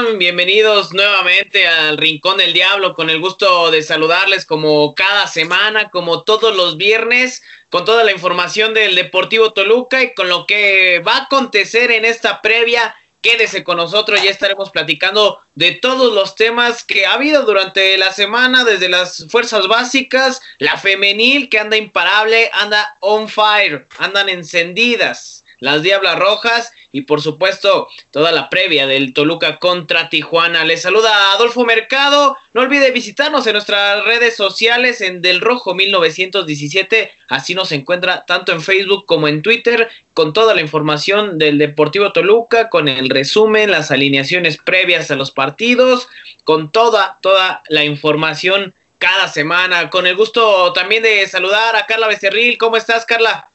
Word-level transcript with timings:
Bienvenidos 0.00 0.94
nuevamente 0.94 1.68
al 1.68 1.98
Rincón 1.98 2.38
del 2.38 2.54
Diablo, 2.54 2.94
con 2.94 3.10
el 3.10 3.20
gusto 3.20 3.70
de 3.70 3.82
saludarles 3.82 4.46
como 4.46 4.94
cada 4.94 5.26
semana, 5.26 5.90
como 5.90 6.22
todos 6.22 6.56
los 6.56 6.78
viernes, 6.78 7.42
con 7.68 7.84
toda 7.84 8.02
la 8.02 8.12
información 8.12 8.72
del 8.72 8.94
Deportivo 8.94 9.52
Toluca 9.52 10.02
y 10.02 10.14
con 10.14 10.30
lo 10.30 10.46
que 10.46 11.00
va 11.06 11.16
a 11.16 11.22
acontecer 11.24 11.90
en 11.90 12.06
esta 12.06 12.40
previa. 12.40 12.94
Quédese 13.20 13.62
con 13.62 13.76
nosotros, 13.76 14.22
ya 14.22 14.30
estaremos 14.30 14.70
platicando 14.70 15.40
de 15.54 15.72
todos 15.72 16.14
los 16.14 16.34
temas 16.34 16.82
que 16.82 17.04
ha 17.04 17.12
habido 17.12 17.42
durante 17.42 17.98
la 17.98 18.10
semana, 18.12 18.64
desde 18.64 18.88
las 18.88 19.26
fuerzas 19.28 19.68
básicas, 19.68 20.40
la 20.58 20.78
femenil 20.78 21.50
que 21.50 21.58
anda 21.58 21.76
imparable, 21.76 22.48
anda 22.54 22.96
on 23.00 23.28
fire, 23.28 23.86
andan 23.98 24.30
encendidas, 24.30 25.39
las 25.60 25.82
Diablas 25.82 26.18
Rojas 26.18 26.72
y 26.90 27.02
por 27.02 27.20
supuesto 27.20 27.88
toda 28.10 28.32
la 28.32 28.50
previa 28.50 28.86
del 28.86 29.14
Toluca 29.14 29.58
contra 29.58 30.08
Tijuana. 30.08 30.64
Les 30.64 30.82
saluda 30.82 31.32
Adolfo 31.32 31.64
Mercado. 31.64 32.36
No 32.52 32.62
olvide 32.62 32.90
visitarnos 32.90 33.46
en 33.46 33.52
nuestras 33.52 34.04
redes 34.04 34.36
sociales 34.36 35.00
en 35.00 35.22
Del 35.22 35.40
Rojo 35.40 35.74
1917. 35.74 37.12
Así 37.28 37.54
nos 37.54 37.70
encuentra 37.70 38.24
tanto 38.26 38.52
en 38.52 38.60
Facebook 38.60 39.06
como 39.06 39.28
en 39.28 39.42
Twitter 39.42 39.88
con 40.14 40.32
toda 40.32 40.54
la 40.54 40.62
información 40.62 41.38
del 41.38 41.58
Deportivo 41.58 42.12
Toluca, 42.12 42.68
con 42.68 42.88
el 42.88 43.08
resumen, 43.08 43.70
las 43.70 43.90
alineaciones 43.90 44.58
previas 44.58 45.10
a 45.10 45.16
los 45.16 45.30
partidos, 45.30 46.08
con 46.42 46.72
toda, 46.72 47.18
toda 47.22 47.62
la 47.68 47.84
información 47.84 48.74
cada 48.98 49.28
semana. 49.28 49.90
Con 49.90 50.06
el 50.06 50.16
gusto 50.16 50.72
también 50.72 51.02
de 51.02 51.26
saludar 51.28 51.76
a 51.76 51.86
Carla 51.86 52.08
Becerril. 52.08 52.58
¿Cómo 52.58 52.76
estás, 52.76 53.06
Carla? 53.06 53.49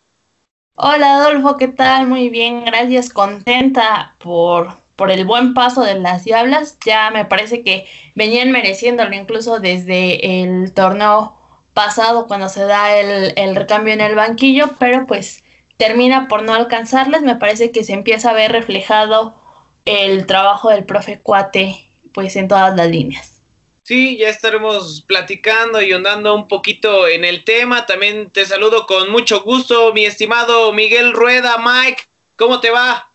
Hola 0.78 1.16
Adolfo, 1.16 1.56
¿qué 1.58 1.70
tal? 1.70 2.08
Muy 2.08 2.28
bien, 2.30 2.66
gracias. 2.66 3.10
Contenta 3.10 4.16
por, 4.20 4.78
por 4.98 5.10
el 5.10 5.26
buen 5.26 5.54
paso 5.54 5.82
de 5.82 5.96
las 5.98 6.26
Diablas. 6.26 6.78
Ya 6.86 7.10
me 7.12 7.24
parece 7.26 7.64
que 7.64 7.86
venían 8.14 8.52
mereciéndolo 8.52 9.16
incluso 9.16 9.60
desde 9.60 10.44
el 10.44 10.74
torneo 10.74 11.38
pasado 11.74 12.28
cuando 12.28 12.50
se 12.50 12.66
da 12.66 12.98
el, 12.98 13.34
el 13.38 13.56
recambio 13.56 13.94
en 13.94 14.02
el 14.02 14.16
banquillo, 14.16 14.72
pero 14.78 15.08
pues 15.08 15.44
termina 15.78 16.28
por 16.28 16.44
no 16.44 16.54
alcanzarles. 16.54 17.22
Me 17.22 17.38
parece 17.38 17.72
que 17.72 17.86
se 17.86 17.94
empieza 17.94 18.32
a 18.32 18.34
ver 18.34 18.52
reflejado 18.52 19.42
el 19.86 20.26
trabajo 20.26 20.70
del 20.72 20.84
profe 20.86 21.22
Cuate 21.22 21.90
pues 22.14 22.36
en 22.36 22.50
todas 22.50 22.76
las 22.76 22.90
líneas. 22.90 23.35
Sí, 23.86 24.18
ya 24.18 24.30
estaremos 24.30 25.04
platicando 25.06 25.80
y 25.80 25.94
ondando 25.94 26.34
un 26.34 26.48
poquito 26.48 27.08
en 27.08 27.24
el 27.24 27.44
tema. 27.44 27.86
También 27.86 28.32
te 28.32 28.44
saludo 28.44 28.88
con 28.88 29.12
mucho 29.12 29.44
gusto, 29.44 29.94
mi 29.94 30.06
estimado 30.06 30.74
Miguel 30.74 31.14
Rueda. 31.14 31.58
Mike, 31.60 32.02
¿cómo 32.36 32.60
te 32.60 32.72
va? 32.72 33.12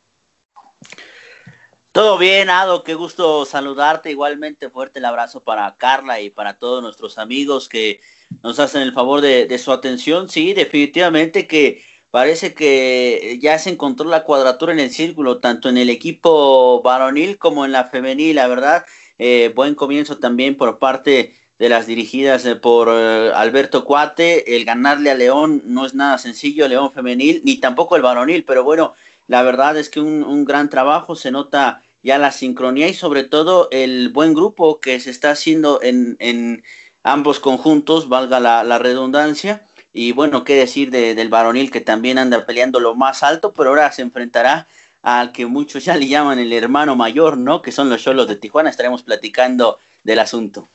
Todo 1.90 2.18
bien, 2.18 2.50
Ado, 2.50 2.84
qué 2.84 2.94
gusto 2.94 3.44
saludarte. 3.46 4.12
Igualmente 4.12 4.70
fuerte 4.70 5.00
el 5.00 5.06
abrazo 5.06 5.42
para 5.42 5.74
Carla 5.74 6.20
y 6.20 6.30
para 6.30 6.60
todos 6.60 6.84
nuestros 6.84 7.18
amigos 7.18 7.68
que 7.68 8.00
nos 8.44 8.60
hacen 8.60 8.82
el 8.82 8.92
favor 8.92 9.22
de, 9.22 9.46
de 9.46 9.58
su 9.58 9.72
atención. 9.72 10.28
Sí, 10.28 10.52
definitivamente 10.52 11.48
que 11.48 11.84
parece 12.12 12.54
que 12.54 13.40
ya 13.42 13.58
se 13.58 13.70
encontró 13.70 14.08
la 14.08 14.22
cuadratura 14.22 14.72
en 14.72 14.78
el 14.78 14.92
círculo, 14.92 15.38
tanto 15.38 15.68
en 15.68 15.78
el 15.78 15.90
equipo 15.90 16.80
varonil 16.80 17.38
como 17.38 17.64
en 17.64 17.72
la 17.72 17.86
femenil, 17.86 18.36
la 18.36 18.46
verdad 18.46 18.84
eh, 19.22 19.52
buen 19.54 19.74
comienzo 19.74 20.16
también 20.16 20.56
por 20.56 20.78
parte 20.78 21.34
de 21.58 21.68
las 21.68 21.86
dirigidas 21.86 22.46
eh, 22.46 22.56
por 22.56 22.88
eh, 22.90 23.30
Alberto 23.34 23.84
Cuate. 23.84 24.56
El 24.56 24.64
ganarle 24.64 25.10
a 25.10 25.14
León 25.14 25.60
no 25.66 25.84
es 25.84 25.92
nada 25.92 26.16
sencillo, 26.16 26.66
León 26.66 26.90
femenil, 26.90 27.42
ni 27.44 27.58
tampoco 27.58 27.96
el 27.96 28.02
varonil, 28.02 28.44
pero 28.44 28.64
bueno, 28.64 28.94
la 29.28 29.42
verdad 29.42 29.76
es 29.76 29.90
que 29.90 30.00
un, 30.00 30.46
gran 30.46 30.70
trabajo, 30.70 31.16
se 31.16 31.30
nota 31.30 31.82
ya 32.02 32.16
la 32.16 32.32
sincronía 32.32 32.88
y 32.88 32.94
sobre 32.94 33.24
todo 33.24 33.68
el 33.72 34.08
buen 34.08 34.32
grupo 34.32 34.80
que 34.80 34.98
se 35.00 35.10
está 35.10 35.32
haciendo 35.32 35.80
en, 35.82 36.64
ambos 37.02 37.40
conjuntos, 37.40 38.08
valga 38.08 38.40
la, 38.40 38.78
redundancia. 38.78 39.66
Y 39.92 40.12
bueno, 40.12 40.44
qué 40.44 40.54
decir 40.54 40.90
del 40.90 41.28
varonil 41.28 41.70
que 41.70 41.82
también 41.82 42.16
anda 42.16 42.46
peleando 42.46 42.80
lo 42.80 42.94
más 42.94 43.22
alto, 43.22 43.52
pero 43.52 43.68
ahora 43.68 43.92
se 43.92 44.00
enfrentará 44.00 44.66
al 45.02 45.32
que 45.32 45.46
muchos 45.46 45.84
ya 45.84 45.96
le 45.96 46.08
llaman 46.08 46.38
el 46.38 46.52
hermano 46.52 46.96
mayor, 46.96 47.38
¿no? 47.38 47.62
Que 47.62 47.72
son 47.72 47.88
los 47.88 48.02
Cholos 48.02 48.28
de 48.28 48.36
Tijuana. 48.36 48.70
Estaremos 48.70 49.02
platicando 49.02 49.78
del 50.04 50.18
asunto. 50.18 50.68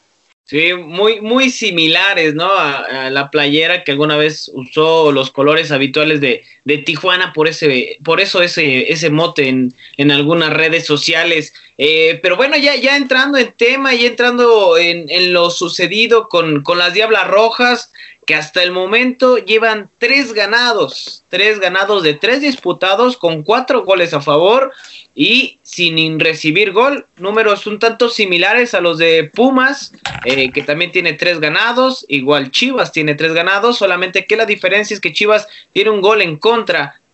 Sí, 0.43 0.73
muy, 0.73 1.21
muy 1.21 1.49
similares, 1.49 2.35
¿no? 2.35 2.47
A, 2.51 3.09
la 3.09 3.31
playera 3.31 3.83
que 3.83 3.91
alguna 3.91 4.15
vez 4.15 4.51
usó 4.53 5.11
los 5.11 5.31
colores 5.31 5.71
habituales 5.71 6.21
de, 6.21 6.43
de 6.65 6.79
Tijuana, 6.79 7.31
por 7.31 7.47
ese, 7.47 7.97
por 8.03 8.19
eso 8.19 8.41
ese, 8.41 8.91
ese 8.91 9.09
mote 9.09 9.47
en, 9.47 9.73
en 9.97 10.11
algunas 10.11 10.51
redes 10.51 10.85
sociales. 10.85 11.53
Eh, 11.77 12.19
pero 12.21 12.35
bueno, 12.35 12.57
ya, 12.57 12.75
ya 12.75 12.97
entrando 12.97 13.37
en 13.37 13.53
tema, 13.53 13.93
y 13.93 14.05
entrando 14.05 14.77
en, 14.77 15.09
en 15.09 15.31
lo 15.31 15.49
sucedido 15.51 16.27
con, 16.27 16.63
con 16.63 16.77
las 16.77 16.93
Diablas 16.93 17.27
Rojas, 17.27 17.91
que 18.25 18.33
hasta 18.33 18.63
el 18.63 18.71
momento 18.71 19.37
llevan 19.37 19.89
tres 19.99 20.33
ganados, 20.33 21.23
tres 21.29 21.59
ganados 21.59 22.01
de 22.01 22.15
tres 22.15 22.41
disputados 22.41 23.17
con 23.17 23.43
cuatro 23.43 23.83
goles 23.83 24.15
a 24.15 24.21
favor 24.21 24.71
y 25.13 25.59
sin 25.61 26.19
recibir 26.19 26.71
gol, 26.71 27.05
números 27.17 27.67
un 27.67 27.77
tanto 27.77 28.09
similares 28.09 28.73
a 28.73 28.81
los 28.81 28.97
de 28.97 29.29
Pumas, 29.31 29.93
eh, 30.25 30.51
que 30.51 30.63
también 30.63 30.91
tiene 30.91 31.13
tres 31.13 31.39
ganados, 31.39 32.03
igual 32.07 32.49
Chivas 32.49 32.91
tiene 32.91 33.13
tres 33.13 33.33
ganados, 33.33 33.77
solamente 33.77 34.25
que 34.25 34.35
la 34.35 34.47
diferencia 34.47 34.95
es 34.95 34.99
que 34.99 35.13
Chivas 35.13 35.47
tiene 35.71 35.91
un 35.91 36.01
gol 36.01 36.23
en 36.23 36.37
contra 36.37 36.54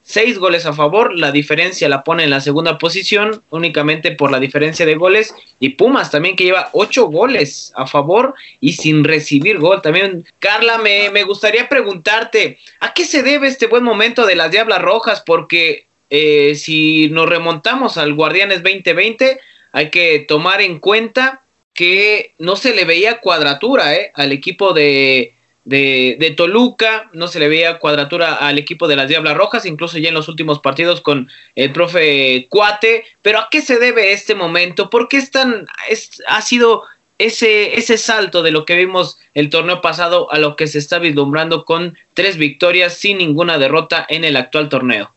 seis 0.04 0.38
goles 0.38 0.66
a 0.66 0.74
favor, 0.74 1.18
la 1.18 1.32
diferencia 1.32 1.88
la 1.88 2.04
pone 2.04 2.24
en 2.24 2.30
la 2.30 2.42
segunda 2.42 2.78
posición 2.78 3.42
únicamente 3.50 4.12
por 4.12 4.32
la 4.32 4.40
diferencia 4.40 4.86
de 4.86 4.96
goles 4.96 5.34
y 5.60 5.70
Pumas 5.70 6.12
también 6.12 6.36
que 6.36 6.44
lleva 6.44 6.70
ocho 6.74 7.06
goles 7.06 7.72
a 7.76 7.88
favor 7.88 8.34
y 8.60 8.74
sin 8.74 9.04
recibir 9.04 9.60
gol. 9.60 9.82
También, 9.82 10.26
Carla, 10.40 10.78
me, 10.78 11.10
me 11.12 11.24
gustaría 11.24 11.70
preguntarte, 11.70 12.60
¿a 12.80 12.94
qué 12.94 13.06
se 13.06 13.24
debe 13.24 13.48
este 13.48 13.68
buen 13.68 13.84
momento 13.84 14.26
de 14.26 14.36
las 14.36 14.52
Diablas 14.52 14.82
Rojas? 14.82 15.24
Porque 15.26 15.86
eh, 16.10 16.56
si 16.56 17.10
nos 17.10 17.30
remontamos 17.30 17.98
al 17.98 18.14
Guardianes 18.14 18.64
2020, 18.64 19.40
hay 19.72 19.90
que 19.90 20.26
tomar 20.28 20.62
en 20.62 20.80
cuenta 20.80 21.42
que 21.74 22.34
no 22.38 22.58
se 22.58 22.76
le 22.76 22.84
veía 22.84 23.22
cuadratura 23.22 23.96
¿eh? 23.96 24.12
al 24.16 24.34
equipo 24.34 24.74
de, 24.74 25.34
de, 25.64 26.34
Toluca, 26.36 27.10
no 27.14 27.28
se 27.28 27.40
le 27.40 27.48
veía 27.48 27.80
cuadratura 27.80 28.36
al 28.36 28.58
equipo 28.58 28.88
de 28.88 28.96
las 28.96 29.08
Diablas 29.08 29.38
Rojas, 29.38 29.66
incluso 29.66 29.98
ya 29.98 30.10
en 30.10 30.16
los 30.16 30.28
últimos 30.28 30.60
partidos 30.60 31.02
con 31.02 31.30
el 31.56 31.72
profe 31.72 32.48
Cuate, 32.50 33.06
pero 33.22 33.40
¿a 33.40 33.48
qué 33.52 33.62
se 33.62 33.78
debe 33.78 34.14
este 34.14 34.36
momento? 34.36 34.90
¿Por 34.90 35.08
qué 35.08 35.18
es 35.18 35.32
tan, 35.32 35.68
es, 35.90 36.22
ha 36.28 36.42
sido 36.42 36.84
ese, 37.18 37.78
ese 37.78 37.98
salto 37.98 38.42
de 38.42 38.52
lo 38.52 38.66
que 38.66 38.76
vimos 38.76 39.20
el 39.34 39.50
torneo 39.50 39.82
pasado 39.82 40.32
a 40.32 40.40
lo 40.40 40.56
que 40.56 40.68
se 40.68 40.80
está 40.80 40.98
vislumbrando 40.98 41.66
con 41.66 41.98
tres 42.14 42.38
victorias 42.38 42.96
sin 42.96 43.20
ninguna 43.20 43.58
derrota 43.60 44.06
en 44.10 44.24
el 44.24 44.38
actual 44.38 44.70
torneo? 44.70 45.14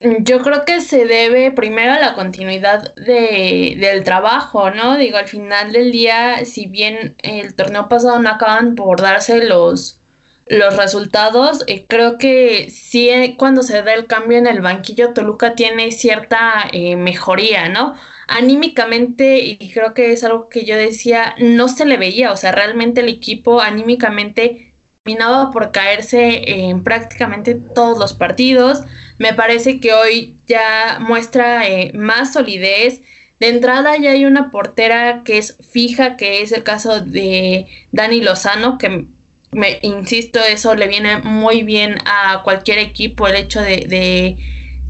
Yo 0.00 0.42
creo 0.42 0.66
que 0.66 0.82
se 0.82 1.06
debe 1.06 1.50
primero 1.52 1.92
a 1.92 1.98
la 1.98 2.14
continuidad 2.14 2.94
de, 2.96 3.76
del 3.80 4.04
trabajo, 4.04 4.70
¿no? 4.70 4.98
Digo, 4.98 5.16
al 5.16 5.26
final 5.26 5.72
del 5.72 5.90
día, 5.90 6.44
si 6.44 6.66
bien 6.66 7.16
el 7.22 7.54
torneo 7.54 7.88
pasado 7.88 8.18
no 8.18 8.28
acaban 8.28 8.74
por 8.74 9.00
darse 9.00 9.42
los, 9.44 10.02
los 10.48 10.76
resultados, 10.76 11.64
eh, 11.66 11.86
creo 11.88 12.18
que 12.18 12.68
sí 12.68 13.08
eh, 13.08 13.36
cuando 13.38 13.62
se 13.62 13.82
da 13.82 13.94
el 13.94 14.06
cambio 14.06 14.36
en 14.36 14.46
el 14.46 14.60
banquillo, 14.60 15.14
Toluca 15.14 15.54
tiene 15.54 15.90
cierta 15.92 16.68
eh, 16.72 16.94
mejoría, 16.96 17.70
¿no? 17.70 17.94
Anímicamente, 18.28 19.38
y 19.38 19.70
creo 19.72 19.94
que 19.94 20.12
es 20.12 20.22
algo 20.24 20.50
que 20.50 20.66
yo 20.66 20.76
decía, 20.76 21.34
no 21.38 21.68
se 21.68 21.86
le 21.86 21.96
veía, 21.96 22.32
o 22.32 22.36
sea, 22.36 22.52
realmente 22.52 23.00
el 23.00 23.08
equipo 23.08 23.62
anímicamente 23.62 24.74
terminaba 25.04 25.50
por 25.52 25.72
caerse 25.72 26.42
en 26.44 26.82
prácticamente 26.84 27.54
todos 27.54 27.98
los 27.98 28.12
partidos 28.12 28.82
me 29.18 29.32
parece 29.34 29.80
que 29.80 29.92
hoy 29.94 30.36
ya 30.46 30.98
muestra 31.00 31.66
eh, 31.68 31.92
más 31.94 32.32
solidez. 32.32 33.02
De 33.40 33.48
entrada 33.48 33.96
ya 33.98 34.12
hay 34.12 34.24
una 34.24 34.50
portera 34.50 35.22
que 35.24 35.38
es 35.38 35.56
fija, 35.60 36.16
que 36.16 36.42
es 36.42 36.52
el 36.52 36.62
caso 36.62 37.00
de 37.00 37.66
Dani 37.92 38.22
Lozano, 38.22 38.78
que 38.78 39.06
me 39.52 39.78
insisto, 39.82 40.40
eso 40.40 40.74
le 40.74 40.88
viene 40.88 41.18
muy 41.18 41.62
bien 41.62 41.96
a 42.04 42.42
cualquier 42.42 42.78
equipo, 42.78 43.26
el 43.26 43.36
hecho 43.36 43.60
de, 43.60 44.36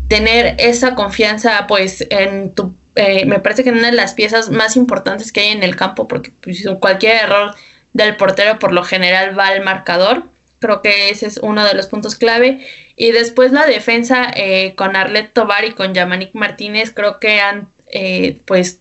tener 0.08 0.54
esa 0.58 0.94
confianza 0.94 1.66
pues 1.66 2.06
en 2.10 2.54
tu 2.54 2.76
eh, 2.94 3.26
me 3.26 3.40
parece 3.40 3.62
que 3.62 3.70
una 3.70 3.90
de 3.90 3.96
las 3.96 4.14
piezas 4.14 4.50
más 4.50 4.76
importantes 4.76 5.30
que 5.30 5.40
hay 5.40 5.48
en 5.48 5.62
el 5.62 5.76
campo, 5.76 6.08
porque 6.08 6.32
pues, 6.40 6.64
cualquier 6.80 7.24
error 7.24 7.54
del 7.92 8.16
portero 8.16 8.58
por 8.58 8.72
lo 8.72 8.82
general 8.84 9.38
va 9.38 9.48
al 9.48 9.62
marcador. 9.62 10.30
Creo 10.66 10.82
que 10.82 11.10
ese 11.10 11.28
es 11.28 11.38
uno 11.38 11.64
de 11.64 11.74
los 11.74 11.86
puntos 11.86 12.16
clave. 12.16 12.66
Y 12.96 13.12
después 13.12 13.52
la 13.52 13.66
defensa 13.66 14.32
eh, 14.34 14.74
con 14.74 14.96
Arlet 14.96 15.32
Tobar 15.32 15.64
y 15.64 15.74
con 15.74 15.94
Yamanik 15.94 16.34
Martínez 16.34 16.92
creo 16.92 17.20
que 17.20 17.40
han 17.40 17.68
eh, 17.86 18.40
pues 18.46 18.80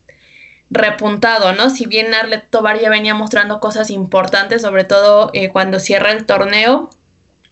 repuntado, 0.71 1.53
¿no? 1.53 1.69
Si 1.69 1.85
bien 1.85 2.15
Arlet 2.15 2.49
Tobar 2.49 2.79
ya 2.79 2.89
venía 2.89 3.13
mostrando 3.13 3.59
cosas 3.59 3.91
importantes, 3.91 4.63
sobre 4.63 4.83
todo 4.83 5.29
eh, 5.33 5.49
cuando 5.49 5.79
cierra 5.79 6.11
el 6.11 6.25
torneo, 6.25 6.89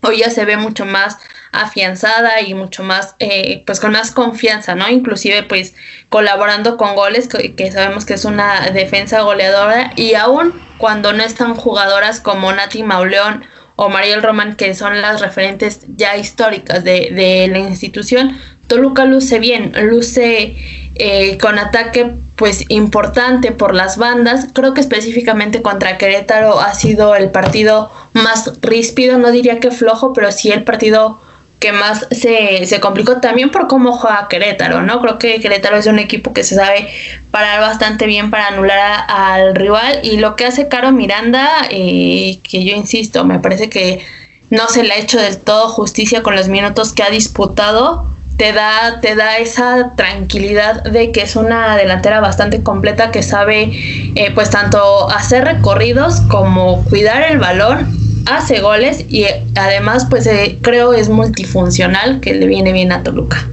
hoy 0.01 0.21
ya 0.21 0.31
se 0.31 0.45
ve 0.45 0.57
mucho 0.57 0.85
más 0.85 1.19
afianzada 1.51 2.41
y 2.41 2.56
mucho 2.56 2.83
más, 2.83 3.15
eh, 3.19 3.62
pues 3.68 3.80
con 3.80 3.91
más 3.91 4.09
confianza, 4.09 4.74
¿no? 4.74 4.89
Inclusive 4.89 5.44
pues 5.44 5.75
colaborando 6.09 6.75
con 6.75 6.95
goles, 6.95 7.27
que, 7.27 7.71
sabemos 7.71 8.03
que 8.03 8.15
es 8.15 8.25
una 8.25 8.71
defensa 8.71 9.21
goleadora 9.21 9.94
y 9.95 10.15
aún 10.15 10.59
cuando 10.80 11.13
no 11.13 11.24
están 11.24 11.53
jugadoras 11.53 12.19
como 12.19 12.51
Nati 12.51 12.81
Mauleón 12.81 13.45
o 13.75 13.90
Mariel 13.90 14.22
Roman, 14.22 14.56
que 14.56 14.75
son 14.75 15.02
las 15.02 15.22
referentes 15.22 15.81
ya 15.96 16.16
históricas 16.18 16.84
de, 16.84 17.10
de 17.12 17.48
la 17.48 17.60
institución, 17.60 18.38
Toluca 18.68 19.06
luce 19.06 19.40
bien, 19.40 19.74
luce 19.90 20.56
eh, 20.96 21.38
con 21.38 21.60
ataque 21.60 22.14
pues 22.36 22.66
importante 22.70 23.52
por 23.52 23.75
las 23.75 23.98
bandas. 23.98 24.48
Creo 24.54 24.74
que 24.74 24.81
específicamente 24.81 25.62
contra 25.62 25.98
Querétaro 25.98 26.60
ha 26.60 26.74
sido 26.74 27.16
el 27.16 27.30
partido 27.30 27.92
más 28.14 28.52
ríspido, 28.62 29.18
no 29.18 29.31
diría 29.31 29.60
que 29.60 29.72
flojo, 29.72 30.14
pero 30.14 30.31
sí 30.31 30.52
el 30.52 30.64
partido 30.64 31.19
que 31.60 31.72
más 31.72 32.08
se, 32.12 32.66
se 32.66 32.80
complicó 32.80 33.22
también 33.22 33.50
por 33.50 33.68
cómo 33.68 33.94
juega 33.94 34.28
Querétaro, 34.30 34.82
¿no? 34.82 35.00
Creo 35.02 35.18
que 35.18 35.40
Querétaro 35.40 35.78
es 35.78 35.88
un 35.88 36.00
equipo 36.00 36.34
que 36.34 36.44
se 36.44 36.56
sabe 36.56 36.90
parar 37.32 37.62
bastante 37.62 38.06
bien 38.06 38.32
para 38.32 38.48
anular 38.48 39.06
al 39.08 39.56
rival 39.56 40.02
y 40.04 40.18
lo 40.18 40.36
que 40.36 40.46
hace 40.46 40.68
Caro 40.68 40.92
Miranda, 40.92 41.50
eh, 41.70 42.40
que 42.44 42.66
yo 42.66 42.76
insisto, 42.76 43.24
me 43.24 43.40
parece 43.40 43.70
que 43.70 44.06
no 44.50 44.68
se 44.68 44.84
le 44.84 44.94
ha 44.94 44.98
hecho 44.98 45.20
del 45.20 45.40
todo 45.40 45.70
justicia 45.70 46.22
con 46.22 46.36
los 46.36 46.50
minutos 46.50 46.94
que 46.94 47.04
ha 47.04 47.10
disputado 47.10 48.14
te 48.38 48.52
da, 48.52 49.00
te 49.02 49.16
da 49.16 49.38
esa 49.38 49.94
tranquilidad 49.96 50.84
de 50.84 51.12
que 51.12 51.22
es 51.22 51.36
una 51.36 51.78
delantera 51.78 52.20
bastante 52.20 52.64
completa 52.64 53.12
que 53.12 53.22
sabe 53.22 53.72
eh, 54.16 54.32
pues 54.34 54.50
tanto 54.50 55.10
hacer 55.10 55.46
recorridos 55.46 56.22
como 56.22 56.84
cuidar 56.86 57.24
el 57.32 57.38
balón, 57.38 58.03
hace 58.25 58.60
goles 58.60 59.06
y 59.10 59.25
además 59.56 60.08
pues 60.10 60.28
eh, 60.28 60.58
creo 60.62 60.94
es 60.94 61.10
multifuncional 61.10 62.22
que 62.22 62.34
le 62.34 62.46
viene 62.48 62.74
bien 62.74 62.92
a 62.92 63.04
Toluca. 63.04 63.50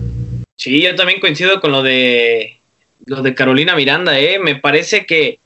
Sí, 0.56 0.82
yo 0.82 0.94
también 0.94 1.20
coincido 1.20 1.60
con 1.60 1.72
lo 1.72 1.82
de 1.82 2.56
de 3.00 3.34
Carolina 3.34 3.74
Miranda, 3.74 4.18
eh. 4.20 4.38
me 4.38 4.56
parece 4.56 5.06
que 5.06 5.40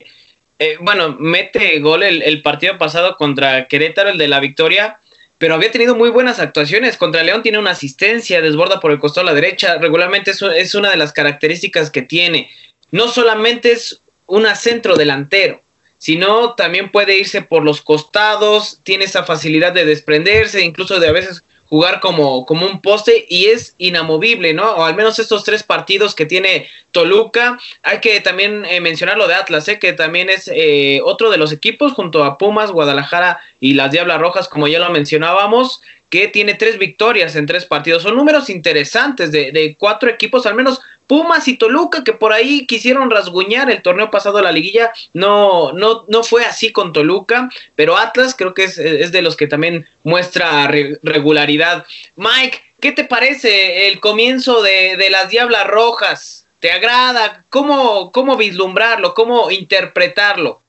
eh, 0.57 0.77
bueno, 0.79 1.17
mete 1.19 1.79
gol 1.79 2.03
el, 2.03 2.41
partido 2.41 2.77
pasado 2.77 3.17
contra 3.17 3.67
Querétaro, 3.67 4.09
el 4.09 4.17
de 4.17 4.29
la 4.29 4.39
victoria, 4.39 4.99
pero 5.37 5.55
había 5.55 5.71
tenido 5.71 5.95
muy 5.95 6.09
buenas 6.09 6.39
actuaciones. 6.39 6.95
Contra 6.95 7.23
León 7.23 7.43
tiene 7.43 7.59
una 7.59 7.71
asistencia, 7.71 8.41
desborda 8.41 8.79
por 8.79 8.91
el 8.91 8.99
costado 8.99 9.27
a 9.27 9.31
la 9.31 9.35
derecha. 9.35 9.77
Regularmente 9.77 10.31
es, 10.31 10.41
es 10.41 10.75
una 10.75 10.89
de 10.89 10.95
las 10.95 11.11
características 11.11 11.91
que 11.91 12.03
tiene. 12.03 12.49
No 12.91 13.09
solamente 13.09 13.73
es 13.73 14.01
una 14.27 14.55
centro 14.55 14.95
delantero, 14.95 15.61
sino 16.05 16.53
también 16.53 16.91
puede 16.91 17.17
irse 17.17 17.41
por 17.41 17.63
los 17.63 17.81
costados, 17.81 18.79
tiene 18.83 19.05
esa 19.05 19.23
facilidad 19.23 19.71
de 19.71 19.85
desprenderse, 19.85 20.61
incluso 20.63 20.99
de 20.99 21.07
a 21.07 21.11
veces 21.11 21.43
jugar 21.65 21.99
como, 21.99 22.45
como 22.45 22.67
un 22.67 22.79
poste 22.79 23.25
y 23.27 23.45
es 23.45 23.73
inamovible, 23.79 24.53
¿no? 24.53 24.69
O 24.73 24.83
al 24.83 24.93
menos 24.93 25.17
estos 25.17 25.43
tres 25.43 25.63
partidos 25.63 26.13
que 26.13 26.27
tiene 26.27 26.69
Toluca. 26.91 27.57
Hay 27.81 28.01
que 28.01 28.21
también 28.21 28.65
eh, 28.65 28.81
mencionar 28.81 29.17
lo 29.17 29.27
de 29.27 29.33
Atlas, 29.33 29.67
¿eh? 29.67 29.79
que 29.79 29.93
también 29.93 30.29
es 30.29 30.47
eh, 30.53 31.01
otro 31.03 31.31
de 31.31 31.37
los 31.37 31.51
equipos 31.51 31.93
junto 31.93 32.23
a 32.23 32.37
Pumas, 32.37 32.69
Guadalajara 32.69 33.39
y 33.59 33.73
las 33.73 33.89
Diablas 33.91 34.21
Rojas, 34.21 34.47
como 34.47 34.67
ya 34.67 34.77
lo 34.77 34.91
mencionábamos, 34.91 35.81
que 36.09 36.27
tiene 36.27 36.53
tres 36.53 36.77
victorias 36.77 37.35
en 37.35 37.45
tres 37.45 37.65
partidos. 37.65 38.03
Son 38.03 38.15
números 38.15 38.49
interesantes 38.49 39.31
de, 39.31 39.51
de 39.51 39.75
cuatro 39.77 40.09
equipos, 40.09 40.45
al 40.45 40.55
menos 40.55 40.81
Pumas 41.07 41.47
y 41.47 41.57
Toluca, 41.57 42.03
que 42.03 42.13
por 42.13 42.33
ahí 42.33 42.65
quisieron 42.65 43.11
rasguñar 43.11 43.69
el 43.69 43.81
torneo 43.81 44.09
pasado 44.09 44.37
de 44.37 44.43
la 44.43 44.51
liguilla, 44.51 44.91
no, 45.13 45.71
no, 45.73 46.05
no 46.07 46.23
fue 46.23 46.45
así 46.45 46.71
con 46.71 46.93
Toluca, 46.93 47.49
pero 47.75 47.97
Atlas 47.97 48.35
creo 48.35 48.53
que 48.53 48.63
es, 48.63 48.75
de 48.75 49.21
los 49.21 49.35
que 49.35 49.47
también 49.47 49.87
muestra 50.03 50.67
regularidad. 51.03 51.85
Mike, 52.15 52.59
¿qué 52.79 52.91
te 52.91 53.03
parece 53.03 53.87
el 53.87 53.99
comienzo 53.99 54.63
de, 54.63 54.97
de 54.97 55.09
las 55.09 55.29
Diablas 55.29 55.67
Rojas? 55.67 56.47
¿Te 56.59 56.71
agrada? 56.71 57.45
¿Cómo, 57.49 58.11
¿Cómo 58.11 58.35
vislumbrarlo? 58.37 59.13
¿Cómo 59.13 59.51
interpretarlo? 59.51 60.61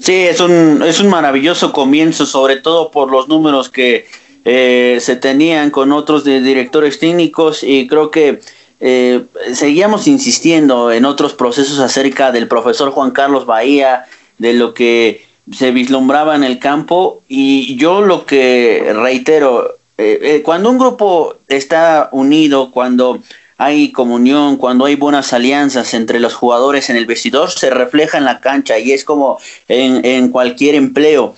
Sí, 0.00 0.26
es 0.26 0.40
un, 0.40 0.82
es 0.82 1.00
un 1.00 1.08
maravilloso 1.08 1.72
comienzo, 1.72 2.26
sobre 2.26 2.56
todo 2.56 2.90
por 2.90 3.10
los 3.10 3.28
números 3.28 3.70
que 3.70 4.06
eh, 4.50 4.96
se 5.02 5.14
tenían 5.16 5.70
con 5.70 5.92
otros 5.92 6.24
de 6.24 6.40
directores 6.40 6.98
técnicos 6.98 7.62
y 7.62 7.86
creo 7.86 8.10
que 8.10 8.40
eh, 8.80 9.26
seguíamos 9.52 10.08
insistiendo 10.08 10.90
en 10.90 11.04
otros 11.04 11.34
procesos 11.34 11.78
acerca 11.80 12.32
del 12.32 12.48
profesor 12.48 12.90
Juan 12.90 13.10
Carlos 13.10 13.44
Bahía, 13.44 14.06
de 14.38 14.54
lo 14.54 14.72
que 14.72 15.26
se 15.52 15.70
vislumbraba 15.70 16.34
en 16.34 16.44
el 16.44 16.58
campo. 16.58 17.22
Y 17.28 17.76
yo 17.76 18.00
lo 18.00 18.24
que 18.24 18.90
reitero, 18.94 19.76
eh, 19.98 20.18
eh, 20.22 20.42
cuando 20.42 20.70
un 20.70 20.78
grupo 20.78 21.34
está 21.48 22.08
unido, 22.12 22.70
cuando 22.70 23.18
hay 23.58 23.90
comunión, 23.90 24.56
cuando 24.56 24.84
hay 24.84 24.94
buenas 24.94 25.32
alianzas 25.32 25.92
entre 25.92 26.20
los 26.20 26.34
jugadores 26.34 26.90
en 26.90 26.96
el 26.96 27.06
vestidor, 27.06 27.50
se 27.50 27.70
refleja 27.70 28.16
en 28.16 28.24
la 28.24 28.40
cancha 28.40 28.78
y 28.78 28.92
es 28.92 29.04
como 29.04 29.38
en, 29.66 30.04
en 30.04 30.30
cualquier 30.30 30.76
empleo. 30.76 31.34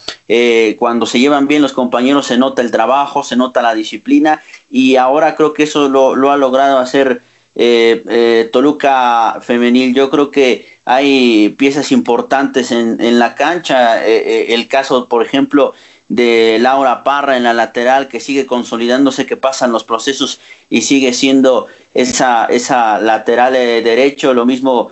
cuando 0.79 1.07
se 1.07 1.19
llevan 1.19 1.49
bien 1.49 1.63
los 1.63 1.73
compañeros 1.73 2.27
se 2.27 2.37
nota 2.37 2.63
el 2.63 2.71
trabajo, 2.71 3.25
se 3.25 3.37
nota 3.37 3.63
la 3.63 3.75
disciplina 3.75 4.43
y 4.71 4.97
ahora 4.97 5.35
creo 5.35 5.55
que 5.55 5.65
eso 5.65 5.89
lo, 5.89 6.15
lo 6.15 6.31
ha 6.31 6.37
logrado 6.37 6.79
hacer 6.79 7.23
eh, 7.55 8.05
eh, 8.09 8.49
Toluca 8.53 9.41
femenil, 9.43 9.93
yo 9.93 10.09
creo 10.09 10.31
que 10.31 10.67
hay 10.85 11.51
piezas 11.59 11.91
importantes 11.91 12.71
en, 12.71 13.01
en 13.01 13.19
la 13.19 13.35
cancha, 13.35 14.07
eh, 14.07 14.55
el 14.55 14.69
caso, 14.69 15.09
por 15.09 15.25
ejemplo, 15.25 15.75
de 16.11 16.59
Laura 16.61 17.05
Parra 17.05 17.39
en 17.39 17.45
la 17.45 17.55
lateral 17.55 18.09
que 18.09 18.21
sigue 18.21 18.45
consolidándose, 18.45 19.25
que 19.25 19.39
pasan 19.39 19.73
los 19.73 19.85
procesos 19.85 20.41
y 20.69 20.83
sigue 20.83 21.15
siendo 21.15 21.69
esa, 21.95 22.45
esa 22.45 23.01
lateral 23.01 23.55
derecho, 23.55 24.35
lo 24.35 24.45
mismo 24.45 24.91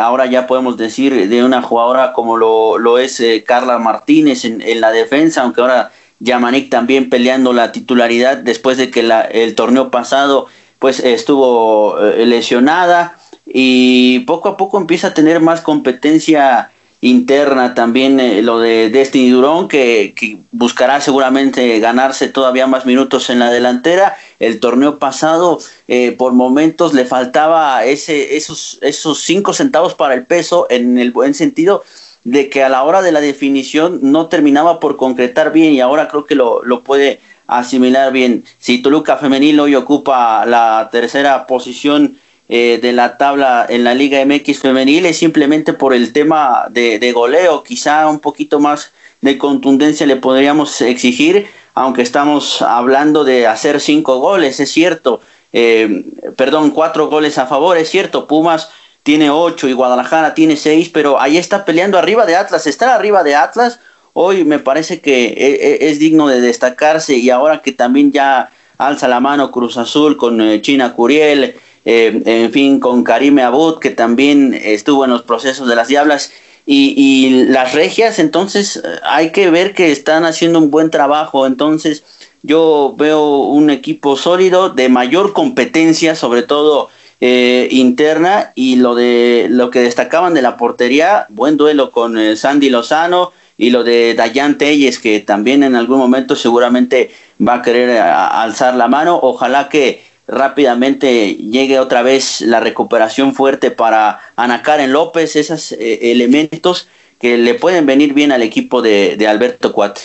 ahora 0.00 0.26
ya 0.26 0.48
podemos 0.48 0.76
decir 0.76 1.28
de 1.28 1.44
una 1.44 1.62
jugadora 1.62 2.14
como 2.14 2.36
lo, 2.36 2.78
lo 2.78 2.98
es 2.98 3.22
Carla 3.46 3.78
Martínez 3.78 4.44
en, 4.44 4.62
en, 4.62 4.80
la 4.80 4.90
defensa, 4.90 5.42
aunque 5.42 5.60
ahora 5.60 5.92
Yamanik 6.20 6.70
también 6.70 7.10
peleando 7.10 7.52
la 7.52 7.72
titularidad 7.72 8.38
después 8.38 8.78
de 8.78 8.90
que 8.90 9.02
la, 9.02 9.20
el 9.20 9.54
torneo 9.54 9.90
pasado 9.90 10.48
pues 10.78 11.00
estuvo 11.00 11.98
eh, 12.00 12.26
lesionada. 12.26 13.18
Y 13.46 14.20
poco 14.20 14.48
a 14.48 14.56
poco 14.56 14.78
empieza 14.78 15.08
a 15.08 15.14
tener 15.14 15.40
más 15.40 15.60
competencia 15.60 16.70
interna 17.06 17.74
también 17.74 18.20
eh, 18.20 18.42
lo 18.42 18.58
de 18.58 18.90
Destiny 18.90 19.30
Durón 19.30 19.68
que, 19.68 20.38
buscará 20.52 21.00
seguramente 21.00 21.78
ganarse 21.78 22.28
todavía 22.28 22.66
más 22.66 22.86
minutos 22.86 23.30
en 23.30 23.38
la 23.38 23.50
delantera 23.50 24.16
el 24.38 24.58
torneo 24.58 24.98
pasado 24.98 25.58
eh, 25.88 26.12
por 26.12 26.32
momentos 26.32 26.94
le 26.94 27.04
faltaba 27.04 27.84
ese 27.84 28.36
esos 28.36 28.78
esos 28.80 29.20
cinco 29.20 29.52
centavos 29.52 29.94
para 29.94 30.14
el 30.14 30.24
peso 30.24 30.66
en 30.70 30.98
el 30.98 31.12
buen 31.12 31.34
sentido 31.34 31.84
de 32.24 32.48
que 32.48 32.64
a 32.64 32.68
la 32.68 32.82
hora 32.82 33.02
de 33.02 33.12
la 33.12 33.20
definición 33.20 34.00
no 34.02 34.26
terminaba 34.26 34.80
por 34.80 34.96
concretar 34.96 35.52
bien 35.52 35.74
y 35.74 35.80
ahora 35.80 36.08
creo 36.08 36.24
que 36.24 36.34
lo, 36.34 36.64
lo 36.64 36.82
puede 36.82 37.20
asimilar 37.46 38.12
bien. 38.12 38.44
Si 38.58 38.78
Toluca 38.82 39.16
Femenil 39.16 39.60
hoy 39.60 39.74
ocupa 39.74 40.44
la 40.46 40.88
tercera 40.90 41.46
posición 41.46 42.18
eh, 42.48 42.78
de 42.80 42.92
la 42.92 43.18
tabla 43.18 43.66
en 43.68 43.84
la 43.84 43.94
Liga 43.94 44.24
MX 44.24 44.60
Femenil 44.60 45.06
es 45.06 45.18
simplemente 45.18 45.72
por 45.72 45.92
el 45.92 46.12
tema 46.12 46.66
de, 46.70 47.12
goleo, 47.12 47.62
quizá 47.62 48.06
un 48.08 48.20
poquito 48.20 48.60
más 48.60 48.92
de 49.20 49.38
contundencia 49.38 50.06
le 50.06 50.16
podríamos 50.16 50.80
exigir, 50.80 51.48
aunque 51.74 52.02
estamos 52.02 52.62
hablando 52.62 53.24
de 53.24 53.46
hacer 53.46 53.80
cinco 53.80 54.18
goles, 54.20 54.60
es 54.60 54.70
cierto, 54.70 55.20
eh, 55.52 56.04
perdón, 56.36 56.70
cuatro 56.70 57.08
goles 57.08 57.38
a 57.38 57.46
favor, 57.46 57.76
es 57.78 57.90
cierto, 57.90 58.26
Pumas 58.26 58.70
tiene 59.02 59.30
ocho 59.30 59.68
y 59.68 59.72
Guadalajara 59.72 60.34
tiene 60.34 60.56
seis, 60.56 60.88
pero 60.88 61.20
ahí 61.20 61.38
está 61.38 61.64
peleando 61.64 61.98
arriba 61.98 62.26
de 62.26 62.36
Atlas, 62.36 62.66
estar 62.66 62.88
arriba 62.90 63.22
de 63.22 63.34
Atlas 63.34 63.80
hoy 64.18 64.44
me 64.44 64.58
parece 64.58 65.02
que 65.02 65.26
e, 65.26 65.82
e, 65.84 65.90
es, 65.90 65.98
digno 65.98 66.26
de 66.26 66.40
destacarse 66.40 67.16
y 67.16 67.28
ahora 67.28 67.60
que 67.60 67.72
también 67.72 68.12
ya 68.12 68.50
alza 68.78 69.08
la 69.08 69.20
mano 69.20 69.52
Cruz 69.52 69.76
Azul 69.76 70.16
con 70.16 70.40
eh, 70.40 70.62
China 70.62 70.94
Curiel, 70.94 71.54
eh, 71.86 72.20
en 72.26 72.52
fin, 72.52 72.80
con 72.80 73.02
Karime 73.02 73.42
Abud, 73.42 73.78
que 73.78 73.88
también 73.88 74.52
estuvo 74.52 75.04
en 75.04 75.10
los 75.10 75.22
procesos 75.22 75.66
de 75.66 75.74
las 75.74 75.88
Diablas, 75.88 76.32
y, 76.68 77.44
las 77.48 77.72
regias, 77.74 78.18
entonces 78.18 78.76
eh, 78.76 78.80
hay 79.04 79.30
que 79.30 79.50
ver 79.50 79.72
que 79.72 79.92
están 79.92 80.24
haciendo 80.24 80.58
un 80.58 80.70
buen 80.70 80.90
trabajo, 80.90 81.46
entonces 81.46 82.02
yo 82.42 82.94
veo 82.98 83.38
un 83.38 83.70
equipo 83.70 84.16
sólido, 84.16 84.68
de 84.68 84.88
mayor 84.88 85.32
competencia, 85.32 86.14
sobre 86.14 86.42
todo 86.42 86.90
interna, 87.18 88.52
y 88.54 88.76
lo 88.76 88.94
de 88.94 89.46
lo 89.48 89.70
que 89.70 89.80
destacaban 89.80 90.34
de 90.34 90.42
la 90.42 90.58
portería, 90.58 91.24
buen 91.30 91.56
duelo 91.56 91.90
con 91.90 92.36
Sandy 92.36 92.68
Lozano, 92.68 93.32
y 93.56 93.70
lo 93.70 93.84
de 93.84 94.14
Dayan 94.14 94.58
Telles, 94.58 94.98
que 94.98 95.20
también 95.20 95.62
en 95.62 95.76
algún 95.76 95.98
momento 95.98 96.36
seguramente 96.36 97.10
va 97.46 97.54
a 97.54 97.62
querer 97.62 97.90
eh, 97.90 98.00
alzar 98.00 98.74
la 98.74 98.88
mano. 98.88 99.18
Ojalá 99.22 99.68
que 99.68 100.04
rápidamente 100.28 101.34
llegue 101.34 101.78
otra 101.78 102.02
vez 102.02 102.40
la 102.40 102.60
recuperación 102.60 103.34
fuerte 103.34 103.70
para 103.70 104.20
Ana 104.36 104.62
Karen 104.62 104.92
López, 104.92 105.36
esos 105.36 105.72
eh, 105.72 106.12
elementos 106.12 106.88
que 107.20 107.38
le 107.38 107.54
pueden 107.54 107.86
venir 107.86 108.12
bien 108.12 108.32
al 108.32 108.42
equipo 108.42 108.82
de, 108.82 109.24
Alberto 109.26 109.72
Cuate. 109.72 110.02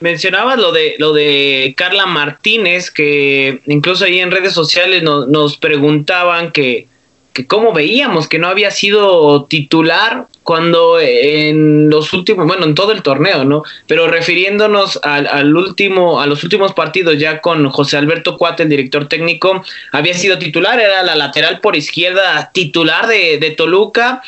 mencionabas 0.00 0.58
lo 0.58 0.72
de 0.72 0.96
lo 0.98 1.12
de 1.12 1.74
Carla 1.76 2.06
Martínez, 2.06 2.90
que 2.90 3.60
incluso 3.66 4.04
ahí 4.04 4.18
en 4.18 4.30
redes 4.30 4.52
sociales 4.52 5.02
nos 5.02 5.56
preguntaban 5.56 6.50
que, 6.50 6.88
que 7.32 7.46
cómo 7.46 7.72
veíamos 7.72 8.28
que 8.28 8.38
no 8.38 8.48
había 8.48 8.70
sido 8.70 9.44
titular 9.44 10.26
cuando 10.42 10.98
en 11.00 11.88
los 11.88 12.12
últimos, 12.12 12.46
bueno, 12.46 12.64
en 12.64 12.74
todo 12.74 12.92
el 12.92 13.02
torneo, 13.02 13.44
¿no? 13.44 13.62
Pero 13.86 14.08
refiriéndonos 14.08 14.98
al, 15.02 15.56
último, 15.56 16.20
a 16.20 16.26
los 16.26 16.42
últimos 16.42 16.72
partidos 16.72 17.18
ya 17.18 17.40
con 17.40 17.68
José 17.70 17.96
Alberto 17.96 18.36
Cuate, 18.36 18.64
el 18.64 18.68
director 18.68 19.08
técnico, 19.08 19.64
había 19.92 20.14
sido 20.14 20.38
titular, 20.38 20.80
era 20.80 21.02
la 21.02 21.14
lateral 21.14 21.60
por 21.60 21.76
izquierda 21.76 22.50
titular 22.52 23.06
de, 23.06 23.38
de 23.38 23.50
Toluca. 23.52 24.22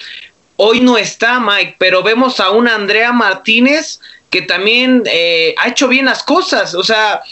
Hoy 0.56 0.80
no 0.80 0.96
está 0.96 1.40
Mike, 1.40 1.76
pero 1.78 2.02
vemos 2.02 2.38
a 2.38 2.50
una 2.50 2.76
Andrea 2.76 3.12
Martínez 3.12 4.00
que 4.34 4.42
también 4.42 5.04
eh, 5.06 5.54
ha 5.58 5.68
hecho 5.68 5.86
bien 5.86 6.06
las 6.06 6.24
cosas, 6.24 6.74
o 6.74 6.82
sea, 6.82 7.22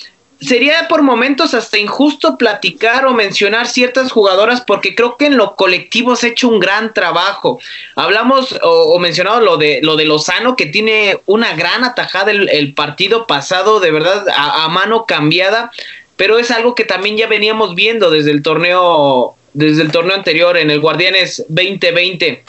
sería 0.43 0.89
por 0.89 1.03
momentos 1.03 1.55
hasta 1.55 1.79
injusto 1.79 2.37
platicar 2.37 3.07
o 3.07 3.15
mencionar 3.15 3.67
ciertas 3.67 4.11
jugadoras 4.11 4.61
porque 4.61 4.95
creo 4.95 5.17
que 5.17 5.27
en 5.27 5.37
lo 5.37 5.55
colectivo 5.55 6.17
se 6.17 6.27
ha 6.27 6.31
hecho 6.31 6.49
un 6.49 6.59
gran 6.59 6.93
trabajo. 6.93 7.61
Hablamos 7.95 8.59
o, 8.63 8.99
mencionado 8.99 9.41
lo 9.41 9.57
de 9.57 9.81
lo 9.83 9.97
de 9.97 10.05
Lozano 10.05 10.57
que 10.57 10.67
tiene 10.67 11.19
una 11.27 11.55
gran 11.55 11.85
atajada 11.85 12.33
el, 12.33 12.75
partido 12.75 13.27
pasado, 13.27 13.81
de 13.81 13.91
verdad 13.91 14.27
a, 14.35 14.69
mano 14.69 15.07
cambiada, 15.07 15.71
pero 16.17 16.39
es 16.39 16.51
algo 16.51 16.75
que 16.75 16.85
también 16.85 17.17
ya 17.17 17.27
veníamos 17.27 17.75
viendo 17.75 18.11
desde 18.11 18.33
el 18.33 18.43
torneo 18.43 19.37
desde 19.53 19.83
el 19.83 19.93
torneo 19.93 20.17
anterior 20.17 20.57
en 20.57 20.71
el 20.71 20.81
Guardianes 20.81 21.45
2020. 21.49 22.45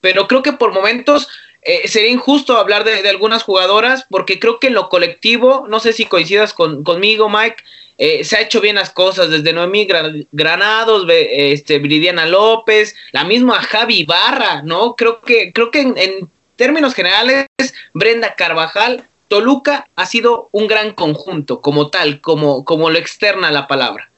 Pero 0.00 0.28
creo 0.28 0.42
que 0.42 0.52
por 0.52 0.72
momentos 0.72 1.28
eh, 1.62 1.88
sería 1.88 2.10
injusto 2.10 2.56
hablar 2.56 2.84
de, 2.84 3.08
algunas 3.08 3.42
jugadoras 3.42 4.06
porque 4.08 4.38
creo 4.38 4.58
que 4.58 4.68
en 4.68 4.74
lo 4.74 4.88
colectivo, 4.88 5.66
no 5.68 5.80
sé 5.80 5.92
si 5.92 6.06
coincidas 6.06 6.54
conmigo, 6.54 7.28
Mike, 7.28 7.64
eh, 7.98 8.22
se 8.22 8.36
ha 8.36 8.40
hecho 8.40 8.60
bien 8.60 8.76
las 8.76 8.90
cosas, 8.90 9.28
desde 9.28 9.52
Noemí 9.52 9.88
Granados, 10.30 11.04
este, 11.08 11.78
Viridiana 11.78 12.26
López, 12.26 12.94
la 13.10 13.24
misma 13.24 13.60
Javi 13.60 14.04
Barra, 14.04 14.62
¿no? 14.62 14.94
Creo 14.94 15.20
que, 15.20 15.52
creo 15.52 15.72
que 15.72 15.80
en, 15.80 16.28
términos 16.54 16.94
generales, 16.94 17.46
Brenda 17.92 18.34
Carvajal, 18.34 19.04
Toluca 19.26 19.88
ha 19.96 20.06
sido 20.06 20.48
un 20.52 20.68
gran 20.68 20.92
conjunto, 20.92 21.60
como 21.60 21.90
tal, 21.90 22.20
como, 22.20 22.64
como 22.64 22.88
lo 22.90 22.98
externa 22.98 23.50
la 23.50 23.66
palabra. 23.66 24.10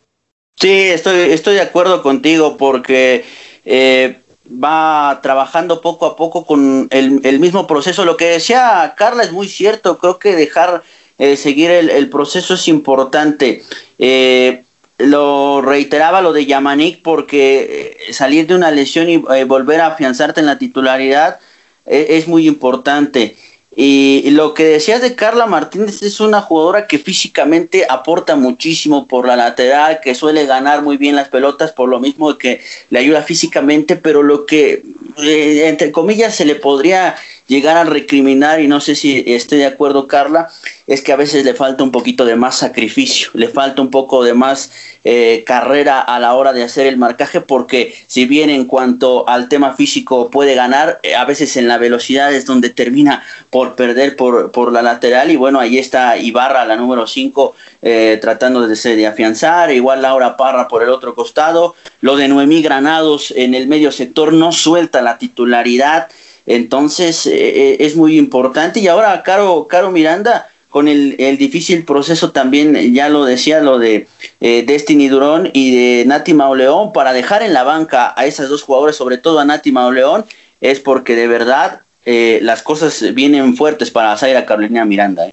Sí, 0.56 0.70
estoy, 0.70 1.32
estoy 1.32 1.54
de 1.54 1.62
acuerdo 1.62 2.02
contigo 2.02 2.56
porque 2.56 3.24
eh, 3.64 4.20
va 4.50 5.20
trabajando 5.22 5.80
poco 5.80 6.06
a 6.06 6.16
poco 6.16 6.44
con 6.44 6.88
el, 6.90 7.40
mismo 7.40 7.66
proceso. 7.66 8.04
Lo 8.04 8.16
que 8.16 8.26
decía 8.26 8.94
Carla 8.96 9.22
es 9.22 9.32
muy 9.32 9.48
cierto, 9.48 9.98
creo 9.98 10.18
que 10.18 10.34
dejar 10.34 10.82
eh, 11.18 11.36
seguir 11.36 11.70
el, 11.70 12.10
proceso 12.10 12.54
es 12.54 12.68
importante. 12.68 13.62
Eh, 13.98 14.64
lo 14.98 15.62
reiteraba 15.62 16.20
lo 16.20 16.32
de 16.32 16.46
Yamanik 16.46 17.02
porque 17.02 17.96
eh, 18.08 18.12
salir 18.12 18.46
de 18.46 18.54
una 18.54 18.70
lesión 18.70 19.08
y 19.08 19.16
volver 19.16 19.80
a 19.80 19.88
afianzarte 19.88 20.40
en 20.40 20.46
la 20.46 20.58
titularidad 20.58 21.38
es 21.86 22.28
muy 22.28 22.46
importante. 22.46 23.36
Y 23.74 24.30
lo 24.30 24.52
que 24.52 24.64
decías 24.64 25.00
de 25.00 25.14
Carla 25.14 25.46
Martínez 25.46 26.02
es 26.02 26.18
una 26.18 26.40
jugadora 26.40 26.88
que 26.88 26.98
físicamente 26.98 27.86
aporta 27.88 28.34
muchísimo 28.34 29.06
por 29.06 29.28
la 29.28 29.36
lateral, 29.36 30.00
que 30.02 30.16
suele 30.16 30.44
ganar 30.44 30.82
muy 30.82 30.96
bien 30.96 31.14
las 31.14 31.28
pelotas 31.28 31.70
por 31.70 31.88
lo 31.88 32.00
mismo 32.00 32.36
que 32.36 32.60
le 32.90 32.98
ayuda 32.98 33.22
físicamente, 33.22 33.94
pero 33.94 34.24
lo 34.24 34.44
que 34.44 34.82
eh, 35.18 35.68
entre 35.68 35.92
comillas 35.92 36.34
se 36.34 36.44
le 36.44 36.56
podría 36.56 37.14
llegar 37.50 37.76
a 37.76 37.82
recriminar, 37.82 38.60
y 38.60 38.68
no 38.68 38.80
sé 38.80 38.94
si 38.94 39.24
estoy 39.26 39.58
de 39.58 39.66
acuerdo 39.66 40.06
Carla, 40.06 40.50
es 40.86 41.02
que 41.02 41.12
a 41.12 41.16
veces 41.16 41.44
le 41.44 41.52
falta 41.52 41.82
un 41.82 41.90
poquito 41.90 42.24
de 42.24 42.36
más 42.36 42.58
sacrificio, 42.58 43.30
le 43.34 43.48
falta 43.48 43.82
un 43.82 43.90
poco 43.90 44.22
de 44.22 44.34
más 44.34 44.70
eh, 45.02 45.42
carrera 45.44 46.00
a 46.00 46.20
la 46.20 46.34
hora 46.34 46.52
de 46.52 46.62
hacer 46.62 46.86
el 46.86 46.96
marcaje, 46.96 47.40
porque 47.40 47.92
si 48.06 48.24
bien 48.24 48.50
en 48.50 48.66
cuanto 48.66 49.28
al 49.28 49.48
tema 49.48 49.74
físico 49.74 50.30
puede 50.30 50.54
ganar, 50.54 51.00
eh, 51.02 51.16
a 51.16 51.24
veces 51.24 51.56
en 51.56 51.66
la 51.66 51.76
velocidad 51.76 52.32
es 52.32 52.46
donde 52.46 52.70
termina 52.70 53.24
por 53.50 53.74
perder 53.74 54.14
por, 54.14 54.52
por 54.52 54.70
la 54.72 54.82
lateral, 54.82 55.32
y 55.32 55.36
bueno, 55.36 55.58
ahí 55.58 55.76
está 55.76 56.16
Ibarra, 56.18 56.64
la 56.64 56.76
número 56.76 57.08
5, 57.08 57.56
eh, 57.82 58.18
tratando 58.20 58.68
de, 58.68 58.96
de 58.96 59.06
afianzar, 59.08 59.72
igual 59.72 60.02
Laura 60.02 60.36
Parra 60.36 60.68
por 60.68 60.84
el 60.84 60.90
otro 60.90 61.16
costado, 61.16 61.74
lo 62.00 62.14
de 62.14 62.28
Noemí 62.28 62.62
Granados 62.62 63.32
en 63.36 63.54
el 63.54 63.66
medio 63.66 63.90
sector 63.90 64.32
no 64.32 64.52
suelta 64.52 65.02
la 65.02 65.18
titularidad, 65.18 66.06
entonces 66.54 67.26
eh, 67.26 67.32
eh, 67.32 67.76
es 67.80 67.96
muy 67.96 68.18
importante. 68.18 68.80
Y 68.80 68.88
ahora, 68.88 69.22
Caro, 69.22 69.66
Caro 69.68 69.90
Miranda, 69.90 70.50
con 70.68 70.88
el, 70.88 71.16
difícil 71.38 71.84
proceso 71.84 72.30
también, 72.30 72.94
ya 72.94 73.08
lo 73.08 73.24
decía, 73.24 73.60
lo 73.60 73.78
de 73.78 74.06
eh, 74.40 74.64
Destiny 74.66 75.08
Durón 75.08 75.50
y 75.52 75.74
de 75.74 76.04
Nati 76.06 76.34
Mauleón, 76.34 76.92
para 76.92 77.12
dejar 77.12 77.42
en 77.42 77.52
la 77.52 77.64
banca 77.64 78.14
a 78.16 78.26
esas 78.26 78.48
dos 78.48 78.62
jugadoras, 78.62 78.96
sobre 78.96 79.18
todo 79.18 79.40
a 79.40 79.44
Nati 79.44 79.72
Mauleón, 79.72 80.24
es 80.60 80.80
porque 80.80 81.16
de 81.16 81.26
verdad 81.26 81.80
las 82.04 82.62
cosas 82.62 83.14
vienen 83.14 83.56
fuertes 83.56 83.90
para 83.90 84.16
Zaira 84.16 84.44
Carolina 84.44 84.84
Miranda. 84.84 85.28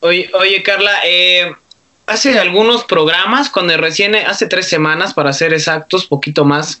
Oye, 0.00 0.30
oye, 0.34 0.62
Carla, 0.62 0.92
hace 2.06 2.38
algunos 2.38 2.84
programas, 2.84 3.48
cuando 3.48 3.76
recién, 3.76 4.14
hace 4.14 4.46
tres 4.46 4.68
semanas, 4.68 5.14
para 5.14 5.32
ser 5.32 5.52
exactos, 5.52 6.06
poquito 6.06 6.44
más, 6.44 6.80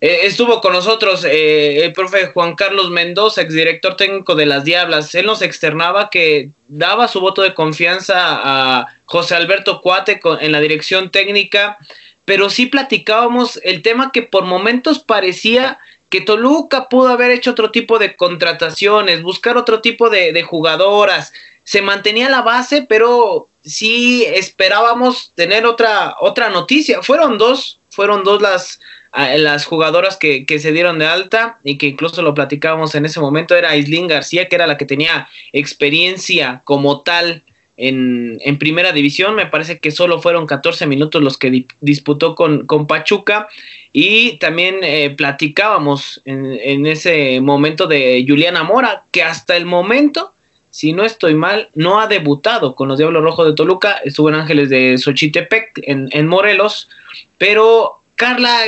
eh, 0.00 0.20
estuvo 0.22 0.60
con 0.60 0.72
nosotros 0.72 1.24
eh, 1.24 1.84
el 1.84 1.92
profe 1.92 2.28
Juan 2.28 2.54
Carlos 2.54 2.90
Mendoza, 2.90 3.42
exdirector 3.42 3.96
técnico 3.96 4.36
de 4.36 4.46
las 4.46 4.64
Diablas. 4.64 5.14
Él 5.14 5.26
nos 5.26 5.42
externaba 5.42 6.08
que 6.08 6.50
daba 6.68 7.08
su 7.08 7.20
voto 7.20 7.42
de 7.42 7.54
confianza 7.54 8.14
a 8.16 8.86
José 9.06 9.34
Alberto 9.34 9.80
Cuate 9.80 10.20
en 10.40 10.52
la 10.52 10.60
dirección 10.60 11.10
técnica, 11.10 11.78
pero 12.24 12.48
sí 12.48 12.66
platicábamos 12.66 13.58
el 13.64 13.82
tema 13.82 14.12
que 14.12 14.22
por 14.22 14.44
momentos 14.44 15.00
parecía 15.00 15.78
que 16.10 16.20
Toluca 16.20 16.88
pudo 16.88 17.08
haber 17.08 17.32
hecho 17.32 17.50
otro 17.50 17.70
tipo 17.70 17.98
de 17.98 18.16
contrataciones, 18.16 19.22
buscar 19.22 19.56
otro 19.56 19.80
tipo 19.80 20.10
de, 20.10 20.32
de 20.32 20.42
jugadoras. 20.42 21.32
Se 21.64 21.82
mantenía 21.82 22.30
la 22.30 22.42
base, 22.42 22.86
pero 22.88 23.48
sí 23.62 24.24
esperábamos 24.24 25.32
tener 25.34 25.66
otra, 25.66 26.16
otra 26.20 26.48
noticia. 26.50 27.02
Fueron 27.02 27.36
dos, 27.36 27.80
fueron 27.90 28.24
dos 28.24 28.40
las 28.40 28.80
las 29.36 29.64
jugadoras 29.64 30.16
que, 30.16 30.44
se 30.58 30.72
dieron 30.72 30.98
de 30.98 31.06
alta 31.06 31.58
y 31.64 31.76
que 31.76 31.86
incluso 31.86 32.22
lo 32.22 32.34
platicábamos 32.34 32.94
en 32.94 33.04
ese 33.04 33.20
momento 33.20 33.56
era 33.56 33.70
Aislinn 33.70 34.06
García, 34.06 34.48
que 34.48 34.56
era 34.56 34.66
la 34.66 34.76
que 34.76 34.84
tenía 34.84 35.28
experiencia 35.52 36.62
como 36.64 37.02
tal 37.02 37.42
en, 37.76 38.58
primera 38.58 38.92
división. 38.92 39.34
Me 39.34 39.46
parece 39.46 39.78
que 39.78 39.90
solo 39.90 40.20
fueron 40.20 40.46
14 40.46 40.86
minutos 40.86 41.22
los 41.22 41.36
que 41.36 41.66
disputó 41.80 42.34
con, 42.34 42.66
con, 42.66 42.86
Pachuca. 42.86 43.48
Y 43.92 44.36
también 44.38 44.80
eh, 44.82 45.10
platicábamos 45.10 46.20
en, 46.24 46.86
ese 46.86 47.40
momento 47.40 47.86
de 47.86 48.24
Juliana 48.26 48.62
Mora, 48.62 49.04
que 49.10 49.22
hasta 49.22 49.56
el 49.56 49.66
momento, 49.66 50.34
si 50.70 50.92
no 50.92 51.04
estoy 51.04 51.34
mal, 51.34 51.70
no 51.74 52.00
ha 52.00 52.06
debutado 52.06 52.76
con 52.76 52.88
los 52.88 52.98
Diablos 52.98 53.24
Rojos 53.24 53.46
de 53.46 53.54
Toluca. 53.54 54.00
Estuvo 54.04 54.28
en 54.28 54.36
Ángeles 54.36 54.68
de 54.68 54.96
Xochitepec, 54.98 55.80
en, 55.82 56.08
en 56.12 56.26
Morelos. 56.28 56.88
Pero 57.38 58.02
Carla, 58.14 58.60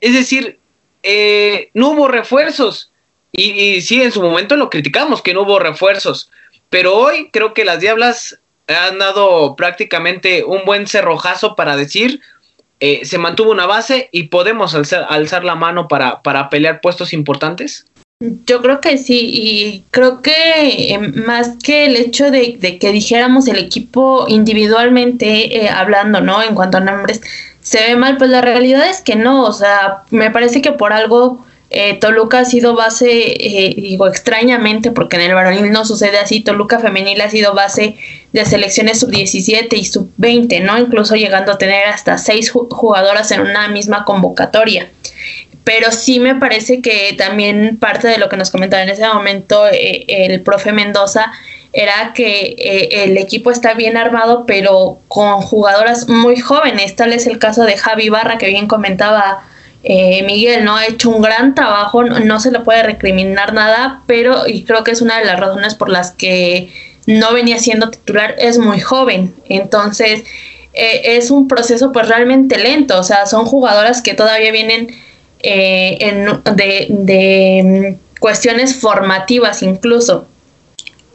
es 0.00 0.12
decir, 0.12 0.58
eh, 1.02 1.70
no 1.74 1.90
hubo 1.90 2.08
refuerzos. 2.08 2.90
Y, 3.32 3.80
sí, 3.82 4.02
en 4.02 4.12
su 4.12 4.22
momento 4.22 4.56
lo 4.56 4.70
criticamos 4.70 5.22
que 5.22 5.34
no 5.34 5.42
hubo 5.42 5.58
refuerzos. 5.58 6.30
Pero 6.70 6.96
hoy 6.96 7.30
creo 7.32 7.54
que 7.54 7.64
las 7.64 7.80
Diablas 7.80 8.38
han 8.66 8.98
dado 8.98 9.56
prácticamente 9.56 10.44
un 10.44 10.64
buen 10.64 10.86
cerrojazo 10.86 11.56
para 11.56 11.76
decir, 11.76 12.20
eh, 12.80 13.04
se 13.04 13.18
mantuvo 13.18 13.50
una 13.50 13.66
base 13.66 14.08
y 14.12 14.24
podemos 14.24 14.74
alzar, 14.74 15.44
la 15.44 15.54
mano 15.54 15.88
para, 15.88 16.22
para 16.22 16.50
pelear 16.50 16.80
puestos 16.80 17.12
importantes. 17.12 17.86
Yo 18.46 18.60
creo 18.60 18.80
que 18.80 18.98
sí, 18.98 19.30
y 19.32 19.84
creo 19.92 20.22
que 20.22 20.32
eh, 20.92 20.98
más 20.98 21.56
que 21.62 21.86
el 21.86 21.96
hecho 21.96 22.30
de, 22.30 22.58
que 22.58 22.92
dijéramos 22.92 23.46
el 23.46 23.58
equipo 23.58 24.26
individualmente 24.28 25.68
hablando, 25.70 26.20
¿no? 26.20 26.42
En 26.42 26.54
cuanto 26.54 26.78
a 26.78 26.80
nombres, 26.80 27.20
se 27.68 27.82
ve 27.82 27.96
mal, 27.96 28.16
pues 28.16 28.30
la 28.30 28.40
realidad 28.40 28.88
es 28.88 29.02
que 29.02 29.14
no, 29.14 29.44
o 29.44 29.52
sea, 29.52 30.04
me 30.08 30.30
parece 30.30 30.62
que 30.62 30.72
por 30.72 30.94
algo 30.94 31.44
eh, 31.68 31.98
Toluca 32.00 32.38
ha 32.38 32.44
sido 32.46 32.74
base, 32.74 33.10
eh, 33.10 33.74
digo 33.76 34.06
extrañamente, 34.06 34.90
porque 34.90 35.16
en 35.16 35.22
el 35.24 35.34
varonil 35.34 35.70
no 35.70 35.84
sucede 35.84 36.18
así, 36.18 36.40
Toluca 36.40 36.78
femenil 36.78 37.20
ha 37.20 37.28
sido 37.28 37.52
base 37.52 37.96
de 38.32 38.44
selecciones 38.46 39.00
sub-17 39.00 39.76
y 39.76 39.84
sub-20, 39.84 40.62
¿no? 40.62 40.78
Incluso 40.78 41.14
llegando 41.14 41.52
a 41.52 41.58
tener 41.58 41.84
hasta 41.88 42.16
seis 42.16 42.50
jugadoras 42.50 43.30
en 43.32 43.42
una 43.42 43.68
misma 43.68 44.06
convocatoria. 44.06 44.88
Pero 45.64 45.92
sí 45.92 46.20
me 46.20 46.36
parece 46.36 46.80
que 46.80 47.14
también 47.18 47.76
parte 47.78 48.08
de 48.08 48.16
lo 48.16 48.30
que 48.30 48.38
nos 48.38 48.50
comentaba 48.50 48.82
en 48.82 48.88
ese 48.88 49.06
momento 49.06 49.66
eh, 49.70 50.06
el 50.08 50.40
profe 50.40 50.72
Mendoza 50.72 51.32
era 51.72 52.12
que 52.14 52.56
eh, 52.58 53.04
el 53.04 53.18
equipo 53.18 53.50
está 53.50 53.74
bien 53.74 53.96
armado, 53.96 54.46
pero 54.46 54.98
con 55.08 55.42
jugadoras 55.42 56.08
muy 56.08 56.36
jóvenes. 56.40 56.96
Tal 56.96 57.12
es 57.12 57.26
el 57.26 57.38
caso 57.38 57.64
de 57.64 57.76
Javi 57.76 58.08
Barra, 58.08 58.38
que 58.38 58.46
bien 58.46 58.66
comentaba 58.66 59.42
eh, 59.84 60.22
Miguel, 60.24 60.64
¿no? 60.64 60.76
Ha 60.76 60.86
hecho 60.86 61.10
un 61.10 61.22
gran 61.22 61.54
trabajo, 61.54 62.02
no, 62.04 62.40
se 62.40 62.50
le 62.50 62.60
puede 62.60 62.82
recriminar 62.82 63.52
nada, 63.52 64.02
pero 64.06 64.46
y 64.46 64.64
creo 64.64 64.82
que 64.82 64.90
es 64.90 65.02
una 65.02 65.18
de 65.18 65.24
las 65.24 65.38
razones 65.38 65.74
por 65.74 65.88
las 65.88 66.10
que 66.10 66.72
no 67.06 67.32
venía 67.32 67.58
siendo 67.58 67.90
titular, 67.90 68.34
es 68.38 68.58
muy 68.58 68.80
joven. 68.80 69.34
Entonces, 69.48 70.24
eh, 70.74 71.16
es 71.16 71.30
un 71.30 71.48
proceso 71.48 71.92
pues 71.92 72.08
realmente 72.08 72.58
lento. 72.58 72.98
O 72.98 73.02
sea, 73.02 73.26
son 73.26 73.46
jugadoras 73.46 74.02
que 74.02 74.14
todavía 74.14 74.52
vienen 74.52 74.88
eh, 75.40 75.96
en, 76.00 76.26
de, 76.56 76.86
de 76.90 77.96
mm, 77.96 78.18
cuestiones 78.20 78.76
formativas 78.76 79.62
incluso. 79.62 80.26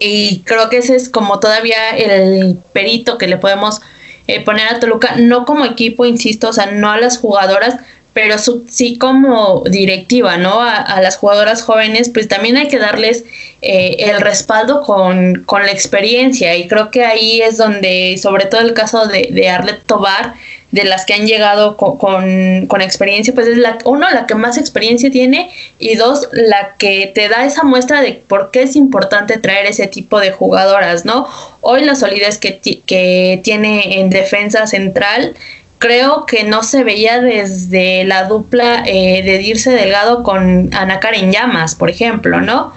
Y 0.05 0.41
creo 0.41 0.67
que 0.67 0.79
ese 0.79 0.97
es 0.97 1.07
como 1.07 1.39
todavía 1.39 1.91
el 1.95 2.57
perito 2.73 3.17
que 3.17 3.27
le 3.27 3.37
podemos 3.37 3.79
eh, 4.27 4.43
poner 4.43 4.67
a 4.67 4.81
Toluca, 4.81 5.15
no 5.15 5.45
como 5.45 5.63
equipo, 5.63 6.05
insisto, 6.05 6.49
o 6.49 6.53
sea, 6.53 6.65
no 6.65 6.91
a 6.91 6.97
las 6.97 7.17
jugadoras, 7.17 7.77
pero 8.11 8.35
sí 8.37 8.97
como 8.97 9.63
directiva, 9.65 10.35
¿no? 10.35 10.59
A, 10.59 10.99
las 11.01 11.15
jugadoras 11.15 11.61
jóvenes, 11.61 12.09
pues 12.09 12.27
también 12.27 12.57
hay 12.57 12.67
que 12.67 12.79
darles 12.79 13.23
eh, 13.61 13.95
el 13.99 14.19
respaldo 14.19 14.81
con, 14.81 15.45
con, 15.45 15.61
la 15.63 15.71
experiencia 15.71 16.53
y 16.57 16.67
creo 16.67 16.91
que 16.91 17.05
ahí 17.05 17.41
es 17.41 17.55
donde, 17.55 18.17
sobre 18.21 18.47
todo 18.47 18.59
el 18.59 18.73
caso 18.73 19.07
de, 19.07 19.29
de 19.31 19.49
Arlet 19.49 19.85
Tobar, 19.85 20.33
de 20.73 20.85
las 20.85 21.05
que 21.05 21.13
han 21.13 21.27
llegado 21.27 21.77
con, 21.77 22.65
con, 22.65 22.81
experiencia, 22.81 23.31
pues 23.35 23.45
es 23.45 23.59
la, 23.59 23.77
uno, 23.85 24.09
la 24.09 24.25
que 24.25 24.33
más 24.33 24.57
experiencia 24.57 25.11
tiene 25.11 25.51
y 25.77 25.93
dos, 25.93 26.27
la 26.31 26.73
que 26.79 27.11
te 27.13 27.29
da 27.29 27.45
esa 27.45 27.61
muestra 27.63 28.01
de 28.01 28.13
por 28.13 28.49
qué 28.49 28.63
es 28.63 28.75
importante 28.75 29.37
traer 29.37 29.67
ese 29.67 29.85
tipo 29.85 30.19
de 30.19 30.31
jugadoras, 30.31 31.05
¿no? 31.05 31.27
Hoy 31.61 31.85
la 31.85 31.93
solidez 31.93 32.39
que, 32.39 32.59
que 32.87 33.39
tiene 33.43 33.99
en 33.99 34.09
defensa 34.09 34.65
central, 34.65 35.35
creo 35.77 36.25
que 36.25 36.43
no 36.43 36.63
se 36.63 36.83
veía 36.83 37.21
desde 37.21 38.03
la 38.05 38.23
dupla 38.23 38.81
eh, 38.87 39.21
de 39.23 39.37
Dirce 39.37 39.69
Delgado 39.69 40.23
con 40.23 40.73
Ana 40.73 40.99
Karen 40.99 41.31
Llamas, 41.31 41.75
por 41.75 41.91
ejemplo, 41.91 42.41
¿no? 42.41 42.73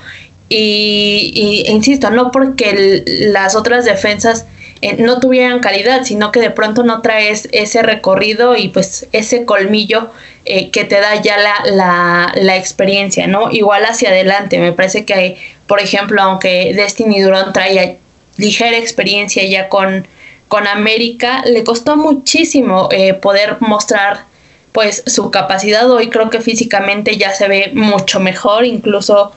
Y, 0.51 1.33
y 1.35 1.73
insisto, 1.73 2.11
no 2.11 2.31
porque 2.31 3.03
las 3.07 3.57
otras 3.57 3.87
defensas 3.87 4.45
eh, 4.83 4.97
no 4.99 5.21
tuvieran 5.21 5.61
calidad, 5.61 6.05
sino 6.05 6.31
que 6.33 6.41
de 6.41 6.51
pronto 6.51 6.83
no 6.83 7.01
traes 7.01 7.49
ese 7.53 7.83
recorrido 7.83 8.57
y 8.57 8.69
pues 8.69 9.09
ese 9.13 9.45
colmillo 9.45 10.11
eh, 10.45 10.71
que 10.71 10.85
te 10.85 11.01
da 11.01 11.21
ya 11.23 11.39
la, 11.39 12.33
la, 12.35 12.57
experiencia, 12.57 13.27
¿no? 13.27 13.51
Igual 13.51 13.85
hacia 13.85 14.11
adelante, 14.11 14.59
me 14.59 14.73
parece 14.73 15.05
que, 15.05 15.39
por 15.67 15.81
ejemplo, 15.81 16.21
aunque 16.21 16.73
Destiny 16.75 17.21
Durón 17.23 17.53
traía 17.53 17.97
ligera 18.37 18.77
experiencia 18.77 19.45
ya 19.45 19.69
con, 19.69 20.07
con 20.49 20.67
América, 20.67 21.43
le 21.47 21.65
costó 21.65 21.97
muchísimo 21.97 22.89
eh, 22.93 23.15
poder 23.15 23.57
mostrar 23.61 24.25
pues 24.73 25.03
su 25.07 25.31
capacidad 25.31 25.91
hoy 25.91 26.11
creo 26.11 26.29
que 26.29 26.43
físicamente 26.43 27.17
ya 27.17 27.33
se 27.33 27.49
ve 27.49 27.71
mucho 27.73 28.21
mejor, 28.21 28.67
incluso 28.67 29.33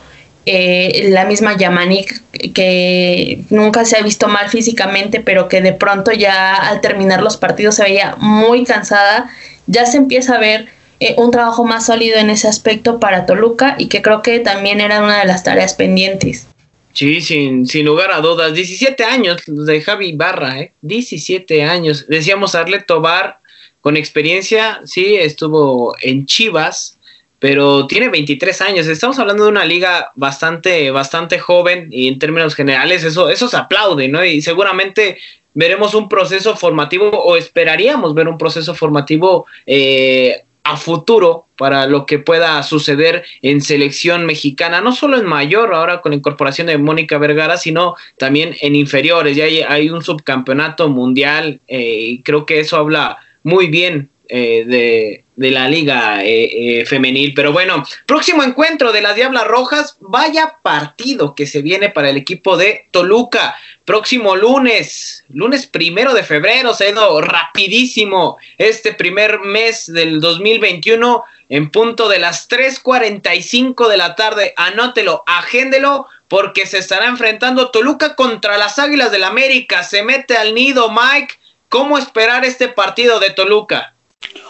eh, 0.46 1.10
la 1.10 1.26
misma 1.26 1.58
Yamanik, 1.58 2.22
que 2.54 3.42
nunca 3.50 3.86
se 3.86 3.98
ha 3.98 4.02
visto 4.02 4.28
mal 4.28 4.50
físicamente, 4.50 5.20
pero 5.20 5.48
que 5.48 5.62
de 5.62 5.74
pronto 5.74 6.12
ya 6.12 6.56
al 6.56 6.82
terminar 6.82 7.22
los 7.22 7.38
partidos 7.38 7.76
se 7.76 7.84
veía 7.84 8.16
muy 8.18 8.64
cansada, 8.64 9.30
ya 9.68 9.86
se 9.86 9.98
empieza 9.98 10.36
a 10.36 10.40
ver 10.40 10.68
eh, 11.00 11.16
un 11.18 11.32
trabajo 11.32 11.66
más 11.66 11.86
sólido 11.86 12.18
en 12.18 12.30
ese 12.30 12.48
aspecto 12.48 13.00
para 13.00 13.26
Toluca 13.26 13.76
y 13.78 13.88
que 13.88 14.02
creo 14.02 14.22
que 14.22 14.40
también 14.40 14.82
era 14.82 15.02
una 15.04 15.20
de 15.20 15.26
las 15.26 15.44
tareas 15.44 15.74
pendientes. 15.74 16.48
Sí, 16.94 17.22
sin, 17.22 17.66
sin 17.66 17.86
lugar 17.86 18.12
a 18.12 18.20
dudas. 18.20 18.54
17 18.54 19.04
años 19.04 19.42
de 19.46 19.82
Javi 19.82 20.14
Barra, 20.14 20.60
¿eh? 20.60 20.74
17 20.82 21.64
años. 21.64 22.08
Decíamos 22.08 22.56
Arlet 22.56 22.86
Tobar 22.86 23.40
con 23.82 23.96
experiencia, 23.96 24.82
sí, 24.84 25.16
estuvo 25.16 25.96
en 26.02 26.26
Chivas, 26.26 26.99
pero 27.40 27.88
tiene 27.88 28.10
23 28.10 28.62
años. 28.62 28.88
Estamos 28.88 29.18
hablando 29.18 29.46
de 29.46 29.50
una 29.50 29.66
liga 29.66 30.12
bastante, 30.16 30.92
bastante 30.92 31.40
joven 31.40 31.88
y 31.92 32.08
en 32.08 32.20
términos 32.20 32.54
generales 32.54 33.04
eso, 33.04 33.30
eso 33.30 33.48
se 33.48 33.58
aplaude, 33.58 34.08
¿no? 34.10 34.24
Y 34.24 34.42
seguramente 34.42 35.18
veremos 35.54 35.94
un 35.94 36.10
proceso 36.10 36.56
formativo 36.56 37.10
o 37.10 37.38
esperaríamos 37.38 38.14
ver 38.14 38.28
un 38.28 38.38
proceso 38.38 38.76
formativo 38.76 39.46
eh, 39.66 40.44
a 40.64 40.78
futuro 40.78 41.48
para 41.58 41.88
lo 41.88 42.06
que 42.06 42.20
pueda 42.20 42.62
suceder 42.64 43.24
en 43.42 43.62
selección 43.62 44.26
mexicana, 44.26 44.82
no 44.82 44.94
solo 44.94 45.18
en 45.18 45.26
mayor, 45.26 45.74
ahora 45.74 46.02
con 46.02 46.12
la 46.12 46.18
incorporación 46.18 46.68
de 46.68 46.78
Mónica 46.78 47.18
Vergara, 47.18 47.58
sino 47.58 47.96
también 48.18 48.56
en 48.62 48.76
inferiores. 48.76 49.36
Ya 49.36 49.46
hay, 49.46 49.90
un 49.90 50.04
subcampeonato 50.04 50.90
mundial 50.90 51.62
eh, 51.68 52.00
y 52.10 52.22
creo 52.22 52.46
que 52.46 52.60
eso 52.60 52.78
habla 52.78 53.18
muy 53.44 53.68
bien 53.68 54.10
eh, 54.28 54.64
de, 54.68 55.24
de, 55.40 55.52
la 55.52 55.68
liga 55.68 56.24
eh, 56.24 56.80
eh, 56.82 56.86
femenil. 56.86 57.34
Pero 57.34 57.52
bueno, 57.52 57.84
próximo 58.06 58.44
encuentro 58.44 58.92
de 58.92 59.02
las 59.02 59.16
Diablas 59.16 59.48
Rojas, 59.48 59.98
vaya 60.00 60.58
partido 60.62 61.36
que 61.36 61.48
se 61.48 61.62
viene 61.62 61.90
para 61.90 62.10
el 62.10 62.18
equipo 62.18 62.58
de 62.58 62.88
Toluca. 62.92 63.56
Próximo 63.86 64.36
lunes, 64.36 65.26
lunes 65.30 65.66
primero 65.66 66.14
de 66.14 66.24
febrero, 66.24 66.74
se 66.74 66.86
ha 66.86 66.90
ido 66.90 67.22
rapidísimo 67.22 68.38
este 68.58 68.94
primer 68.94 69.40
mes 69.40 69.92
del 69.92 70.20
2021 70.20 71.24
en 71.50 71.72
punto 71.72 72.08
de 72.08 72.20
las 72.20 72.48
3.45 72.48 73.88
de 73.88 73.98
la 73.98 74.16
tarde. 74.16 74.54
Anótelo, 74.56 75.24
agéndelo 75.26 76.06
porque 76.28 76.68
se 76.68 76.78
estará 76.78 77.08
enfrentando 77.08 77.72
Toluca 77.72 78.16
contra 78.16 78.58
las 78.58 78.80
Águilas 78.80 79.12
del 79.12 79.24
América. 79.24 79.84
Se 79.84 80.04
mete 80.04 80.38
al 80.38 80.54
nido, 80.54 80.90
Mike. 80.90 81.36
¿Cómo 81.68 81.98
esperar 81.98 82.46
este 82.46 82.68
partido 82.68 83.20
de 83.20 83.32
Toluca? 83.32 83.94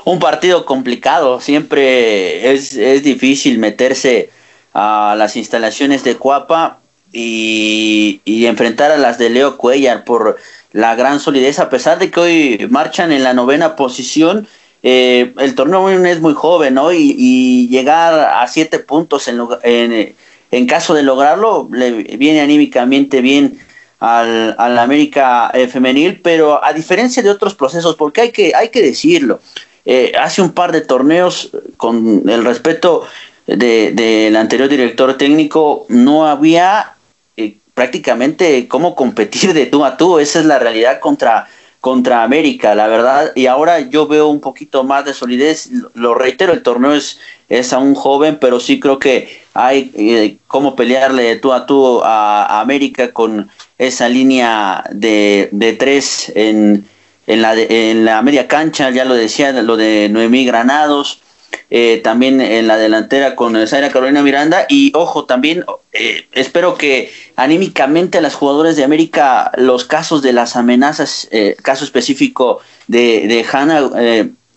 Un 0.10 0.18
partido 0.18 0.66
complicado, 0.66 1.40
siempre 1.40 2.52
es, 2.52 2.74
difícil 3.04 3.60
meterse 3.60 4.32
a 4.74 5.14
las 5.16 5.36
instalaciones 5.36 6.04
de 6.04 6.18
Cuapa 6.18 6.80
y, 7.14 8.20
enfrentar 8.26 8.90
a 8.92 8.98
las 8.98 9.20
de 9.20 9.30
Leo 9.30 9.58
Cuellar 9.58 10.04
por 10.06 10.38
la 10.72 10.96
gran 10.96 11.20
solidez, 11.20 11.60
a 11.60 11.70
pesar 11.70 12.00
de 12.00 12.10
que 12.10 12.20
hoy 12.20 12.68
marchan 12.72 13.12
en 13.12 13.24
la 13.24 13.36
novena 13.36 13.76
posición. 13.76 14.48
Eh, 14.82 15.34
el 15.38 15.54
torneo 15.54 15.90
es 15.90 16.22
muy 16.22 16.34
joven, 16.34 16.74
¿no? 16.74 16.92
Y, 16.92 17.68
llegar 17.70 18.20
a 18.20 18.48
siete 18.48 18.80
puntos 18.80 19.28
en, 19.28 19.40
en, 19.62 20.16
en, 20.50 20.66
caso 20.66 20.96
de 20.96 21.04
lograrlo, 21.04 21.70
le 21.72 21.92
viene 22.18 22.42
anímicamente 22.42 23.22
bien 23.22 23.60
al, 24.00 24.56
al 24.58 24.80
América 24.80 25.52
eh, 25.54 25.68
femenil, 25.68 26.22
pero 26.22 26.64
a 26.64 26.74
diferencia 26.74 27.22
de 27.22 27.30
otros 27.30 27.54
procesos, 27.54 27.96
porque 27.96 28.22
hay 28.22 28.32
que, 28.32 28.54
hay 28.56 28.70
que 28.70 28.82
decirlo, 28.82 29.40
eh, 29.86 30.14
hace 30.20 30.42
un 30.42 30.52
par 30.52 30.72
de 30.72 30.82
torneos, 30.82 31.52
con 31.78 32.28
el 32.30 32.46
respeto 32.46 33.06
del 33.46 33.96
de, 33.96 34.34
anterior 34.38 34.70
director 34.70 35.18
técnico, 35.18 35.86
no 35.90 36.28
había 36.28 36.94
eh, 37.36 37.58
prácticamente 37.74 38.68
cómo 38.68 38.96
competir 38.96 39.54
de 39.54 39.66
tú 39.66 39.84
a 39.84 39.98
tú, 39.98 40.20
esa 40.20 40.40
es 40.40 40.46
la 40.46 40.60
realidad 40.60 41.00
contra 41.00 41.48
contra 41.80 42.24
América, 42.24 42.76
la 42.76 42.88
verdad, 42.88 43.32
y 43.36 43.46
ahora 43.46 43.80
yo 43.80 44.06
veo 44.06 44.28
un 44.28 44.42
poquito 44.42 44.84
más 44.84 45.06
de 45.06 45.14
solidez, 45.14 45.70
lo 45.94 46.14
reitero, 46.14 46.52
el 46.52 46.62
torneo 46.62 46.94
es, 46.94 47.20
es 47.48 47.72
aún 47.72 47.96
joven, 47.96 48.38
pero 48.40 48.60
sí 48.60 48.82
creo 48.82 49.00
que 49.00 49.42
hay 49.54 49.92
eh, 49.96 50.38
cómo 50.48 50.76
pelearle 50.76 51.38
tú 51.38 51.54
a 51.54 51.66
tú 51.66 52.02
a, 52.04 52.60
América 52.60 53.12
con 53.12 53.50
esa 53.80 54.10
línea 54.10 54.84
de, 54.92 55.50
de 55.52 55.74
tres 55.74 56.32
en, 56.36 56.86
en, 57.26 57.42
la, 57.42 57.56
en 57.56 58.06
la 58.06 58.22
media 58.22 58.48
cancha, 58.48 58.92
ya 58.92 59.06
lo 59.06 59.16
decía, 59.16 59.52
lo 59.54 59.78
de 59.78 60.10
Noemí 60.12 60.46
Granados, 60.46 61.22
eh, 61.72 62.02
también 62.04 62.42
en 62.42 62.68
la 62.68 62.78
delantera 62.78 63.36
con 63.36 63.56
Zaira 63.68 63.90
Carolina 63.90 64.22
Miranda 64.22 64.66
y 64.70 64.92
ojo 64.96 65.26
también 65.26 65.66
eh, 65.94 66.26
espero 66.34 66.76
que 66.76 67.12
anímicamente 67.36 68.18
a 68.18 68.22
las 68.22 68.36
jugadores 68.36 68.76
de 68.76 68.84
América 68.84 69.52
los 69.56 69.86
casos 69.86 70.22
de 70.22 70.34
las 70.34 70.56
amenazas 70.56 71.28
eh, 71.32 71.56
caso 71.62 71.86
específico 71.86 72.60
de, 72.88 73.28
de 73.28 73.46
Hanna 73.52 73.90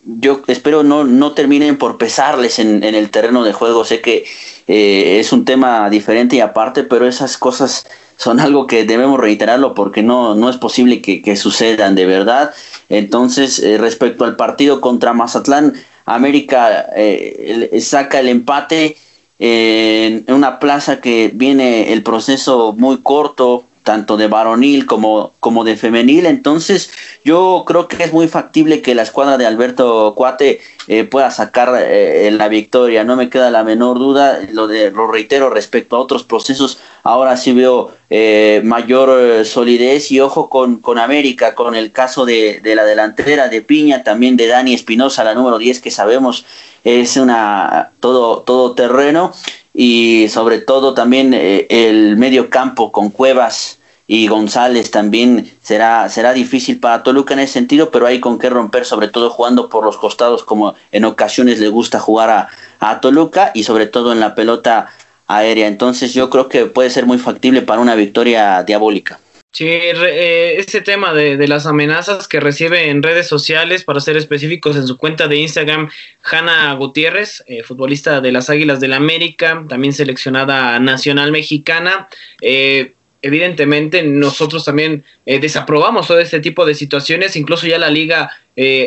yo 0.05 0.43
espero 0.49 0.83
no, 0.83 1.05
no 1.05 1.33
terminen 1.33 1.79
por 1.79 1.97
pesarles 1.97 2.59
en, 2.59 2.83
en 2.83 2.95
el 2.95 3.11
terreno 3.11 3.45
de 3.45 3.53
juego. 3.53 3.85
Sé 3.85 4.01
que 4.01 4.25
es 4.67 5.33
un 5.33 5.45
tema 5.45 5.89
diferente 5.91 6.37
y 6.37 6.41
aparte 6.41 6.83
pero 6.83 7.07
esas 7.07 7.39
cosas 7.39 7.87
son 8.23 8.39
algo 8.39 8.67
que 8.67 8.85
debemos 8.85 9.19
reiterarlo 9.19 9.75
porque 9.75 10.03
no, 10.03 10.35
no 10.35 10.49
es 10.49 10.57
posible 10.57 11.03
que, 11.03 11.23
que 11.23 11.35
sucedan 11.35 11.95
de 11.95 12.07
verdad. 12.07 12.53
Entonces 12.89 13.61
respecto 13.81 14.25
al 14.25 14.37
partido 14.37 14.81
contra 14.81 15.13
Mazatlán 15.13 15.75
América 16.05 16.87
eh, 16.95 17.79
saca 17.81 18.21
el 18.21 18.29
empate 18.29 18.97
en 19.39 20.25
una 20.29 20.61
plaza 20.61 21.01
que 21.01 21.33
viene 21.35 21.93
el 21.93 22.05
proceso 22.05 22.75
muy 22.79 23.03
corto, 23.03 23.65
tanto 23.83 24.17
de 24.17 24.29
varonil 24.29 24.87
como, 24.87 25.33
como 25.41 25.65
de 25.65 25.77
femenil. 25.77 26.27
Entonces, 26.27 26.91
yo 27.25 27.65
creo 27.67 27.89
que 27.89 28.03
es 28.05 28.13
muy 28.13 28.29
factible 28.29 28.83
que 28.83 28.95
la 28.95 29.03
escuadra 29.03 29.39
de 29.39 29.47
Alberto 29.47 30.15
Cuate 30.17 30.61
eh, 30.89 31.05
pueda 31.05 31.31
sacar 31.31 31.75
eh, 31.79 32.31
la 32.33 32.49
victoria. 32.49 33.05
No 33.05 33.17
me 33.17 33.31
queda 33.31 33.51
la 33.51 33.65
menor 33.65 33.99
duda. 33.99 34.41
Lo, 34.53 34.67
de, 34.67 34.91
lo 34.91 35.07
reitero 35.07 35.51
respecto 35.51 35.97
a 35.97 36.01
otros 36.01 36.25
procesos. 36.25 36.79
Ahora 37.03 37.37
sí 37.37 37.53
veo 37.53 37.93
eh, 38.11 38.61
mayor 38.65 39.45
solidez 39.45 40.11
y 40.13 40.21
ojo 40.21 40.49
con, 40.49 40.77
con 40.77 40.99
América, 40.99 41.55
con 41.55 41.75
el 41.75 41.93
caso 41.93 42.25
de, 42.25 42.61
de 42.61 42.75
la 42.75 42.85
delantera 42.85 43.49
de 43.49 43.63
Piña, 43.63 44.03
también 44.05 44.37
de 44.37 44.47
Dani 44.47 44.75
Espinosa, 44.75 45.25
la 45.25 45.35
número 45.35 45.59
10 45.59 45.81
que 45.81 45.91
sabemos 45.91 46.45
es 46.85 47.17
una 47.17 47.93
todo, 48.01 48.43
todo 48.43 48.75
terreno 48.75 49.33
y 49.75 50.29
sobre 50.29 50.59
todo 50.59 50.95
también 50.95 51.33
eh, 51.35 51.67
el 51.71 52.17
medio 52.17 52.51
campo 52.51 52.93
con 52.93 53.11
Cuevas 53.11 53.79
y 54.07 54.27
González 54.27 54.91
también 54.91 55.51
será, 55.63 56.09
será 56.09 56.33
difícil 56.35 56.81
para 56.81 57.03
Toluca 57.03 57.35
en 57.35 57.41
ese 57.41 57.55
sentido, 57.55 57.91
pero 57.91 58.07
hay 58.07 58.21
con 58.21 58.39
qué 58.39 58.51
romper, 58.51 58.85
sobre 58.85 59.09
todo 59.09 59.31
jugando 59.31 59.69
por 59.69 59.85
los 59.85 59.97
costados, 59.97 60.45
como 60.45 60.75
en 60.91 61.05
ocasiones 61.05 61.61
le 61.61 61.69
gusta 61.69 61.99
jugar 61.99 62.31
a, 62.31 62.49
a 62.81 63.01
Toluca 63.01 63.53
y 63.55 63.63
sobre 63.63 63.87
todo 63.87 64.13
en 64.13 64.21
la 64.21 64.35
pelota 64.35 64.89
aérea. 65.27 65.67
Entonces 65.67 66.13
yo 66.13 66.29
creo 66.29 66.49
que 66.49 66.67
puede 66.67 66.91
ser 66.91 67.07
muy 67.07 67.19
factible 67.19 67.63
para 67.63 67.81
una 67.81 67.95
victoria 67.95 68.63
diabólica. 68.65 69.19
Sí, 69.55 69.67
eh, 69.69 70.55
este 70.57 70.81
tema 70.81 71.13
de, 71.13 71.47
las 71.47 71.67
amenazas 71.67 72.27
que 72.27 72.41
recibe 72.41 72.89
en 72.89 73.03
redes 73.03 73.29
sociales, 73.29 73.85
para 73.85 74.01
ser 74.01 74.17
específicos, 74.17 74.77
en 74.77 74.87
su 74.87 74.97
cuenta 74.97 75.29
de 75.29 75.37
Instagram, 75.37 75.91
Hanna 76.23 76.73
Gutiérrez, 76.73 77.45
eh, 77.47 77.63
futbolista 77.63 78.23
de 78.23 78.33
las 78.33 78.49
Águilas 78.49 78.81
del 78.81 78.93
la 78.93 78.97
América, 78.97 79.63
también 79.69 79.93
seleccionada 79.93 80.79
nacional 80.79 81.33
mexicana. 81.33 82.09
Eh, 82.41 82.95
evidentemente 83.21 84.03
nosotros 84.03 84.65
también 84.65 85.05
desaprobamos 85.27 86.09
todo 86.09 86.19
este 86.19 86.41
tipo 86.41 86.65
de 86.65 86.75
situaciones, 86.75 87.37
incluso 87.37 87.67
ya 87.69 87.79
la 87.79 87.91
liga 87.91 88.31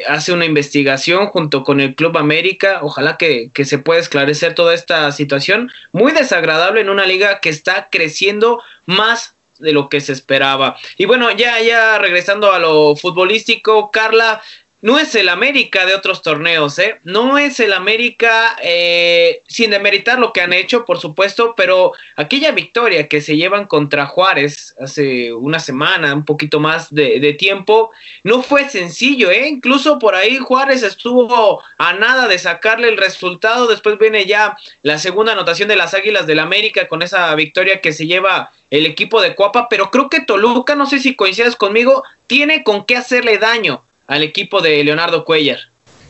hace 0.10 0.34
una 0.34 0.45
investigación 0.45 1.28
junto 1.28 1.63
con 1.63 1.80
el 1.80 1.95
Club 1.95 2.17
América, 2.17 2.80
ojalá 2.82 3.15
que, 3.15 3.49
que 3.54 3.63
se 3.63 3.78
pueda 3.78 4.01
esclarecer 4.01 4.54
toda 4.54 4.73
esta 4.73 5.10
situación, 5.13 5.71
muy 5.93 6.12
desagradable 6.12 6.82
en 6.82 6.89
una 6.89 7.06
liga 7.06 7.39
que 7.39 7.49
está 7.49 7.88
creciendo 7.89 8.62
más 8.86 9.35
de 9.59 9.71
lo 9.71 9.89
que 9.89 10.01
se 10.01 10.13
esperaba. 10.13 10.77
Y 10.97 11.05
bueno, 11.05 11.31
ya, 11.31 11.61
ya 11.61 11.97
regresando 11.97 12.51
a 12.51 12.59
lo 12.59 12.95
futbolístico, 12.95 13.91
Carla, 13.91 14.41
no 14.86 15.00
es 15.00 15.15
el 15.15 15.30
América 15.30 15.84
de 15.88 15.95
otros 15.95 16.21
torneos, 16.21 16.78
¿eh? 16.78 17.00
No 17.04 17.39
es 17.39 17.60
el 17.60 17.74
América, 17.74 18.56
eh, 18.62 19.41
sin 19.48 19.71
demeritar 19.71 20.19
lo 20.19 20.32
que 20.32 20.41
han 20.41 20.54
hecho, 20.54 20.86
por 20.86 21.00
supuesto, 21.00 21.56
pero 21.58 21.93
aquella 22.15 22.52
victoria 22.52 23.08
que 23.08 23.19
se 23.19 23.36
llevan 23.36 23.65
contra 23.65 24.06
Juárez 24.06 24.76
hace 24.80 25.34
una 25.34 25.58
semana, 25.58 26.13
un 26.13 26.24
poquito 26.24 26.60
más 26.60 26.93
de, 26.93 27.19
de 27.19 27.34
tiempo, 27.34 27.89
no 28.24 28.43
fue 28.43 28.69
sencillo, 28.69 29.32
¿eh? 29.32 29.48
Incluso 29.48 29.98
por 29.98 30.13
ahí 30.13 30.38
Juárez 30.38 30.84
estuvo 30.84 31.63
a 31.80 31.93
nada 31.93 32.28
de 32.28 32.38
sacarle 32.38 32.89
el 32.89 32.98
resultado, 32.98 33.65
después 33.65 33.98
viene 33.98 34.26
ya 34.26 34.56
la 34.84 35.00
segunda 35.00 35.32
anotación 35.32 35.67
de 35.67 35.78
las 35.78 35.95
Águilas 35.95 36.28
del 36.28 36.38
América 36.38 36.88
con 36.88 37.02
esa 37.02 37.34
victoria 37.34 37.82
que 37.82 37.91
se 37.91 38.06
lleva 38.06 38.52
el 38.69 38.86
equipo 38.86 39.19
de 39.19 39.34
Cuapa, 39.34 39.67
pero 39.67 39.89
creo 39.89 40.12
que 40.12 40.21
Toluca, 40.21 40.76
no 40.76 40.86
sé 40.86 41.00
si 41.00 41.15
coincides 41.15 41.56
conmigo, 41.56 42.04
tiene 42.28 42.63
con 42.63 42.86
qué 42.86 42.98
hacerle 42.98 43.39
daño 43.39 43.84
al 44.07 44.23
equipo 44.23 44.61
de 44.61 44.83
Leonardo 44.83 45.25
Cuellar. 45.25 45.59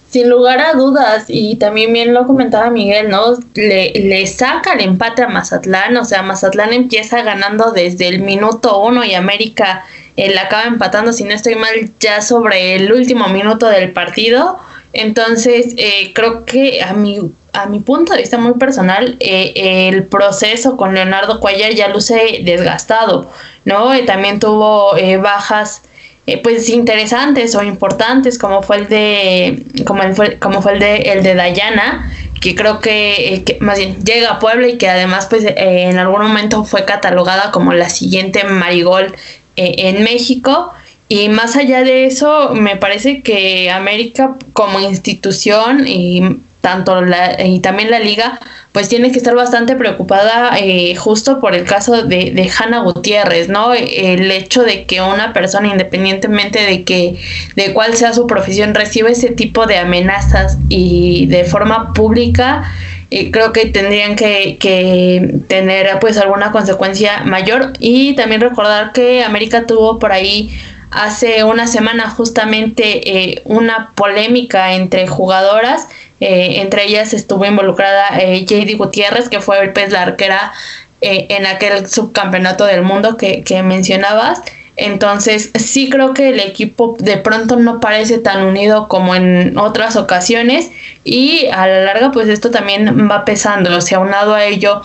Sin 0.10 0.30
lugar 0.30 0.62
a 0.62 0.74
dudas, 0.74 1.26
y 1.28 1.56
también 1.56 1.92
bien 1.92 2.14
lo 2.14 2.26
comentaba 2.26 2.70
Miguel, 2.70 3.10
¿no? 3.10 3.38
Le, 3.56 3.92
le 3.92 4.26
saca 4.28 4.74
el 4.74 4.82
empate 4.82 5.24
a 5.24 5.28
Mazatlán, 5.28 5.98
o 5.98 6.06
sea, 6.06 6.22
Mazatlán 6.22 6.72
empieza 6.72 7.22
ganando 7.22 7.72
desde 7.72 8.08
el 8.08 8.20
minuto 8.20 8.80
uno 8.80 9.04
y 9.04 9.14
América 9.14 9.84
eh, 10.18 10.34
la 10.34 10.44
acaba 10.44 10.64
empatando, 10.64 11.12
si 11.12 11.26
no 11.26 11.34
estoy 11.34 11.56
mal, 11.56 11.92
ya 12.00 12.22
sobre 12.22 12.76
el 12.76 12.92
último 12.92 13.28
minuto 13.28 13.68
del 13.68 13.92
partido. 13.92 14.58
Entonces, 14.94 15.74
eh, 15.78 16.14
creo 16.14 16.46
que 16.46 16.82
a 16.82 16.94
mi, 16.94 17.20
a 17.52 17.66
mi 17.66 17.80
punto 17.80 18.14
de 18.14 18.20
vista 18.20 18.38
muy 18.38 18.54
personal, 18.54 19.18
eh, 19.20 19.90
el 19.90 20.06
proceso 20.06 20.78
con 20.78 20.94
Leonardo 20.94 21.42
Cuellar 21.42 21.74
ya 21.74 21.90
luce 21.90 22.40
desgastado, 22.44 23.30
¿no? 23.66 23.92
también 24.06 24.40
tuvo 24.40 24.94
bajas 25.22 25.82
eh, 26.28 26.42
pues 26.42 26.70
interesantes 26.70 27.54
o 27.56 27.64
importantes 27.64 28.40
como 28.40 28.64
fue 28.64 28.78
el 28.78 28.88
de 28.88 29.64
como 29.86 30.02
fue, 30.16 30.40
como 30.40 30.62
fue 30.62 30.74
el 30.74 30.80
de 30.80 30.96
el 30.98 31.24
de 31.24 31.36
Dayana 31.36 32.12
que 32.42 32.56
creo 32.56 32.80
que, 32.80 33.44
eh, 33.48 33.58
más 33.60 33.78
bien 33.78 34.04
llega 34.04 34.32
a 34.32 34.40
Puebla 34.40 34.68
y 34.68 34.78
que 34.78 34.90
además 34.90 35.28
pues 35.30 35.44
eh, 35.44 35.56
en 35.58 35.98
algún 35.98 36.22
momento 36.22 36.64
fue 36.64 36.86
catalogada 36.86 37.52
como 37.52 37.74
la 37.74 37.90
siguiente 37.90 38.44
Marigol 38.44 39.16
en 39.56 40.04
México. 40.04 40.74
Y 41.08 41.30
más 41.30 41.56
allá 41.56 41.84
de 41.84 42.06
eso 42.06 42.50
me 42.54 42.76
parece 42.76 43.22
que 43.22 43.72
América 43.72 44.36
como 44.54 44.80
institución 44.80 45.88
y 45.88 46.40
tanto 46.62 47.02
la, 47.02 47.42
y 47.44 47.60
también 47.62 47.90
la 47.90 48.00
liga 48.00 48.40
pues 48.76 48.90
tiene 48.90 49.10
que 49.10 49.18
estar 49.20 49.34
bastante 49.36 49.78
preocupada 49.78 50.52
eh, 50.60 50.98
justo 50.98 51.40
por 51.40 51.56
el 51.56 51.64
caso 51.64 52.04
de, 52.04 52.32
de 52.32 52.52
Hanna 52.60 52.80
Gutiérrez, 52.80 53.48
¿no? 53.48 53.74
El 53.74 54.30
hecho 54.30 54.64
de 54.64 54.84
que 54.84 55.00
una 55.02 55.32
persona, 55.32 55.70
independientemente 55.70 56.60
de 56.62 56.84
que, 56.84 57.16
de 57.56 57.72
cuál 57.72 57.96
sea 57.96 58.12
su 58.12 58.28
profesión, 58.28 58.76
reciba 58.76 59.10
ese 59.10 59.30
tipo 59.30 59.66
de 59.66 59.78
amenazas 59.78 60.58
y 60.68 61.26
de 61.28 61.46
forma 61.46 61.94
pública, 61.94 62.70
eh, 63.12 63.32
creo 63.32 63.54
que 63.54 63.68
tendrían 63.68 64.18
que, 64.18 64.58
que, 64.60 65.36
tener 65.48 65.98
pues 66.02 66.18
alguna 66.18 66.52
consecuencia 66.52 67.24
mayor 67.24 67.72
y 67.80 68.14
también 68.16 68.42
recordar 68.42 68.92
que 68.92 69.24
América 69.24 69.66
tuvo 69.66 70.00
por 70.00 70.12
ahí 70.12 70.50
hace 70.92 71.44
una 71.44 71.68
semana 71.68 72.10
justamente 72.10 73.32
eh, 73.32 73.42
una 73.46 73.92
polémica 73.96 74.74
entre 74.74 75.08
jugadoras 75.08 75.88
eh, 76.22 76.62
entre 76.62 76.86
ellas 76.86 77.14
estuvo 77.14 77.46
involucrada 77.46 78.20
eh, 78.20 78.46
JD 78.46 78.78
Gutiérrez, 78.78 79.30
que 79.30 79.42
fue 79.42 79.60
el 79.60 79.74
pez 79.74 79.92
la 79.92 80.04
arquera 80.04 80.54
eh, 81.02 81.28
en 81.30 81.46
aquel 81.46 81.88
subcampeonato 81.88 82.66
del 82.66 82.84
mundo 82.84 83.18
que, 83.18 83.44
que 83.44 83.62
mencionabas. 83.64 84.42
Entonces, 84.78 85.52
sí 85.56 85.90
creo 85.90 86.14
que 86.14 86.30
el 86.30 86.40
equipo 86.40 86.96
de 87.00 87.18
pronto 87.18 87.56
no 87.58 87.80
parece 87.80 88.18
tan 88.18 88.44
unido 88.44 88.88
como 88.88 89.16
en 89.16 89.58
otras 89.58 89.96
ocasiones 89.96 90.70
y 91.06 91.48
a 91.48 91.68
la 91.68 91.82
larga 91.82 92.12
pues 92.12 92.28
esto 92.28 92.52
también 92.52 93.10
va 93.10 93.24
pesando, 93.24 93.76
o 93.78 93.82
sea, 93.82 94.00
aunado 94.00 94.34
a 94.36 94.44
ello 94.44 94.82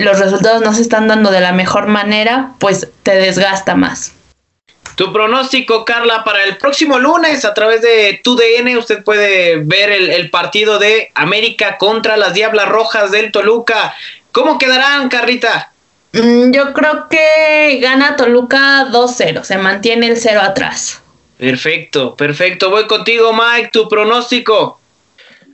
los 0.00 0.20
resultados 0.20 0.62
no 0.62 0.74
se 0.74 0.82
están 0.82 1.08
dando 1.08 1.30
de 1.30 1.40
la 1.40 1.52
mejor 1.52 1.86
manera, 1.86 2.52
pues 2.58 2.88
te 3.02 3.14
desgasta 3.14 3.74
más. 3.74 4.12
Tu 5.02 5.12
pronóstico, 5.12 5.84
Carla, 5.84 6.22
para 6.22 6.44
el 6.44 6.58
próximo 6.58 6.96
lunes 6.96 7.44
a 7.44 7.52
través 7.54 7.82
de 7.82 8.20
TUDN, 8.22 8.76
usted 8.78 9.02
puede 9.02 9.56
ver 9.56 9.90
el, 9.90 10.30
partido 10.30 10.78
de 10.78 11.10
América 11.16 11.76
contra 11.76 12.16
las 12.16 12.34
Diablas 12.34 12.68
Rojas 12.68 13.10
del 13.10 13.32
Toluca. 13.32 13.96
¿Cómo 14.30 14.58
quedarán, 14.58 15.08
Carrita? 15.08 15.72
Mm, 16.12 16.52
yo 16.52 16.72
creo 16.72 17.08
que 17.08 17.80
gana 17.82 18.14
Toluca 18.14 18.86
2-0, 18.92 19.42
se 19.42 19.58
mantiene 19.58 20.06
el 20.06 20.16
0 20.16 20.40
atrás. 20.40 21.02
Perfecto, 21.36 22.14
perfecto. 22.14 22.70
Voy 22.70 22.86
contigo, 22.86 23.32
Mike, 23.32 23.70
tu 23.72 23.88
pronóstico. 23.88 24.78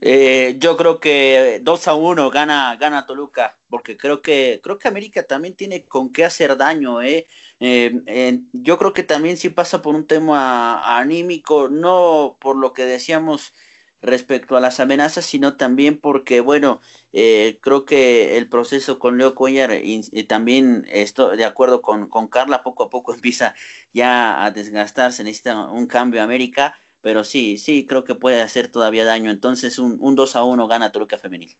Eh, 0.01 0.55
yo 0.59 0.77
creo 0.77 0.99
que 0.99 1.59
2 1.61 1.87
a 1.87 1.93
1 1.93 2.29
gana, 2.29 2.75
gana 2.77 3.05
Toluca, 3.05 3.59
porque 3.69 3.97
creo 3.97 4.21
que, 4.21 4.61
creo 4.63 4.77
que 4.77 4.87
América 4.87 5.23
también 5.23 5.55
tiene 5.55 5.85
con 5.85 6.11
qué 6.11 6.23
hacer 6.23 6.55
daño, 6.57 7.01
¿eh? 7.01 7.27
Eh, 7.59 8.41
yo 8.53 8.77
creo 8.77 8.93
que 8.93 9.03
también 9.03 9.37
sí 9.37 9.49
pasa 9.49 9.81
por 9.81 9.95
un 9.95 10.07
tema 10.07 10.97
anímico, 10.99 11.67
no 11.69 12.37
por 12.39 12.55
lo 12.55 12.73
que 12.73 12.85
decíamos 12.85 13.53
respecto 14.01 14.55
a 14.55 14.61
las 14.61 14.79
amenazas, 14.79 15.25
sino 15.25 15.57
también 15.57 15.99
porque, 15.99 16.39
bueno, 16.39 16.79
creo 17.11 17.85
que 17.85 18.37
el 18.37 18.47
proceso 18.47 18.97
con 18.99 19.17
Leo 19.17 19.35
Cuellar 19.35 19.73
y, 19.83 20.01
también 20.23 20.85
estoy 20.89 21.35
de 21.35 21.43
acuerdo 21.43 21.81
con, 21.81 22.07
con 22.07 22.27
Carla, 22.29 22.63
poco 22.63 22.83
a 22.83 22.89
poco 22.89 23.13
empieza 23.15 23.55
ya 23.93 24.45
a 24.45 24.51
desgastarse, 24.51 25.23
necesita 25.25 25.67
un 25.67 25.87
cambio 25.87 26.23
América 26.23 26.77
pero 27.01 27.23
sí, 27.23 27.57
sí, 27.57 27.85
creo 27.85 28.03
que 28.03 28.15
puede 28.15 28.41
hacer 28.41 28.69
todavía 28.69 29.05
daño. 29.05 29.31
Entonces 29.31 29.79
un, 29.79 29.97
un 30.01 30.15
2 30.15 30.35
a 30.35 30.43
1 30.43 30.67
gana 30.67 30.91
Toluca 30.91 31.17
Femenil. 31.17 31.51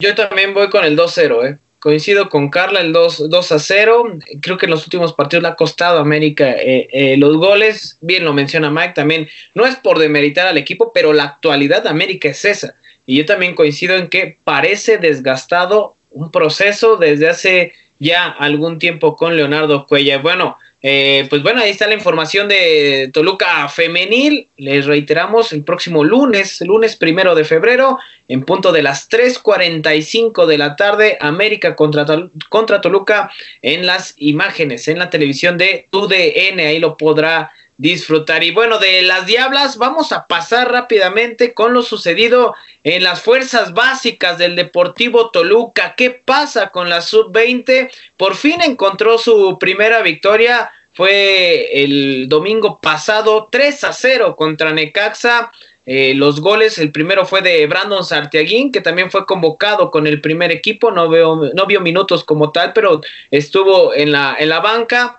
Yo 0.00 0.14
también 0.14 0.52
voy 0.52 0.68
con 0.68 0.84
el 0.84 0.96
2-0, 0.96 1.48
¿eh? 1.48 1.58
Coincido 1.78 2.28
con 2.28 2.48
Carla, 2.48 2.80
el 2.80 2.92
2, 2.92 3.28
2 3.28 3.52
a 3.52 3.58
0. 3.58 4.18
Creo 4.40 4.56
que 4.56 4.66
en 4.66 4.70
los 4.70 4.84
últimos 4.84 5.14
partidos 5.14 5.42
le 5.42 5.48
ha 5.48 5.56
costado 5.56 5.98
a 5.98 6.02
América 6.02 6.52
eh, 6.52 6.88
eh, 6.92 7.16
los 7.16 7.36
goles. 7.36 7.98
Bien 8.00 8.24
lo 8.24 8.32
menciona 8.32 8.70
Mike 8.70 8.92
también. 8.94 9.28
No 9.54 9.66
es 9.66 9.76
por 9.76 9.98
demeritar 9.98 10.46
al 10.46 10.58
equipo, 10.58 10.92
pero 10.92 11.12
la 11.12 11.24
actualidad 11.24 11.82
de 11.82 11.88
América 11.88 12.28
es 12.28 12.44
esa. 12.44 12.76
Y 13.04 13.16
yo 13.18 13.26
también 13.26 13.56
coincido 13.56 13.96
en 13.96 14.08
que 14.08 14.38
parece 14.44 14.98
desgastado 14.98 15.96
un 16.10 16.30
proceso 16.30 16.96
desde 16.96 17.28
hace 17.28 17.72
ya 17.98 18.28
algún 18.28 18.78
tiempo 18.78 19.16
con 19.16 19.36
Leonardo 19.36 19.86
Cuella. 19.86 20.18
Bueno, 20.18 20.56
eh, 20.84 21.26
pues 21.30 21.44
bueno, 21.44 21.60
ahí 21.60 21.70
está 21.70 21.86
la 21.86 21.94
información 21.94 22.48
de 22.48 23.08
Toluca 23.12 23.68
Femenil. 23.68 24.48
Les 24.56 24.84
reiteramos 24.84 25.52
el 25.52 25.62
próximo 25.62 26.02
lunes, 26.02 26.60
lunes 26.60 26.96
primero 26.96 27.36
de 27.36 27.44
febrero, 27.44 27.98
en 28.26 28.44
punto 28.44 28.72
de 28.72 28.82
las 28.82 29.08
3:45 29.08 30.46
de 30.46 30.58
la 30.58 30.74
tarde, 30.74 31.18
América 31.20 31.76
contra, 31.76 32.04
contra 32.48 32.80
Toluca 32.80 33.30
en 33.62 33.86
las 33.86 34.14
imágenes, 34.16 34.88
en 34.88 34.98
la 34.98 35.08
televisión 35.08 35.56
de 35.56 35.86
UDN. 35.92 36.58
Ahí 36.58 36.80
lo 36.80 36.96
podrá 36.96 37.52
disfrutar. 37.76 38.44
Y 38.44 38.50
bueno, 38.50 38.78
de 38.78 39.02
las 39.02 39.26
Diablas 39.26 39.76
vamos 39.76 40.12
a 40.12 40.26
pasar 40.26 40.70
rápidamente 40.70 41.54
con 41.54 41.72
lo 41.74 41.82
sucedido 41.82 42.54
en 42.84 43.02
las 43.02 43.22
fuerzas 43.22 43.72
básicas 43.72 44.38
del 44.38 44.56
Deportivo 44.56 45.30
Toluca. 45.30 45.94
¿Qué 45.96 46.10
pasa 46.10 46.70
con 46.70 46.88
la 46.88 47.00
sub-20? 47.00 47.90
Por 48.16 48.36
fin 48.36 48.60
encontró 48.62 49.18
su 49.18 49.58
primera 49.58 50.02
victoria. 50.02 50.70
Fue 50.94 51.82
el 51.82 52.28
domingo 52.28 52.80
pasado 52.80 53.48
3 53.50 53.84
a 53.84 53.92
0 53.92 54.36
contra 54.36 54.72
Necaxa. 54.72 55.50
Eh, 55.84 56.14
los 56.14 56.40
goles, 56.40 56.78
el 56.78 56.92
primero 56.92 57.26
fue 57.26 57.42
de 57.42 57.66
Brandon 57.66 58.04
Sartiaguín, 58.04 58.70
que 58.70 58.80
también 58.80 59.10
fue 59.10 59.26
convocado 59.26 59.90
con 59.90 60.06
el 60.06 60.20
primer 60.20 60.52
equipo, 60.52 60.92
no, 60.92 61.08
veo, 61.08 61.50
no 61.52 61.66
vio 61.66 61.80
minutos 61.80 62.22
como 62.22 62.52
tal, 62.52 62.72
pero 62.72 63.00
estuvo 63.32 63.92
en 63.92 64.12
la, 64.12 64.36
en 64.38 64.48
la 64.48 64.60
banca. 64.60 65.16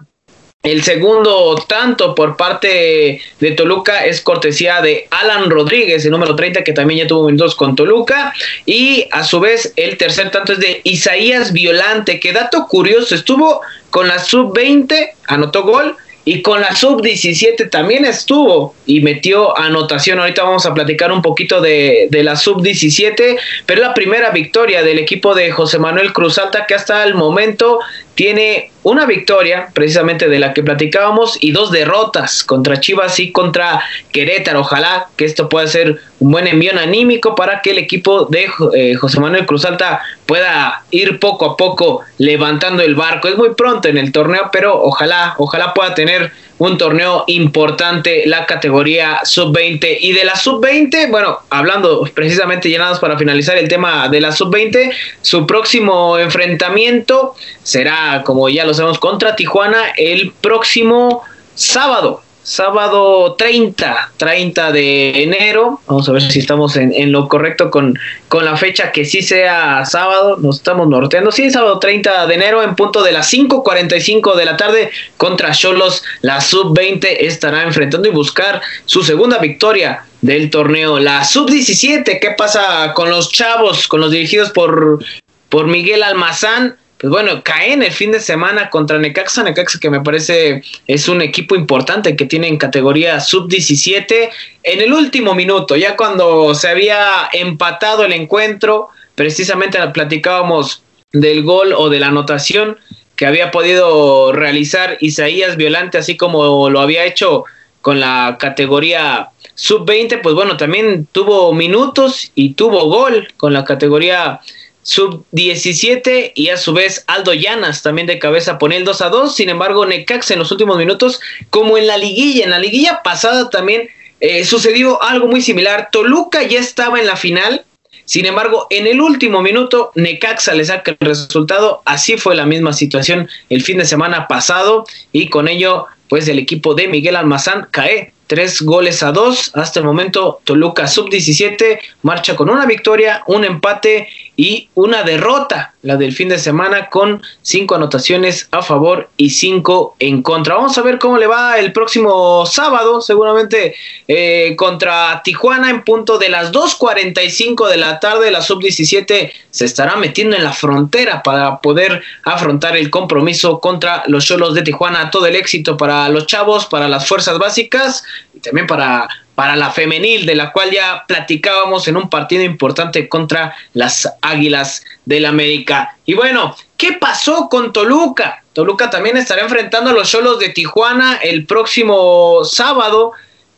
El 0.64 0.82
segundo 0.82 1.62
tanto 1.68 2.16
por 2.16 2.38
parte 2.38 3.20
de 3.42 3.52
Toluca 3.52 4.06
es 4.06 4.22
cortesía 4.22 4.80
de 4.80 5.08
Alan 5.10 5.50
Rodríguez, 5.50 6.06
el 6.06 6.12
número 6.12 6.38
30, 6.38 6.64
que 6.64 6.72
también 6.72 7.02
ya 7.02 7.08
tuvo 7.08 7.26
minutos 7.26 7.54
con 7.54 7.76
Toluca. 7.76 8.34
Y 8.66 9.06
a 9.12 9.26
su 9.26 9.42
vez, 9.42 9.74
el 9.76 9.98
tercer 9.98 10.32
tanto 10.32 10.54
es 10.54 10.60
de 10.60 10.80
Isaías 10.86 11.52
Violante, 11.52 12.18
que 12.18 12.32
dato 12.32 12.66
curioso, 12.70 13.14
estuvo 13.14 13.60
con 13.90 14.08
la 14.08 14.20
sub-20, 14.20 15.10
anotó 15.28 15.64
gol, 15.64 15.98
y 16.26 16.42
con 16.42 16.62
la 16.62 16.74
sub-17 16.74 17.70
también 17.70 18.06
estuvo 18.06 18.74
y 18.86 19.02
metió 19.02 19.58
anotación. 19.58 20.20
Ahorita 20.20 20.44
vamos 20.44 20.66
a 20.66 20.74
platicar 20.74 21.12
un 21.12 21.22
poquito 21.22 21.60
de, 21.60 22.08
la 22.12 22.36
sub-17, 22.36 23.38
pero 23.66 23.82
la 23.82 23.94
primera 23.94 24.30
victoria 24.30 24.84
del 24.84 25.00
equipo 25.00 25.36
de 25.36 25.52
José 25.52 25.80
Manuel 25.80 26.14
Cruz 26.14 26.38
Alta 26.38 26.66
que 26.66 26.76
hasta 26.76 27.04
el 27.04 27.14
momento 27.16 27.80
tiene 28.16 28.72
una 28.84 29.06
victoria, 29.06 29.70
precisamente 29.74 30.28
de 30.28 30.40
la 30.40 30.54
que 30.54 30.62
platicábamos, 30.62 31.38
y 31.42 31.52
dos 31.52 31.72
derrotas 31.72 32.44
contra 32.44 32.80
Chivas 32.80 33.20
y 33.20 33.32
contra 33.32 33.82
Querétaro. 34.12 34.60
Ojalá 34.60 35.08
que 35.16 35.26
esto 35.26 35.50
pueda 35.50 35.68
ser 35.68 36.00
un 36.20 36.32
buen 36.32 36.48
envío 36.48 36.72
anímico 36.78 37.34
para 37.34 37.62
que 37.62 37.72
el 37.72 37.78
equipo 37.78 38.26
de 38.26 38.50
eh, 38.74 38.96
José 38.96 39.20
Manuel 39.20 39.46
Cruz 39.46 39.66
Alta 39.66 40.02
pueda 40.26 40.84
ir 40.92 41.20
poco 41.20 41.46
a 41.46 41.58
poco 41.58 42.02
levantando 42.18 42.84
el 42.84 42.96
barco. 42.96 43.28
Es 43.28 43.38
muy 43.38 43.56
pronto 43.56 43.88
en 43.88 43.98
el 43.98 44.12
torneo, 44.12 44.50
pero 44.52 44.82
ojalá, 44.82 45.36
ojalá 45.38 45.74
pueda 45.74 45.96
tener 45.96 46.32
un 46.66 46.78
torneo 46.78 47.26
importante, 47.28 48.24
la 48.26 48.46
categoría 48.46 49.20
sub-20. 49.24 49.98
Y 50.00 50.14
de 50.14 50.24
la 50.24 50.36
sub-20, 50.36 51.12
bueno, 51.12 51.40
hablando 51.50 52.10
precisamente 52.14 52.70
llenados 52.70 53.00
para 53.00 53.18
finalizar 53.18 53.58
el 53.58 53.68
tema 53.68 54.08
de 54.08 54.22
la 54.22 54.32
sub-20, 54.32 54.94
su 55.22 55.46
próximo 55.46 56.18
enfrentamiento 56.18 57.36
será, 57.64 58.24
como 58.26 58.48
ya 58.48 58.66
lo 58.66 58.74
sabemos, 58.74 58.98
contra 58.98 59.36
Tijuana 59.36 59.92
el 59.98 60.32
próximo 60.40 61.24
sábado 61.54 62.23
sábado 62.44 63.36
30, 63.36 64.12
30 64.18 64.72
de 64.72 65.24
enero. 65.24 65.80
Vamos 65.88 66.08
a 66.08 66.12
ver 66.12 66.22
si 66.22 66.40
estamos 66.40 66.76
en, 66.76 67.12
lo 67.12 67.28
correcto 67.28 67.72
con, 67.72 67.98
con, 68.28 68.46
la 68.46 68.58
fecha 68.58 68.92
que 68.92 69.06
sí 69.06 69.22
sea 69.22 69.86
sábado. 69.86 70.38
Nos 70.38 70.58
estamos 70.58 70.88
norteando. 70.88 71.32
Sí, 71.32 71.50
sábado 71.50 71.80
30 71.80 72.28
de 72.28 72.36
enero 72.36 72.62
en 72.62 72.76
punto 72.76 73.02
de 73.02 73.14
las 73.14 73.34
5.45 73.34 74.36
de 74.36 74.46
la 74.46 74.58
tarde 74.58 74.92
contra 75.18 75.52
Cholos. 75.52 76.04
La 76.22 76.42
sub-20 76.42 77.08
estará 77.22 77.64
enfrentando 77.64 78.08
y 78.08 78.12
buscar 78.12 78.62
su 78.86 79.04
segunda 79.04 79.40
victoria 79.40 80.06
del 80.22 80.50
torneo. 80.50 81.00
La 81.00 81.24
sub-17, 81.24 82.20
¿qué 82.20 82.32
pasa 82.38 82.94
con 82.94 83.10
los 83.10 83.30
chavos, 83.30 83.88
con 83.88 84.02
los 84.02 84.12
dirigidos 84.12 84.52
por, 84.52 85.04
por 85.50 85.68
Miguel 85.68 86.04
Almazán? 86.04 86.78
Pues 87.04 87.12
bueno, 87.12 87.44
caen 87.44 87.84
el 87.84 87.92
fin 87.92 88.14
de 88.14 88.22
semana 88.22 88.70
contra 88.70 88.98
Necaxa, 88.98 89.44
Necaxa 89.44 89.78
que 89.78 89.90
me 89.90 90.00
parece 90.00 90.64
es 90.88 91.10
un 91.10 91.22
equipo 91.22 91.54
importante 91.54 92.16
que 92.16 92.24
tiene 92.24 92.48
en 92.48 92.56
categoría 92.56 93.20
sub-17 93.20 94.30
en 94.64 94.80
el 94.80 94.94
último 94.94 95.36
minuto, 95.36 95.76
ya 95.76 95.98
cuando 95.98 96.56
se 96.56 96.70
había 96.70 97.28
empatado 97.34 98.06
el 98.06 98.14
encuentro, 98.14 98.88
precisamente 99.16 99.78
platicábamos 99.94 100.82
del 101.12 101.44
gol 101.44 101.74
o 101.74 101.90
de 101.90 102.00
la 102.00 102.08
anotación 102.08 102.78
que 103.18 103.26
había 103.26 103.52
podido 103.52 104.32
realizar 104.32 104.96
Isaías 105.02 105.58
Violante, 105.58 105.98
así 105.98 106.16
como 106.16 106.70
lo 106.70 106.80
había 106.80 107.04
hecho 107.04 107.44
con 107.82 108.00
la 108.00 108.38
categoría 108.40 109.30
sub-20, 109.56 110.22
pues 110.22 110.36
bueno, 110.36 110.56
también 110.56 111.06
tuvo 111.12 111.52
minutos 111.52 112.32
y 112.34 112.54
tuvo 112.54 112.88
gol 112.88 113.28
con 113.36 113.52
la 113.52 113.66
categoría 113.66 114.40
sub-17 114.84 116.34
y 116.36 116.50
a 116.50 116.58
su 116.58 116.74
vez 116.74 117.04
Aldo 117.08 117.34
Llanas 117.34 117.82
también 117.82 118.06
de 118.06 118.20
cabeza 118.20 118.58
pone 118.58 118.78
el 118.78 118.86
2 118.86 119.02
a 119.02 119.10
2. 119.10 119.36
Sin 119.36 119.50
embargo, 119.50 119.86
Necax 119.86 120.32
en 120.32 120.40
los 120.40 120.52
últimos 120.52 120.78
minutos, 120.78 121.20
como 121.50 121.78
en 121.78 121.88
la 121.88 121.98
liguilla, 121.98 122.44
en 122.44 122.52
la 122.52 122.60
liguilla 122.60 123.02
pasada 123.04 123.50
también 123.50 123.90
eh, 124.20 124.46
sucedió 124.46 125.02
algo 125.02 125.28
muy 125.28 125.42
similar. 125.42 125.90
Toluca 125.92 126.44
ya 126.44 126.60
estaba 126.60 127.00
en 127.00 127.08
la 127.08 127.16
final. 127.16 127.66
Sin 128.06 128.26
embargo, 128.26 128.68
en 128.70 128.86
el 128.86 129.00
último 129.00 129.42
minuto, 129.42 129.92
Necaxa 129.96 130.54
le 130.54 130.66
saca 130.66 130.92
el 130.92 131.08
resultado. 131.08 131.82
Así 131.86 132.18
fue 132.18 132.36
la 132.36 132.46
misma 132.46 132.74
situación 132.74 133.30
el 133.50 133.64
fin 133.64 133.78
de 133.78 133.86
semana 133.86 134.28
pasado. 134.28 134.86
Y 135.14 135.30
con 135.30 135.48
ello, 135.48 135.88
pues 136.10 136.28
el 136.28 136.40
equipo 136.40 136.76
de 136.76 136.90
Miguel 136.90 137.16
Almazán 137.16 137.68
cae 137.72 138.14
tres 138.28 138.62
goles 138.62 139.04
a 139.04 139.12
dos. 139.12 139.52
Hasta 139.56 139.80
el 139.80 139.86
momento, 139.86 140.40
Toluca 140.44 140.88
sub-17 140.88 141.80
marcha 142.02 142.36
con 142.36 142.50
una 142.50 142.66
victoria, 142.66 143.24
un 143.28 143.44
empate 143.44 144.08
y 144.36 144.70
una 144.74 145.04
derrota, 145.04 145.74
la 145.84 145.96
del 145.96 146.14
fin 146.14 146.30
de 146.30 146.40
semana, 146.40 146.90
con 146.90 147.22
cinco 147.42 147.76
anotaciones 147.76 148.48
a 148.52 148.64
favor 148.64 149.10
y 149.18 149.30
cinco 149.30 149.96
en 150.00 150.24
contra. 150.24 150.56
Vamos 150.56 150.78
a 150.78 150.82
ver 150.82 150.98
cómo 150.98 151.18
le 151.18 151.28
va 151.28 151.60
el 151.60 151.72
próximo 151.72 152.46
sábado, 152.46 153.02
seguramente 153.02 153.76
eh, 154.08 154.56
contra 154.58 155.22
Tijuana 155.24 155.70
en 155.70 155.84
punto 155.84 156.18
de 156.18 156.30
las 156.30 156.52
2.45 156.52 157.70
de 157.70 157.78
la 157.78 158.00
tarde. 158.00 158.32
La 158.32 158.42
sub-17 158.42 159.32
se 159.52 159.66
estará 159.66 159.96
metiendo 159.98 160.36
en 160.36 160.44
la 160.44 160.54
frontera 160.54 161.22
para 161.22 161.60
poder 161.60 162.02
afrontar 162.24 162.76
el 162.76 162.90
compromiso 162.90 163.60
contra 163.60 164.04
los 164.08 164.26
Cholos 164.26 164.56
de 164.56 164.64
Tijuana. 164.64 165.12
Todo 165.12 165.28
el 165.28 165.36
éxito 165.36 165.78
para 165.78 166.10
los 166.10 166.26
chavos, 166.26 166.66
para 166.66 166.88
las 166.88 167.08
fuerzas 167.08 167.38
básicas 167.38 168.04
y 168.34 168.40
también 168.40 168.68
para 168.68 169.08
para 169.36 169.56
la 169.56 169.72
femenil, 169.72 170.26
de 170.26 170.36
la 170.36 170.52
cual 170.52 170.72
ya 170.72 171.06
platicábamos 171.08 171.88
en 171.88 171.98
un 171.98 172.10
partido 172.10 172.44
importante 172.44 173.10
contra 173.10 173.56
las 173.74 174.12
Águilas 174.22 174.84
del 175.06 175.26
América. 175.26 175.98
Y 176.06 176.14
bueno, 176.14 176.56
¿qué 176.78 176.94
pasó 176.94 177.50
con 177.50 177.74
Toluca? 177.74 178.44
Toluca 178.54 178.90
también 178.90 179.18
estará 179.18 179.42
enfrentando 179.42 179.90
a 179.90 179.94
los 179.94 180.10
Cholos 180.10 180.40
de 180.40 180.50
Tijuana 180.50 181.16
el 181.24 181.46
próximo 181.46 182.44
sábado, 182.44 183.14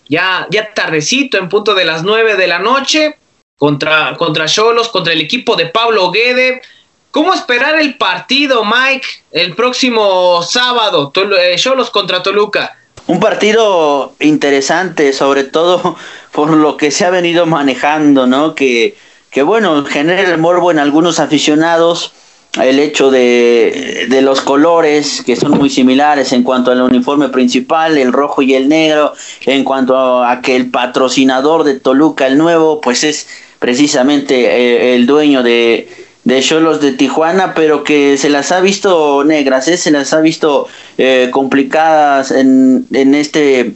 ya, 0.07 0.47
ya 0.49 0.73
tardecito, 0.73 1.37
en 1.37 1.49
punto 1.49 1.75
de 1.75 1.83
las 1.83 2.03
9 2.03 2.37
de 2.37 2.47
la 2.47 2.59
noche, 2.59 3.17
contra, 3.57 4.15
contra 4.15 4.45
contra 4.91 5.13
el 5.13 5.21
equipo 5.21 5.55
de 5.55 5.65
Pablo 5.65 6.11
Guede. 6.11 6.61
¿Cómo 7.11 7.33
esperar 7.33 7.79
el 7.79 7.95
partido, 7.97 8.63
Mike, 8.63 9.07
el 9.31 9.55
próximo 9.55 10.41
sábado? 10.43 11.11
Eh, 11.37 11.55
Cholos 11.57 11.89
contra 11.89 12.23
Toluca. 12.23 12.77
Un 13.07 13.19
partido 13.19 14.13
interesante, 14.19 15.13
sobre 15.13 15.43
todo 15.43 15.95
por 16.31 16.51
lo 16.51 16.77
que 16.77 16.91
se 16.91 17.05
ha 17.05 17.09
venido 17.09 17.45
manejando, 17.45 18.25
¿no? 18.27 18.55
Que, 18.55 18.95
que 19.29 19.43
bueno, 19.43 19.85
genera 19.85 20.21
el 20.21 20.37
morbo 20.37 20.71
en 20.71 20.79
algunos 20.79 21.19
aficionados 21.19 22.13
el 22.61 22.79
hecho 22.79 23.11
de, 23.11 24.07
de, 24.09 24.21
los 24.21 24.39
colores 24.39 25.21
que 25.25 25.35
son 25.35 25.51
muy 25.51 25.69
similares 25.69 26.31
en 26.31 26.41
cuanto 26.41 26.71
al 26.71 26.81
uniforme 26.81 27.27
principal, 27.27 27.97
el 27.97 28.13
rojo 28.13 28.41
y 28.41 28.53
el 28.53 28.69
negro, 28.69 29.13
en 29.45 29.65
cuanto 29.65 30.23
a 30.23 30.41
que 30.41 30.55
el 30.55 30.69
patrocinador 30.69 31.65
de 31.65 31.79
Toluca, 31.79 32.27
el 32.27 32.37
nuevo, 32.37 32.79
pues 32.79 33.03
es 33.03 33.27
precisamente 33.59 34.45
eh, 34.45 34.95
el 34.95 35.05
dueño 35.05 35.43
de, 35.43 36.04
de 36.25 36.41
Cholos 36.41 36.81
de 36.81 36.91
Tijuana, 36.91 37.53
pero 37.53 37.83
que 37.83 38.17
se 38.17 38.29
las 38.29 38.51
ha 38.51 38.59
visto 38.59 39.23
negras, 39.23 39.67
¿eh? 39.67 39.77
se 39.77 39.91
las 39.91 40.11
ha 40.11 40.19
visto 40.19 40.67
eh, 40.97 41.29
complicadas 41.31 42.31
en, 42.31 42.85
en 42.91 43.15
este 43.15 43.75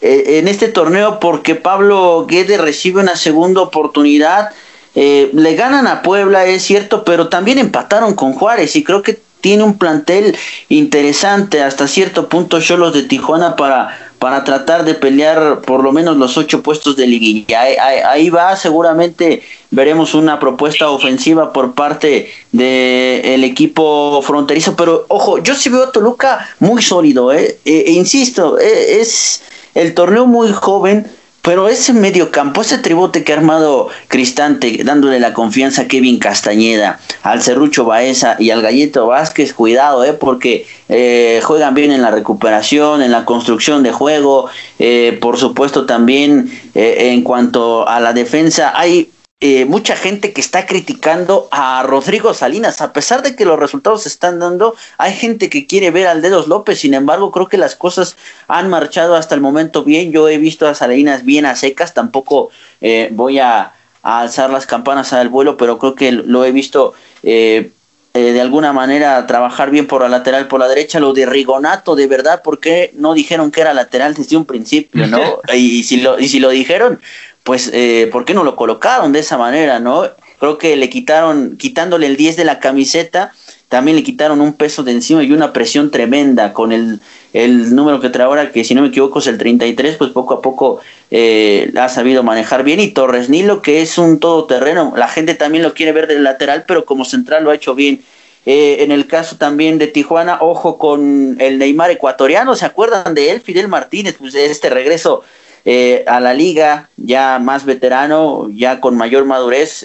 eh, 0.00 0.38
en 0.38 0.48
este 0.48 0.66
torneo 0.66 1.20
porque 1.20 1.54
Pablo 1.54 2.26
Guede 2.28 2.58
recibe 2.58 3.00
una 3.00 3.14
segunda 3.14 3.60
oportunidad. 3.60 4.50
Eh, 4.96 5.30
le 5.32 5.54
ganan 5.54 5.86
a 5.86 6.02
Puebla, 6.02 6.44
es 6.44 6.64
cierto, 6.64 7.04
pero 7.04 7.28
también 7.28 7.58
empataron 7.58 8.14
con 8.14 8.32
Juárez 8.32 8.74
y 8.74 8.82
creo 8.82 9.02
que 9.02 9.20
tiene 9.40 9.62
un 9.62 9.78
plantel 9.78 10.36
interesante 10.68 11.62
hasta 11.62 11.86
cierto 11.86 12.28
punto 12.28 12.60
Cholos 12.60 12.92
de 12.94 13.04
Tijuana 13.04 13.54
para 13.54 14.11
para 14.22 14.44
tratar 14.44 14.84
de 14.84 14.94
pelear 14.94 15.62
por 15.62 15.82
lo 15.82 15.90
menos 15.90 16.16
los 16.16 16.38
ocho 16.38 16.62
puestos 16.62 16.94
de 16.94 17.08
liguilla. 17.08 17.60
Ahí, 17.60 18.30
va, 18.30 18.54
seguramente 18.54 19.42
veremos 19.72 20.14
una 20.14 20.38
propuesta 20.38 20.88
ofensiva 20.90 21.52
por 21.52 21.74
parte 21.74 22.30
del 22.52 23.42
equipo 23.42 24.22
fronterizo, 24.22 24.76
pero 24.76 25.06
ojo, 25.08 25.42
yo 25.42 25.56
sí 25.56 25.70
veo 25.70 25.82
a 25.82 25.90
Toluca 25.90 26.48
muy 26.60 26.80
sólido, 26.82 27.32
¿eh? 27.32 27.58
e, 27.64 27.78
e 27.88 27.90
insisto, 27.90 28.60
e, 28.60 29.00
es 29.00 29.42
el 29.74 29.92
torneo 29.92 30.24
muy 30.24 30.52
joven, 30.52 31.10
pero 31.42 31.68
ese 31.68 31.92
mediocampo, 31.92 32.62
ese 32.62 32.78
tribote 32.78 33.24
que 33.24 33.32
ha 33.32 33.36
armado 33.36 33.88
Cristante, 34.06 34.82
dándole 34.84 35.18
la 35.18 35.34
confianza 35.34 35.82
a 35.82 35.88
Kevin 35.88 36.20
Castañeda, 36.20 37.00
al 37.22 37.42
Cerrucho 37.42 37.84
Baeza 37.84 38.36
y 38.38 38.50
al 38.50 38.62
Galleto 38.62 39.08
Vázquez, 39.08 39.52
cuidado, 39.52 40.04
eh, 40.04 40.12
porque 40.12 40.66
eh, 40.88 41.40
juegan 41.42 41.74
bien 41.74 41.90
en 41.90 42.02
la 42.02 42.10
recuperación, 42.10 43.02
en 43.02 43.10
la 43.10 43.24
construcción 43.24 43.82
de 43.82 43.92
juego, 43.92 44.50
eh, 44.78 45.18
por 45.20 45.38
supuesto 45.38 45.86
también 45.86 46.52
eh, 46.74 47.12
en 47.12 47.22
cuanto 47.22 47.88
a 47.88 47.98
la 47.98 48.12
defensa, 48.12 48.72
hay 48.74 49.10
eh, 49.44 49.64
mucha 49.64 49.96
gente 49.96 50.32
que 50.32 50.40
está 50.40 50.66
criticando 50.66 51.48
a 51.50 51.82
Rodrigo 51.82 52.32
Salinas, 52.32 52.80
a 52.80 52.92
pesar 52.92 53.22
de 53.22 53.34
que 53.34 53.44
los 53.44 53.58
resultados 53.58 54.04
se 54.04 54.08
están 54.08 54.38
dando, 54.38 54.76
hay 54.98 55.14
gente 55.14 55.50
que 55.50 55.66
quiere 55.66 55.90
ver 55.90 56.06
al 56.06 56.22
Dedos 56.22 56.46
López, 56.46 56.78
sin 56.78 56.94
embargo 56.94 57.32
creo 57.32 57.48
que 57.48 57.58
las 57.58 57.74
cosas 57.74 58.16
han 58.46 58.70
marchado 58.70 59.16
hasta 59.16 59.34
el 59.34 59.40
momento 59.40 59.82
bien, 59.82 60.12
yo 60.12 60.28
he 60.28 60.38
visto 60.38 60.68
a 60.68 60.76
Salinas 60.76 61.24
bien 61.24 61.44
a 61.44 61.56
secas, 61.56 61.92
tampoco 61.92 62.50
eh, 62.80 63.08
voy 63.10 63.40
a, 63.40 63.72
alzar 64.04 64.50
las 64.50 64.66
campanas 64.66 65.12
al 65.12 65.28
vuelo, 65.28 65.56
pero 65.56 65.78
creo 65.78 65.96
que 65.96 66.12
lo 66.12 66.44
he 66.44 66.52
visto 66.52 66.94
eh, 67.24 67.70
eh, 68.14 68.32
de 68.32 68.40
alguna 68.42 68.74
manera 68.74 69.26
trabajar 69.26 69.70
bien 69.70 69.86
por 69.86 70.02
la 70.02 70.08
lateral, 70.08 70.46
por 70.46 70.60
la 70.60 70.68
derecha, 70.68 71.00
lo 71.00 71.14
de 71.14 71.24
Rigonato, 71.24 71.94
de 71.96 72.06
verdad, 72.06 72.42
¿por 72.42 72.60
qué 72.60 72.92
no 72.94 73.14
dijeron 73.14 73.50
que 73.50 73.62
era 73.62 73.72
lateral 73.72 74.12
desde 74.12 74.36
un 74.36 74.44
principio, 74.44 75.06
no? 75.06 75.40
y, 75.54 75.82
si 75.82 75.96
lo, 75.96 76.20
y 76.20 76.28
si 76.28 76.38
lo 76.38 76.50
dijeron, 76.50 77.00
pues, 77.42 77.70
eh, 77.72 78.08
¿por 78.12 78.24
qué 78.24 78.34
no 78.34 78.44
lo 78.44 78.56
colocaron 78.56 79.12
de 79.12 79.20
esa 79.20 79.36
manera, 79.36 79.80
no? 79.80 80.04
Creo 80.38 80.58
que 80.58 80.76
le 80.76 80.90
quitaron, 80.90 81.56
quitándole 81.56 82.06
el 82.06 82.16
10 82.16 82.36
de 82.36 82.44
la 82.44 82.60
camiseta, 82.60 83.32
también 83.68 83.96
le 83.96 84.02
quitaron 84.02 84.40
un 84.40 84.52
peso 84.52 84.82
de 84.82 84.92
encima 84.92 85.22
y 85.22 85.32
una 85.32 85.52
presión 85.52 85.90
tremenda 85.90 86.52
con 86.52 86.72
el, 86.72 87.00
el 87.32 87.74
número 87.74 88.00
que 88.00 88.10
trae 88.10 88.26
ahora, 88.26 88.52
que 88.52 88.64
si 88.64 88.74
no 88.74 88.82
me 88.82 88.88
equivoco 88.88 89.18
es 89.18 89.26
el 89.26 89.38
33, 89.38 89.96
pues 89.96 90.10
poco 90.10 90.34
a 90.34 90.42
poco 90.42 90.80
eh, 91.10 91.72
ha 91.80 91.88
sabido 91.88 92.22
manejar 92.22 92.64
bien. 92.64 92.80
Y 92.80 92.88
Torres 92.88 93.28
Nilo, 93.28 93.62
que 93.62 93.80
es 93.80 93.96
un 93.96 94.20
todoterreno, 94.20 94.92
la 94.96 95.08
gente 95.08 95.34
también 95.34 95.64
lo 95.64 95.72
quiere 95.72 95.92
ver 95.92 96.06
del 96.06 96.22
lateral, 96.22 96.64
pero 96.68 96.84
como 96.84 97.04
central 97.04 97.44
lo 97.44 97.50
ha 97.50 97.54
hecho 97.54 97.74
bien. 97.74 98.02
Eh, 98.44 98.78
en 98.80 98.90
el 98.92 99.06
caso 99.06 99.36
también 99.36 99.78
de 99.78 99.86
Tijuana, 99.86 100.38
ojo 100.40 100.76
con 100.76 101.36
el 101.40 101.58
Neymar 101.58 101.92
ecuatoriano, 101.92 102.56
¿se 102.56 102.66
acuerdan 102.66 103.14
de 103.14 103.30
él? 103.30 103.40
Fidel 103.40 103.68
Martínez, 103.68 104.16
pues 104.18 104.34
este 104.34 104.68
regreso 104.68 105.22
eh, 105.64 106.04
a 106.06 106.20
la 106.20 106.34
liga, 106.34 106.90
ya 106.96 107.38
más 107.38 107.64
veterano, 107.64 108.48
ya 108.50 108.80
con 108.80 108.96
mayor 108.96 109.24
madurez, 109.24 109.84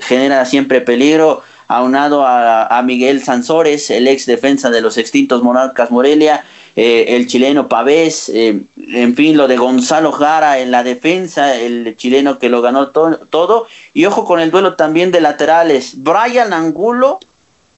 genera 0.00 0.44
siempre 0.44 0.80
peligro 0.80 1.42
aunado 1.68 2.24
a, 2.26 2.82
Miguel 2.84 3.22
Sansores, 3.22 3.90
el 3.90 4.06
ex 4.08 4.26
defensa 4.26 4.70
de 4.70 4.80
los 4.80 4.98
extintos 4.98 5.42
Monarcas 5.42 5.90
Morelia, 5.90 6.44
eh, 6.76 7.16
el 7.16 7.26
chileno 7.26 7.68
Pavés, 7.68 8.28
eh, 8.28 8.62
en 8.76 9.14
fin, 9.14 9.36
lo 9.36 9.48
de 9.48 9.56
Gonzalo 9.56 10.12
Jara 10.12 10.58
en 10.58 10.70
la 10.70 10.82
defensa, 10.82 11.54
el 11.56 11.96
chileno 11.96 12.38
que 12.38 12.48
lo 12.48 12.62
ganó 12.62 12.88
todo, 12.88 13.66
y 13.92 14.04
ojo 14.04 14.24
con 14.24 14.40
el 14.40 14.50
duelo 14.50 14.74
también 14.74 15.10
de 15.10 15.20
laterales, 15.20 15.94
Brian 16.02 16.52
Angulo 16.52 17.20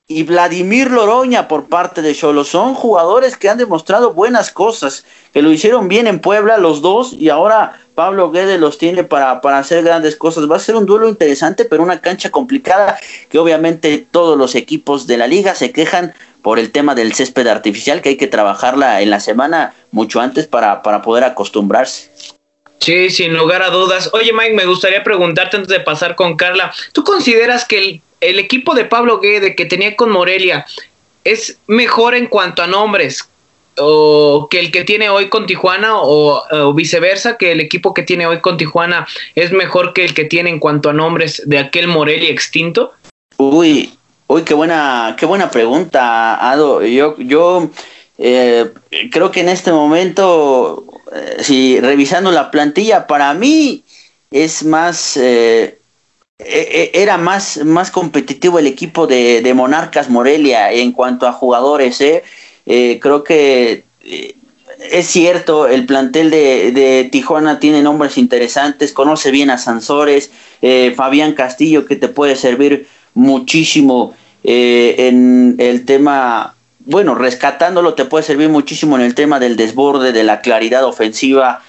y 0.08 0.22
Vladimir 0.22 0.92
Loroña 0.92 1.48
por 1.48 1.68
parte 1.68 2.00
de 2.00 2.14
Cholo, 2.14 2.44
son 2.44 2.74
jugadores 2.74 3.36
que 3.36 3.48
han 3.48 3.58
demostrado 3.58 4.14
buenas 4.14 4.52
cosas, 4.52 5.04
que 5.32 5.42
lo 5.42 5.50
hicieron 5.50 5.88
bien 5.88 6.06
en 6.06 6.20
Puebla 6.20 6.58
los 6.58 6.80
dos, 6.80 7.12
y 7.12 7.28
ahora 7.28 7.80
Pablo 7.96 8.30
Guede 8.30 8.56
los 8.58 8.78
tiene 8.78 9.02
para, 9.02 9.40
para 9.40 9.58
hacer 9.58 9.82
grandes 9.82 10.14
cosas. 10.14 10.48
Va 10.48 10.56
a 10.56 10.60
ser 10.60 10.76
un 10.76 10.86
duelo 10.86 11.08
interesante, 11.08 11.64
pero 11.64 11.82
una 11.82 12.00
cancha 12.00 12.30
complicada 12.30 12.98
que 13.28 13.40
obviamente 13.40 14.06
todos 14.08 14.38
los 14.38 14.54
equipos 14.54 15.08
de 15.08 15.16
la 15.16 15.26
liga 15.26 15.56
se 15.56 15.72
quejan 15.72 16.14
por 16.40 16.60
el 16.60 16.70
tema 16.70 16.94
del 16.94 17.12
césped 17.12 17.48
artificial, 17.48 18.00
que 18.00 18.10
hay 18.10 18.16
que 18.16 18.28
trabajarla 18.28 19.00
en 19.00 19.10
la 19.10 19.18
semana 19.18 19.74
mucho 19.90 20.20
antes 20.20 20.46
para, 20.46 20.82
para 20.82 21.02
poder 21.02 21.24
acostumbrarse. 21.24 22.35
Sí, 22.80 23.10
sin 23.10 23.34
lugar 23.34 23.62
a 23.62 23.70
dudas. 23.70 24.10
Oye, 24.12 24.32
Mike, 24.32 24.54
me 24.54 24.66
gustaría 24.66 25.02
preguntarte 25.02 25.56
antes 25.56 25.68
de 25.68 25.80
pasar 25.80 26.14
con 26.14 26.36
Carla, 26.36 26.72
¿tú 26.92 27.04
consideras 27.04 27.64
que 27.64 28.00
el, 28.20 28.38
equipo 28.38 28.74
de 28.74 28.84
Pablo 28.84 29.20
Guede 29.20 29.54
que 29.54 29.64
tenía 29.64 29.96
con 29.96 30.10
Morelia 30.10 30.66
es 31.24 31.58
mejor 31.66 32.14
en 32.14 32.26
cuanto 32.26 32.62
a 32.62 32.66
nombres 32.66 33.28
o 33.78 34.48
que 34.50 34.60
el 34.60 34.70
que 34.72 34.84
tiene 34.84 35.10
hoy 35.10 35.28
con 35.28 35.46
Tijuana 35.46 36.00
o, 36.00 36.72
viceversa, 36.74 37.36
que 37.36 37.52
el 37.52 37.60
equipo 37.60 37.92
que 37.92 38.02
tiene 38.02 38.26
hoy 38.26 38.40
con 38.40 38.56
Tijuana 38.56 39.06
es 39.34 39.52
mejor 39.52 39.92
que 39.92 40.04
el 40.04 40.14
que 40.14 40.24
tiene 40.24 40.50
en 40.50 40.58
cuanto 40.58 40.88
a 40.88 40.92
nombres 40.92 41.42
de 41.44 41.58
aquel 41.58 41.88
Morelia 41.88 42.30
extinto? 42.30 42.92
Uy, 43.36 43.92
uy, 44.28 44.42
qué 44.42 44.54
buena, 44.54 45.14
qué 45.18 45.26
buena 45.26 45.50
pregunta, 45.50 46.50
Ado. 46.50 46.82
Yo, 46.84 47.16
yo 47.18 47.70
eh, 48.18 48.70
creo 49.10 49.30
que 49.30 49.40
en 49.40 49.48
este 49.48 49.72
momento, 49.72 50.85
eh, 51.16 51.42
si 51.42 51.80
revisando 51.80 52.30
la 52.30 52.50
plantilla, 52.50 53.06
para 53.06 53.32
mí 53.34 53.82
es 54.30 54.64
más, 54.64 55.16
eh, 55.16 55.78
e, 56.38 56.90
e, 56.94 57.02
era 57.02 57.16
más, 57.16 57.64
más 57.64 57.90
competitivo 57.90 58.58
el 58.58 58.66
equipo 58.66 59.06
de, 59.06 59.42
de 59.42 59.54
Monarcas 59.54 60.10
Morelia 60.10 60.72
en 60.72 60.92
cuanto 60.92 61.26
a 61.26 61.32
jugadores, 61.32 62.00
¿eh? 62.00 62.22
Creo 63.00 63.22
que 63.22 63.84
es 64.90 65.06
cierto, 65.06 65.68
el 65.68 65.86
plantel 65.86 66.30
de, 66.30 67.08
Tijuana 67.12 67.60
tiene 67.60 67.80
nombres 67.80 68.18
interesantes, 68.18 68.92
conoce 68.92 69.30
bien 69.30 69.50
a 69.50 69.58
Sansores, 69.58 70.32
Fabián 70.96 71.34
Castillo, 71.34 71.86
que 71.86 71.94
te 71.94 72.08
puede 72.08 72.34
servir 72.34 72.88
muchísimo 73.14 74.16
en 74.42 75.54
el 75.58 75.84
tema, 75.84 76.55
bueno, 76.86 77.14
rescatándolo 77.14 77.94
te 77.94 78.04
puede 78.04 78.24
servir 78.24 78.48
muchísimo 78.48 78.96
en 78.96 79.02
el 79.02 79.14
tema 79.14 79.38
del 79.38 79.56
desborde, 79.56 80.12
de 80.12 80.24
la 80.24 80.40
claridad 80.40 80.84
ofensiva, 80.84 81.62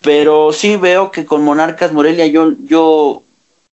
pero 0.00 0.52
sí 0.52 0.76
veo 0.76 1.10
que 1.10 1.26
con 1.26 1.44
Monarcas 1.44 1.92
Morelia 1.92 2.26
yo, 2.26 2.52
yo, 2.64 3.22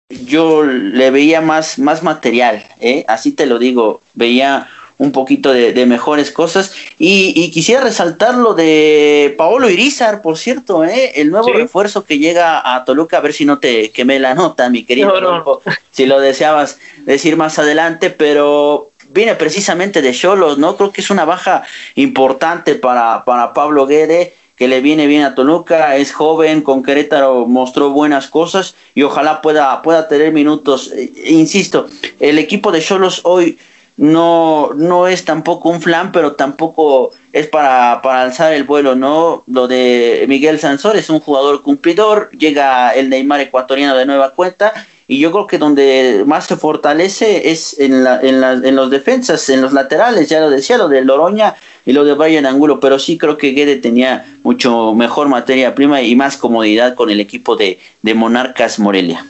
yo 0.09 0.63
le 0.63 1.11
veía 1.11 1.41
más, 1.41 1.79
más 1.79 2.03
material, 2.03 2.65
así 3.09 3.33
te 3.33 3.47
lo 3.47 3.59
digo, 3.59 4.01
veía 4.15 4.69
un 4.97 5.13
poquito 5.13 5.53
de, 5.53 5.87
mejores 5.87 6.31
cosas. 6.31 6.73
Y, 6.99 7.51
quisiera 7.51 7.83
resaltar 7.83 8.37
lo 8.37 8.55
de 8.55 9.35
Paolo 9.37 9.69
Irizar, 9.69 10.23
por 10.23 10.39
cierto, 10.39 10.85
¿eh? 10.85 11.13
el 11.17 11.31
nuevo 11.31 11.53
refuerzo 11.53 12.05
que 12.05 12.19
llega 12.19 12.75
a 12.75 12.85
Toluca, 12.85 13.19
a 13.19 13.21
ver 13.21 13.33
si 13.33 13.45
no 13.45 13.59
te 13.59 13.91
quemé 13.91 14.19
la 14.19 14.35
nota, 14.35 14.71
mi 14.71 14.85
querido, 14.85 15.61
si 15.91 16.07
lo 16.07 16.21
deseabas 16.21 16.79
decir 17.05 17.37
más 17.37 17.59
adelante, 17.59 18.11
pero 18.11 18.93
viene 19.15 19.37
precisamente 19.37 20.03
de 20.03 20.13
Cholos, 20.13 20.59
¿no? 20.59 20.77
Creo 20.77 20.93
que 20.93 21.01
es 21.01 21.09
una 21.09 21.25
baja 21.25 21.63
importante 21.95 22.75
para, 22.75 23.25
para 23.25 23.55
Pablo 23.55 23.87
Guede 23.87 24.35
que 24.57 24.69
le 24.69 24.81
viene 24.81 25.07
bien 25.07 25.23
a 25.23 25.35
Toluca, 25.35 25.97
es 25.97 26.13
joven, 26.13 26.63
con 26.63 26.83
Querétaro 26.83 27.47
mostró 27.47 27.91
buenas 27.91 28.29
cosas 28.29 28.77
y 28.95 29.03
ojalá 29.03 29.43
pueda, 29.43 29.83
pueda 29.83 30.07
tener 30.07 30.33
minutos. 30.33 30.93
E, 30.93 31.33
insisto, 31.33 31.87
el 32.21 32.39
equipo 32.39 32.71
de 32.71 32.81
Cholos 32.81 33.21
hoy 33.25 33.59
no, 33.97 34.71
no 34.77 35.09
es 35.09 35.25
tampoco 35.25 35.71
un 35.71 35.81
flan, 35.81 36.13
pero 36.13 36.33
tampoco 36.33 37.13
es 37.33 37.49
para, 37.49 38.01
para 38.03 38.23
alzar 38.23 38.53
el 38.53 38.65
vuelo, 38.65 38.95
¿no? 38.95 39.43
Lo 39.49 39.67
de 39.67 40.25
Miguel 40.29 40.61
Sansor 40.61 40.97
es 40.97 41.11
un 41.11 41.21
jugador 41.21 41.63
cumplidor, 41.63 42.31
llega 42.31 42.91
el 42.91 43.11
Neymar 43.11 43.41
ecuatoriano 43.41 43.97
de 43.97 44.07
nueva 44.07 44.31
cuenta, 44.35 44.73
y 45.07 45.19
yo 45.19 45.31
creo 45.33 45.47
que 45.47 45.59
donde 45.59 46.25
más 46.27 46.47
se 46.47 46.57
fortalece 46.57 47.51
es 47.51 47.79
en, 47.79 48.05
la, 48.05 48.21
en, 48.21 48.41
la, 48.41 48.53
en 48.53 48.75
los 48.75 48.91
defensas, 48.91 49.49
en 49.51 49.61
los 49.61 49.73
laterales, 49.73 50.29
ya 50.29 50.41
lo 50.41 50.51
decía, 50.51 50.79
lo 50.79 50.89
de 50.89 51.05
Loroña 51.05 51.55
y 51.85 51.93
lo 51.93 52.05
de 52.05 52.15
Brian 52.15 52.47
Angulo, 52.47 52.81
pero 52.81 52.99
sí 52.99 53.19
creo 53.19 53.37
que 53.37 53.51
Guede 53.51 53.77
tenía 53.77 54.25
mucho 54.43 54.95
mejor 54.95 55.29
materia 55.29 55.75
prima 55.75 56.01
y 56.01 56.17
más 56.17 56.37
comodidad 56.37 56.95
con 56.95 57.11
el 57.11 57.21
equipo 57.21 57.57
de, 57.57 57.79
de 58.03 58.15
Monarcas 58.15 58.79
Morelia. 58.79 59.27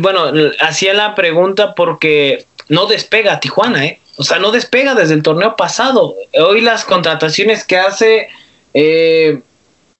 Bueno, 0.00 0.32
hacía 0.60 0.94
la 0.94 1.14
pregunta 1.14 1.74
porque 1.74 2.46
no 2.68 2.86
despega 2.86 3.40
Tijuana, 3.40 3.84
¿eh? 3.84 4.00
O 4.16 4.24
sea, 4.24 4.38
no 4.38 4.50
despega 4.50 4.94
desde 4.94 5.14
el 5.14 5.22
torneo 5.22 5.56
pasado. 5.56 6.14
Hoy 6.38 6.60
las 6.60 6.84
contrataciones 6.84 7.64
que 7.64 7.78
hace, 7.78 8.28
eh, 8.74 9.40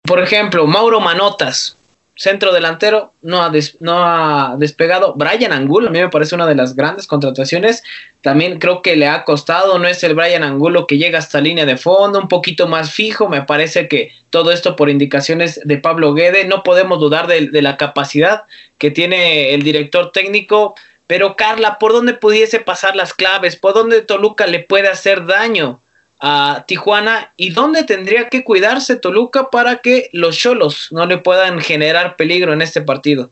por 0.02 0.20
ejemplo, 0.20 0.66
Mauro 0.66 1.00
Manotas, 1.00 1.76
centro 2.20 2.52
delantero, 2.52 3.14
no 3.22 3.42
ha, 3.42 3.50
no 3.80 4.04
ha 4.04 4.54
despegado. 4.58 5.14
Brian 5.16 5.54
Angulo, 5.54 5.88
a 5.88 5.90
mí 5.90 6.00
me 6.00 6.10
parece 6.10 6.34
una 6.34 6.46
de 6.46 6.54
las 6.54 6.76
grandes 6.76 7.06
contrataciones. 7.06 7.82
También 8.20 8.58
creo 8.58 8.82
que 8.82 8.94
le 8.94 9.08
ha 9.08 9.24
costado, 9.24 9.78
no 9.78 9.88
es 9.88 10.04
el 10.04 10.14
Brian 10.14 10.44
Angulo 10.44 10.86
que 10.86 10.98
llega 10.98 11.18
hasta 11.18 11.40
línea 11.40 11.64
de 11.64 11.78
fondo, 11.78 12.20
un 12.20 12.28
poquito 12.28 12.68
más 12.68 12.92
fijo. 12.92 13.30
Me 13.30 13.40
parece 13.40 13.88
que 13.88 14.12
todo 14.28 14.52
esto 14.52 14.76
por 14.76 14.90
indicaciones 14.90 15.62
de 15.64 15.78
Pablo 15.78 16.12
Guede. 16.12 16.44
No 16.44 16.62
podemos 16.62 17.00
dudar 17.00 17.26
de 17.26 17.62
la 17.62 17.78
capacidad 17.78 18.42
que 18.76 18.90
tiene 18.90 19.54
el 19.54 19.62
director 19.62 20.12
técnico 20.12 20.74
pero 21.06 21.34
Carla, 21.34 21.80
¿por 21.80 21.92
dónde 21.92 22.14
pudiese 22.14 22.60
pasar 22.60 22.94
las 22.94 23.14
claves? 23.14 23.56
¿Por 23.56 23.74
dónde 23.74 24.02
Toluca 24.02 24.46
le 24.46 24.60
puede 24.60 24.86
hacer 24.86 25.26
daño 25.26 25.82
a 26.20 26.64
Tijuana? 26.66 27.32
¿Y 27.36 27.50
dónde 27.50 27.84
tendría 27.84 28.28
que 28.28 28.44
cuidarse 28.44 28.96
Toluca 28.96 29.50
para 29.50 29.78
que 29.78 30.10
los 30.12 30.36
Cholos 30.36 30.88
no 30.90 31.06
le 31.06 31.18
puedan 31.18 31.60
generar 31.60 32.16
peligro 32.16 32.52
en 32.52 32.62
este 32.62 32.82
partido? 32.82 33.30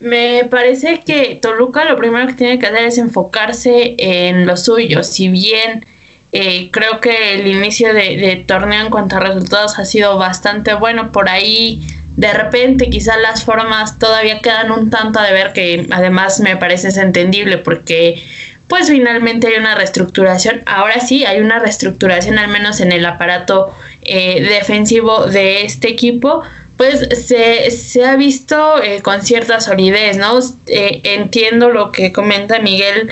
Me 0.00 0.44
parece 0.44 1.00
que 1.04 1.38
Toluca 1.40 1.84
lo 1.84 1.96
primero 1.96 2.26
que 2.28 2.34
tiene 2.34 2.58
que 2.58 2.66
hacer 2.66 2.84
es 2.84 2.98
enfocarse 2.98 3.96
en 3.98 4.46
lo 4.46 4.56
suyo. 4.56 5.02
Si 5.02 5.28
bien 5.28 5.84
eh, 6.32 6.70
creo 6.70 7.00
que 7.00 7.34
el 7.34 7.46
inicio 7.46 7.92
de, 7.92 8.16
de 8.16 8.36
torneo 8.46 8.84
en 8.84 8.90
cuanto 8.90 9.16
a 9.16 9.20
resultados 9.20 9.78
ha 9.78 9.84
sido 9.84 10.16
bastante 10.18 10.74
bueno, 10.74 11.10
por 11.10 11.28
ahí 11.28 11.82
de 12.18 12.32
repente 12.32 12.90
quizás 12.90 13.16
las 13.20 13.44
formas 13.44 13.96
todavía 14.00 14.40
quedan 14.40 14.72
un 14.72 14.90
tanto 14.90 15.20
de 15.20 15.32
ver 15.32 15.52
que 15.52 15.86
además 15.92 16.40
me 16.40 16.56
parece 16.56 16.88
entendible 17.00 17.58
porque 17.58 18.20
pues 18.68 18.88
finalmente 18.88 19.48
hay 19.48 19.54
una 19.58 19.74
reestructuración. 19.74 20.62
Ahora 20.66 21.00
sí, 21.00 21.24
hay 21.24 21.40
una 21.40 21.58
reestructuración 21.58 22.38
al 22.38 22.48
menos 22.48 22.80
en 22.80 22.92
el 22.92 23.04
aparato 23.06 23.74
eh, 24.02 24.42
defensivo 24.42 25.26
de 25.26 25.62
este 25.62 25.88
equipo. 25.88 26.42
Pues 26.76 27.08
se, 27.26 27.70
se 27.72 28.04
ha 28.04 28.14
visto 28.14 28.80
eh, 28.80 29.00
con 29.02 29.22
cierta 29.22 29.60
solidez, 29.60 30.16
¿no? 30.16 30.38
Eh, 30.68 31.00
entiendo 31.02 31.70
lo 31.70 31.90
que 31.90 32.12
comenta 32.12 32.60
Miguel 32.60 33.10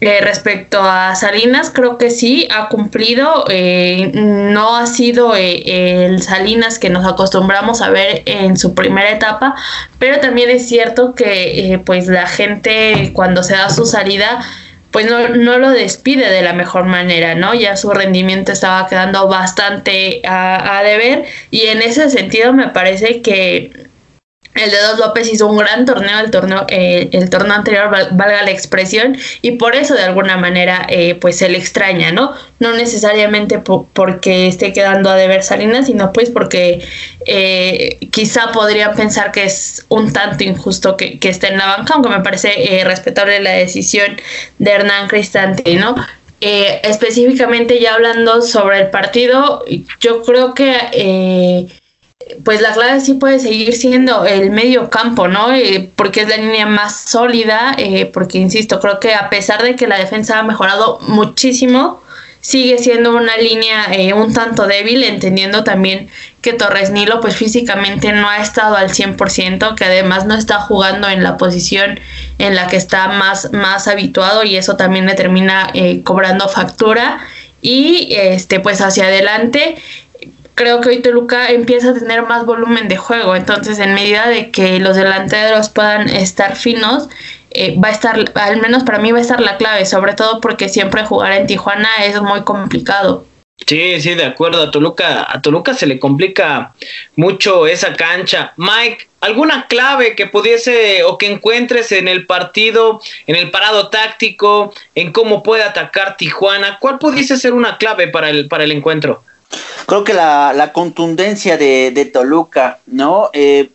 respecto 0.00 0.80
a 0.80 1.16
Salinas, 1.16 1.72
creo 1.74 1.98
que 1.98 2.10
sí, 2.10 2.46
ha 2.54 2.68
cumplido, 2.68 3.44
no 4.14 4.76
ha 4.76 4.86
sido 4.86 5.34
el 5.34 6.22
Salinas 6.22 6.78
que 6.78 6.88
nos 6.88 7.04
acostumbramos 7.04 7.82
a 7.82 7.90
ver 7.90 8.22
en 8.24 8.56
su 8.56 8.74
primera 8.74 9.10
etapa, 9.10 9.56
pero 9.98 10.20
también 10.20 10.50
es 10.50 10.68
cierto 10.68 11.16
que 11.16 11.80
pues 11.84 12.06
la 12.06 12.28
gente 12.28 13.10
cuando 13.12 13.42
se 13.42 13.54
da 13.54 13.70
su 13.70 13.86
salida 13.86 14.38
pues 14.90 15.06
no, 15.06 15.28
no 15.28 15.58
lo 15.58 15.70
despide 15.70 16.30
de 16.30 16.42
la 16.42 16.52
mejor 16.52 16.84
manera, 16.84 17.34
¿no? 17.34 17.54
Ya 17.54 17.76
su 17.76 17.90
rendimiento 17.90 18.52
estaba 18.52 18.86
quedando 18.88 19.28
bastante 19.28 20.22
a, 20.24 20.78
a 20.78 20.82
deber 20.82 21.24
y 21.50 21.66
en 21.66 21.82
ese 21.82 22.08
sentido 22.10 22.52
me 22.52 22.68
parece 22.68 23.20
que 23.20 23.88
el 24.58 24.70
Dedos 24.70 24.98
López 24.98 25.32
hizo 25.32 25.46
un 25.46 25.58
gran 25.58 25.84
torneo, 25.84 26.18
el 26.20 26.30
torneo, 26.30 26.66
eh, 26.68 27.08
el 27.12 27.30
torneo 27.30 27.54
anterior, 27.54 27.90
valga 27.90 28.42
la 28.42 28.50
expresión, 28.50 29.16
y 29.42 29.52
por 29.52 29.74
eso 29.74 29.94
de 29.94 30.02
alguna 30.02 30.36
manera 30.36 30.86
eh, 30.88 31.14
pues 31.14 31.38
se 31.38 31.48
le 31.48 31.58
extraña, 31.58 32.12
¿no? 32.12 32.32
No 32.58 32.72
necesariamente 32.74 33.58
porque 33.58 34.48
esté 34.48 34.72
quedando 34.72 35.10
a 35.10 35.16
deber 35.16 35.42
Salinas, 35.42 35.86
sino 35.86 36.12
pues 36.12 36.30
porque 36.30 36.84
eh, 37.26 37.98
quizá 38.10 38.52
podrían 38.52 38.94
pensar 38.94 39.32
que 39.32 39.44
es 39.44 39.84
un 39.88 40.12
tanto 40.12 40.44
injusto 40.44 40.96
que, 40.96 41.18
que 41.18 41.28
esté 41.28 41.48
en 41.48 41.58
la 41.58 41.76
banca, 41.76 41.94
aunque 41.94 42.10
me 42.10 42.20
parece 42.20 42.82
respetable 42.84 43.40
la 43.40 43.52
decisión 43.52 44.20
de 44.58 44.70
Hernán 44.70 45.08
Cristante, 45.08 45.74
¿no? 45.76 45.94
específicamente 46.40 47.80
ya 47.80 47.94
hablando 47.94 48.42
sobre 48.42 48.78
el 48.78 48.90
partido, 48.90 49.64
yo 49.98 50.22
creo 50.22 50.54
que 50.54 51.68
pues 52.44 52.60
la 52.60 52.72
clave 52.72 53.00
sí 53.00 53.14
puede 53.14 53.38
seguir 53.38 53.72
siendo 53.74 54.26
el 54.26 54.50
medio 54.50 54.90
campo, 54.90 55.28
¿no? 55.28 55.52
Eh, 55.52 55.88
porque 55.94 56.22
es 56.22 56.28
la 56.28 56.36
línea 56.36 56.66
más 56.66 57.00
sólida, 57.02 57.74
eh, 57.78 58.06
porque 58.06 58.38
insisto, 58.38 58.80
creo 58.80 58.98
que 58.98 59.14
a 59.14 59.30
pesar 59.30 59.62
de 59.62 59.76
que 59.76 59.86
la 59.86 59.98
defensa 59.98 60.40
ha 60.40 60.42
mejorado 60.42 60.98
muchísimo, 61.02 62.02
sigue 62.40 62.78
siendo 62.78 63.16
una 63.16 63.36
línea 63.36 63.86
eh, 63.92 64.14
un 64.14 64.32
tanto 64.34 64.66
débil, 64.66 65.04
entendiendo 65.04 65.62
también 65.62 66.08
que 66.40 66.54
Torres 66.54 66.90
Nilo 66.90 67.20
pues 67.20 67.36
físicamente 67.36 68.12
no 68.12 68.28
ha 68.28 68.38
estado 68.38 68.76
al 68.76 68.90
100%, 68.90 69.76
que 69.76 69.84
además 69.84 70.26
no 70.26 70.34
está 70.34 70.60
jugando 70.60 71.08
en 71.08 71.22
la 71.22 71.36
posición 71.36 72.00
en 72.38 72.56
la 72.56 72.66
que 72.66 72.76
está 72.76 73.08
más, 73.08 73.52
más 73.52 73.86
habituado 73.86 74.42
y 74.42 74.56
eso 74.56 74.76
también 74.76 75.06
le 75.06 75.14
termina 75.14 75.72
cobrando 76.04 76.48
factura 76.48 77.20
y 77.60 78.14
este 78.14 78.60
pues 78.60 78.80
hacia 78.80 79.06
adelante 79.06 79.76
creo 80.58 80.80
que 80.80 80.88
hoy 80.88 81.00
Toluca 81.00 81.50
empieza 81.50 81.90
a 81.90 81.94
tener 81.94 82.22
más 82.22 82.44
volumen 82.44 82.88
de 82.88 82.96
juego. 82.96 83.36
Entonces, 83.36 83.78
en 83.78 83.94
medida 83.94 84.28
de 84.28 84.50
que 84.50 84.80
los 84.80 84.96
delanteros 84.96 85.70
puedan 85.70 86.08
estar 86.10 86.56
finos, 86.56 87.08
eh, 87.50 87.76
va 87.82 87.88
a 87.88 87.92
estar, 87.92 88.32
al 88.34 88.60
menos 88.60 88.82
para 88.82 88.98
mí 88.98 89.12
va 89.12 89.18
a 89.18 89.22
estar 89.22 89.40
la 89.40 89.56
clave, 89.56 89.86
sobre 89.86 90.14
todo 90.14 90.40
porque 90.40 90.68
siempre 90.68 91.04
jugar 91.04 91.32
en 91.32 91.46
Tijuana 91.46 91.88
es 92.04 92.20
muy 92.20 92.42
complicado. 92.42 93.24
Sí, 93.66 94.00
sí, 94.00 94.14
de 94.14 94.24
acuerdo. 94.24 94.62
A 94.62 94.70
Toluca, 94.70 95.26
a 95.28 95.40
Toluca 95.40 95.74
se 95.74 95.86
le 95.86 95.98
complica 95.98 96.74
mucho 97.14 97.66
esa 97.68 97.94
cancha. 97.94 98.52
Mike, 98.56 99.08
¿alguna 99.20 99.66
clave 99.68 100.16
que 100.16 100.26
pudiese 100.26 101.04
o 101.04 101.18
que 101.18 101.30
encuentres 101.30 101.92
en 101.92 102.08
el 102.08 102.26
partido, 102.26 103.00
en 103.26 103.36
el 103.36 103.50
parado 103.50 103.90
táctico, 103.90 104.72
en 104.94 105.12
cómo 105.12 105.42
puede 105.44 105.62
atacar 105.62 106.16
Tijuana? 106.16 106.78
¿Cuál 106.80 106.98
pudiese 106.98 107.36
ser 107.36 107.52
una 107.52 107.78
clave 107.78 108.08
para 108.08 108.30
el, 108.30 108.48
para 108.48 108.64
el 108.64 108.72
encuentro? 108.72 109.22
Creo 109.86 110.04
que 110.04 110.14
la, 110.14 110.52
la 110.54 110.72
contundencia 110.72 111.56
de, 111.56 111.90
de, 111.94 112.04
Toluca, 112.04 112.78
¿no? 112.86 113.30
Eh, 113.32 113.70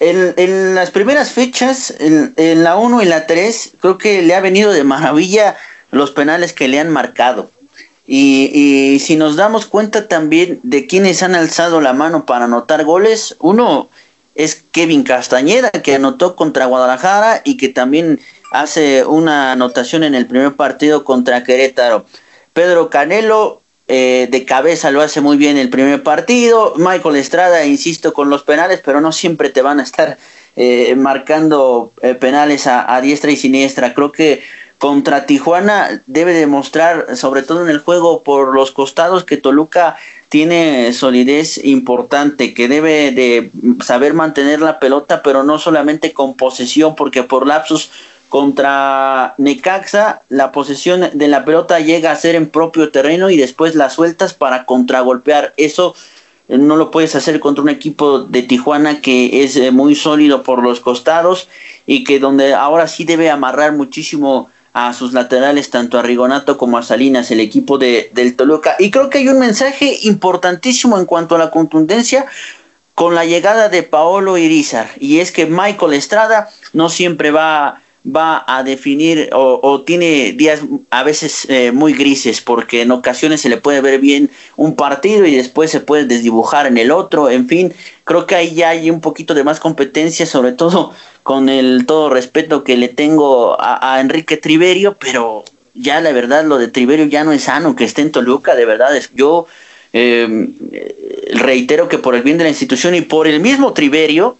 en, 0.00 0.34
en, 0.36 0.74
las 0.74 0.90
primeras 0.90 1.32
fechas, 1.32 1.94
en, 1.98 2.32
en 2.36 2.64
la 2.64 2.76
1 2.76 3.02
y 3.02 3.04
la 3.04 3.26
3, 3.26 3.74
creo 3.80 3.98
que 3.98 4.22
le 4.22 4.34
ha 4.34 4.40
venido 4.40 4.72
de 4.72 4.84
maravilla 4.84 5.56
los 5.90 6.10
penales 6.10 6.52
que 6.52 6.68
le 6.68 6.80
han 6.80 6.90
marcado. 6.90 7.50
Y, 8.06 8.50
y, 8.52 8.98
si 8.98 9.16
nos 9.16 9.36
damos 9.36 9.66
cuenta 9.66 10.08
también 10.08 10.60
de 10.62 10.86
quienes 10.86 11.22
han 11.22 11.34
alzado 11.34 11.80
la 11.80 11.92
mano 11.92 12.26
para 12.26 12.46
anotar 12.46 12.84
goles, 12.84 13.36
uno 13.40 13.88
es 14.34 14.62
Kevin 14.72 15.04
Castañeda, 15.04 15.70
que 15.70 15.94
anotó 15.94 16.36
contra 16.36 16.66
Guadalajara 16.66 17.40
y 17.44 17.56
que 17.56 17.68
también 17.68 18.20
hace 18.50 19.04
una 19.04 19.52
anotación 19.52 20.04
en 20.04 20.14
el 20.14 20.26
primer 20.26 20.54
partido 20.54 21.04
contra 21.04 21.44
Querétaro. 21.44 22.06
Pedro 22.52 22.90
Canelo 22.90 23.62
eh, 23.86 24.28
de 24.30 24.46
cabeza 24.46 24.90
lo 24.90 25.02
hace 25.02 25.20
muy 25.20 25.36
bien 25.36 25.58
el 25.58 25.68
primer 25.68 26.02
partido. 26.02 26.74
Michael 26.76 27.16
Estrada, 27.16 27.64
insisto, 27.66 28.14
con 28.14 28.30
los 28.30 28.42
penales, 28.42 28.80
pero 28.84 29.00
no 29.00 29.12
siempre 29.12 29.50
te 29.50 29.62
van 29.62 29.78
a 29.78 29.82
estar 29.82 30.16
eh, 30.56 30.94
marcando 30.96 31.92
eh, 32.00 32.14
penales 32.14 32.66
a, 32.66 32.98
diestra 33.02 33.30
y 33.30 33.36
siniestra. 33.36 33.92
Creo 33.92 34.10
que 34.10 34.42
contra 34.78 35.26
Tijuana 35.26 36.02
debe 36.06 36.32
demostrar, 36.32 37.16
sobre 37.16 37.42
todo 37.42 37.62
en 37.62 37.70
el 37.70 37.78
juego 37.78 38.22
por 38.22 38.54
los 38.54 38.70
costados, 38.72 39.24
que 39.24 39.36
Toluca 39.36 39.96
tiene 40.30 40.92
solidez 40.94 41.62
importante, 41.62 42.54
que 42.54 42.68
debe 42.68 43.12
de 43.12 43.50
saber 43.84 44.14
mantener 44.14 44.60
la 44.60 44.80
pelota, 44.80 45.22
pero 45.22 45.42
no 45.42 45.58
solamente 45.58 46.12
con 46.12 46.34
posesión, 46.34 46.96
porque 46.96 47.22
por 47.22 47.46
lapsos 47.46 47.90
contra 48.34 49.36
Necaxa, 49.38 50.22
la 50.28 50.50
posesión 50.50 51.08
de 51.12 51.28
la 51.28 51.44
pelota 51.44 51.78
llega 51.78 52.10
a 52.10 52.16
ser 52.16 52.34
en 52.34 52.50
propio 52.50 52.90
terreno 52.90 53.30
y 53.30 53.36
después 53.36 53.76
la 53.76 53.90
sueltas 53.90 54.34
para 54.34 54.66
contragolpear. 54.66 55.54
Eso 55.56 55.94
eh, 56.48 56.58
no 56.58 56.74
lo 56.74 56.90
puedes 56.90 57.14
hacer 57.14 57.38
contra 57.38 57.62
un 57.62 57.68
equipo 57.68 58.24
de 58.24 58.42
Tijuana 58.42 59.00
que 59.00 59.44
es 59.44 59.54
eh, 59.54 59.70
muy 59.70 59.94
sólido 59.94 60.42
por 60.42 60.64
los 60.64 60.80
costados 60.80 61.46
y 61.86 62.02
que 62.02 62.18
donde 62.18 62.54
ahora 62.54 62.88
sí 62.88 63.04
debe 63.04 63.30
amarrar 63.30 63.72
muchísimo 63.72 64.50
a 64.72 64.92
sus 64.94 65.12
laterales, 65.12 65.70
tanto 65.70 65.96
a 65.96 66.02
Rigonato 66.02 66.58
como 66.58 66.76
a 66.76 66.82
Salinas, 66.82 67.30
el 67.30 67.38
equipo 67.38 67.78
de, 67.78 68.10
del 68.14 68.34
Toluca. 68.34 68.74
Y 68.80 68.90
creo 68.90 69.10
que 69.10 69.18
hay 69.18 69.28
un 69.28 69.38
mensaje 69.38 69.96
importantísimo 70.02 70.98
en 70.98 71.06
cuanto 71.06 71.36
a 71.36 71.38
la 71.38 71.52
contundencia 71.52 72.26
con 72.96 73.14
la 73.14 73.24
llegada 73.26 73.68
de 73.68 73.84
Paolo 73.84 74.38
Irizar. 74.38 74.90
Y 74.98 75.20
es 75.20 75.30
que 75.30 75.46
Michael 75.46 75.92
Estrada 75.92 76.50
no 76.72 76.88
siempre 76.88 77.30
va 77.30 77.83
va 78.04 78.44
a 78.46 78.62
definir 78.62 79.30
o, 79.32 79.82
tiene 79.82 80.32
días 80.32 80.60
a 80.90 81.02
veces 81.02 81.46
eh, 81.48 81.72
muy 81.72 81.94
grises 81.94 82.42
porque 82.42 82.82
en 82.82 82.90
ocasiones 82.90 83.40
se 83.40 83.48
le 83.48 83.56
puede 83.56 83.80
ver 83.80 83.98
bien 83.98 84.30
un 84.56 84.76
partido 84.76 85.24
y 85.24 85.34
después 85.34 85.70
se 85.70 85.80
puede 85.80 86.04
desdibujar 86.04 86.66
en 86.66 86.76
el 86.76 86.90
otro, 86.90 87.30
en 87.30 87.48
fin, 87.48 87.72
creo 88.04 88.26
que 88.26 88.34
ahí 88.34 88.54
ya 88.54 88.70
hay 88.70 88.90
un 88.90 89.00
poquito 89.00 89.32
de 89.32 89.44
más 89.44 89.58
competencia, 89.58 90.26
sobre 90.26 90.52
todo 90.52 90.92
con 91.22 91.48
el 91.48 91.86
todo 91.86 92.10
respeto 92.10 92.62
que 92.62 92.76
le 92.76 92.88
tengo 92.88 93.56
a, 93.58 93.98
Enrique 94.00 94.36
Triverio, 94.36 94.96
pero 95.00 95.44
ya 95.72 96.02
la 96.02 96.12
verdad 96.12 96.44
lo 96.44 96.58
de 96.58 96.68
Triverio 96.68 97.06
ya 97.06 97.24
no 97.24 97.32
es 97.32 97.44
sano 97.44 97.74
que 97.74 97.84
esté 97.84 98.02
en 98.02 98.12
Toluca, 98.12 98.54
de 98.54 98.66
verdad, 98.66 98.94
es, 98.94 99.10
yo 99.14 99.46
eh, 99.94 100.50
reitero 101.32 101.88
que 101.88 101.96
por 101.96 102.14
el 102.14 102.22
bien 102.22 102.36
de 102.36 102.44
la 102.44 102.50
institución 102.50 102.94
y 102.94 103.00
por 103.00 103.26
el 103.26 103.40
mismo 103.40 103.72
Triverio, 103.72 104.36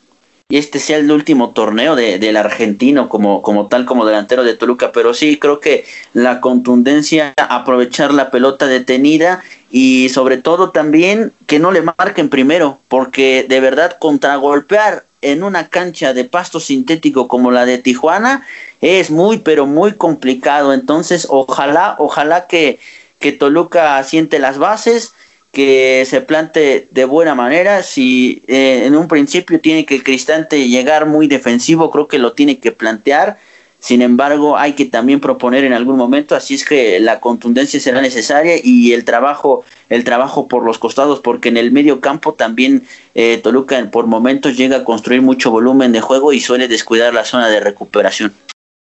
y 0.50 0.58
este 0.58 0.78
sea 0.78 0.98
el 0.98 1.10
último 1.10 1.50
torneo 1.50 1.96
de, 1.96 2.18
del 2.18 2.36
argentino 2.36 3.08
como, 3.08 3.40
como 3.40 3.68
tal, 3.68 3.86
como 3.86 4.04
delantero 4.04 4.44
de 4.44 4.54
Toluca, 4.54 4.92
pero 4.92 5.14
sí 5.14 5.38
creo 5.38 5.58
que 5.58 5.86
la 6.12 6.42
contundencia, 6.42 7.32
aprovechar 7.36 8.12
la 8.12 8.30
pelota 8.30 8.66
detenida 8.66 9.42
y 9.70 10.10
sobre 10.10 10.36
todo 10.36 10.70
también 10.70 11.32
que 11.46 11.58
no 11.58 11.72
le 11.72 11.80
marquen 11.80 12.28
primero, 12.28 12.78
porque 12.88 13.46
de 13.48 13.60
verdad 13.60 13.96
contragolpear 13.98 15.04
en 15.22 15.42
una 15.42 15.68
cancha 15.68 16.12
de 16.12 16.24
pasto 16.24 16.60
sintético 16.60 17.26
como 17.26 17.50
la 17.50 17.64
de 17.64 17.78
Tijuana 17.78 18.46
es 18.82 19.10
muy, 19.10 19.38
pero 19.38 19.64
muy 19.64 19.94
complicado. 19.94 20.74
Entonces, 20.74 21.26
ojalá, 21.30 21.96
ojalá 21.98 22.46
que, 22.46 22.78
que 23.18 23.32
Toluca 23.32 23.96
asiente 23.96 24.38
las 24.38 24.58
bases 24.58 25.14
que 25.54 26.04
se 26.06 26.20
plante 26.20 26.88
de 26.90 27.04
buena 27.06 27.34
manera. 27.34 27.82
Si 27.82 28.42
eh, 28.46 28.82
en 28.84 28.94
un 28.94 29.08
principio 29.08 29.58
tiene 29.58 29.86
que 29.86 29.94
el 29.94 30.02
Cristante 30.02 30.68
llegar 30.68 31.06
muy 31.06 31.26
defensivo, 31.28 31.90
creo 31.90 32.08
que 32.08 32.18
lo 32.18 32.34
tiene 32.34 32.58
que 32.58 32.72
plantear. 32.72 33.38
Sin 33.80 34.00
embargo, 34.02 34.56
hay 34.56 34.72
que 34.72 34.86
también 34.86 35.20
proponer 35.20 35.62
en 35.64 35.74
algún 35.74 35.98
momento, 35.98 36.34
así 36.34 36.54
es 36.54 36.64
que 36.64 36.98
la 37.00 37.20
contundencia 37.20 37.78
será 37.78 38.00
necesaria 38.00 38.54
y 38.62 38.94
el 38.94 39.04
trabajo, 39.04 39.62
el 39.90 40.04
trabajo 40.04 40.48
por 40.48 40.64
los 40.64 40.78
costados, 40.78 41.20
porque 41.20 41.50
en 41.50 41.58
el 41.58 41.70
medio 41.70 42.00
campo 42.00 42.32
también 42.32 42.84
eh, 43.14 43.38
Toluca 43.42 43.90
por 43.90 44.06
momentos 44.06 44.56
llega 44.56 44.78
a 44.78 44.84
construir 44.84 45.20
mucho 45.20 45.50
volumen 45.50 45.92
de 45.92 46.00
juego 46.00 46.32
y 46.32 46.40
suele 46.40 46.66
descuidar 46.66 47.12
la 47.12 47.26
zona 47.26 47.48
de 47.48 47.60
recuperación. 47.60 48.32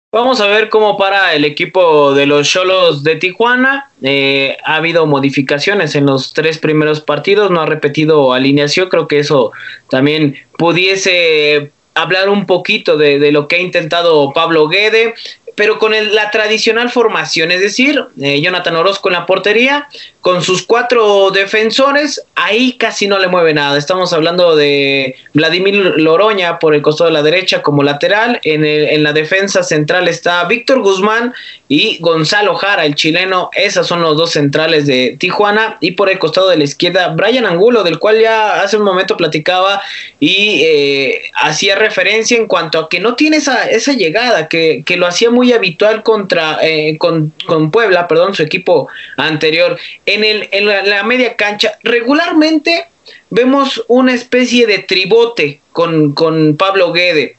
Vamos 0.10 0.40
a 0.40 0.48
ver 0.48 0.70
cómo 0.70 0.96
para 0.96 1.34
el 1.34 1.44
equipo 1.44 2.14
de 2.14 2.26
los 2.26 2.48
Cholos 2.50 3.04
de 3.04 3.18
Tijuana. 3.18 3.92
Eh, 4.02 4.56
ha 4.64 4.78
habido 4.78 5.06
modificaciones 5.06 5.96
en 5.96 6.06
los 6.06 6.32
tres 6.32 6.60
primeros 6.60 7.02
partidos, 7.02 7.52
no 7.52 7.60
ha 7.60 7.66
repetido 7.66 8.32
alineación. 8.32 8.88
Creo 8.88 9.10
que 9.10 9.20
eso 9.20 9.52
también 9.90 10.38
pudiese 10.58 11.72
hablar 11.94 12.30
un 12.30 12.46
poquito 12.46 12.96
de, 12.96 13.20
de 13.20 13.34
lo 13.34 13.50
que 13.50 13.58
ha 13.58 13.60
intentado 13.60 14.32
Pablo 14.32 14.70
Guede 14.70 15.14
pero 15.58 15.80
con 15.80 15.92
la 16.14 16.30
tradicional 16.30 16.92
formación, 16.92 17.52
es 17.52 17.60
decir, 17.60 18.06
eh, 18.22 18.40
Jonathan 18.40 18.76
Orozco 18.76 19.10
en 19.10 19.14
la 19.14 19.26
portería, 19.26 19.90
con 20.22 20.44
sus 20.44 20.62
cuatro 20.62 21.32
defensores, 21.32 22.22
ahí 22.36 22.74
casi 22.74 23.08
no 23.08 23.18
le 23.18 23.28
mueve 23.28 23.56
nada. 23.56 23.76
Estamos 23.76 24.14
hablando 24.14 24.56
de 24.56 25.16
Vladimir 25.34 25.94
Loroña 25.98 26.60
por 26.60 26.76
el 26.76 26.84
costado 26.84 27.10
de 27.10 27.14
la 27.14 27.24
derecha 27.24 27.64
como 27.64 27.82
lateral, 27.82 28.40
en, 28.44 28.64
en 28.66 29.02
la 29.02 29.14
defensa 29.14 29.64
central 29.64 30.08
está 30.08 30.44
Víctor 30.44 30.82
Guzmán 30.82 31.34
y 31.68 31.98
Gonzalo 32.02 32.56
Jara, 32.56 32.86
el 32.86 32.94
chileno, 32.94 33.50
esos 33.54 33.88
son 33.88 34.02
los 34.02 34.16
dos 34.16 34.34
centrales 34.34 34.86
de 34.86 35.16
Tijuana, 35.18 35.78
y 35.80 35.92
por 35.92 36.12
el 36.12 36.20
costado 36.20 36.50
de 36.50 36.58
la 36.58 36.66
izquierda, 36.66 37.08
Brian 37.08 37.48
Angulo, 37.48 37.84
del 37.84 37.98
cual 37.98 38.22
ya 38.22 38.62
hace 38.62 38.78
un 38.78 38.84
momento 38.84 39.18
platicaba 39.18 39.82
y 40.20 40.62
eh, 40.64 41.22
hacía 41.34 41.76
referencia 41.76 42.38
en 42.38 42.46
cuanto 42.46 42.78
a 42.78 42.90
que 42.90 43.00
no 43.00 43.16
tiene 43.16 43.38
esa, 43.38 43.68
esa 43.70 43.94
llegada, 43.94 44.48
que, 44.48 44.84
que 44.86 44.98
lo 44.98 45.08
hacía 45.08 45.32
muy 45.32 45.47
habitual 45.54 46.04
contra 46.04 46.60
eh, 46.62 46.98
con, 46.98 47.32
Puebla, 47.72 48.08
perdón, 48.08 48.34
su 48.34 48.44
equipo 48.44 48.88
anterior. 49.18 49.78
En, 50.06 50.24
el, 50.24 50.50
en 50.52 50.66
la, 50.66 51.04
media 51.04 51.36
cancha, 51.36 51.78
regularmente 51.84 52.88
vemos 53.30 53.84
una 53.88 54.14
especie 54.14 54.68
de 54.68 54.80
tribote 54.80 55.62
con, 55.72 56.14
con 56.14 56.58
Pablo 56.58 56.92
Guede. 56.92 57.38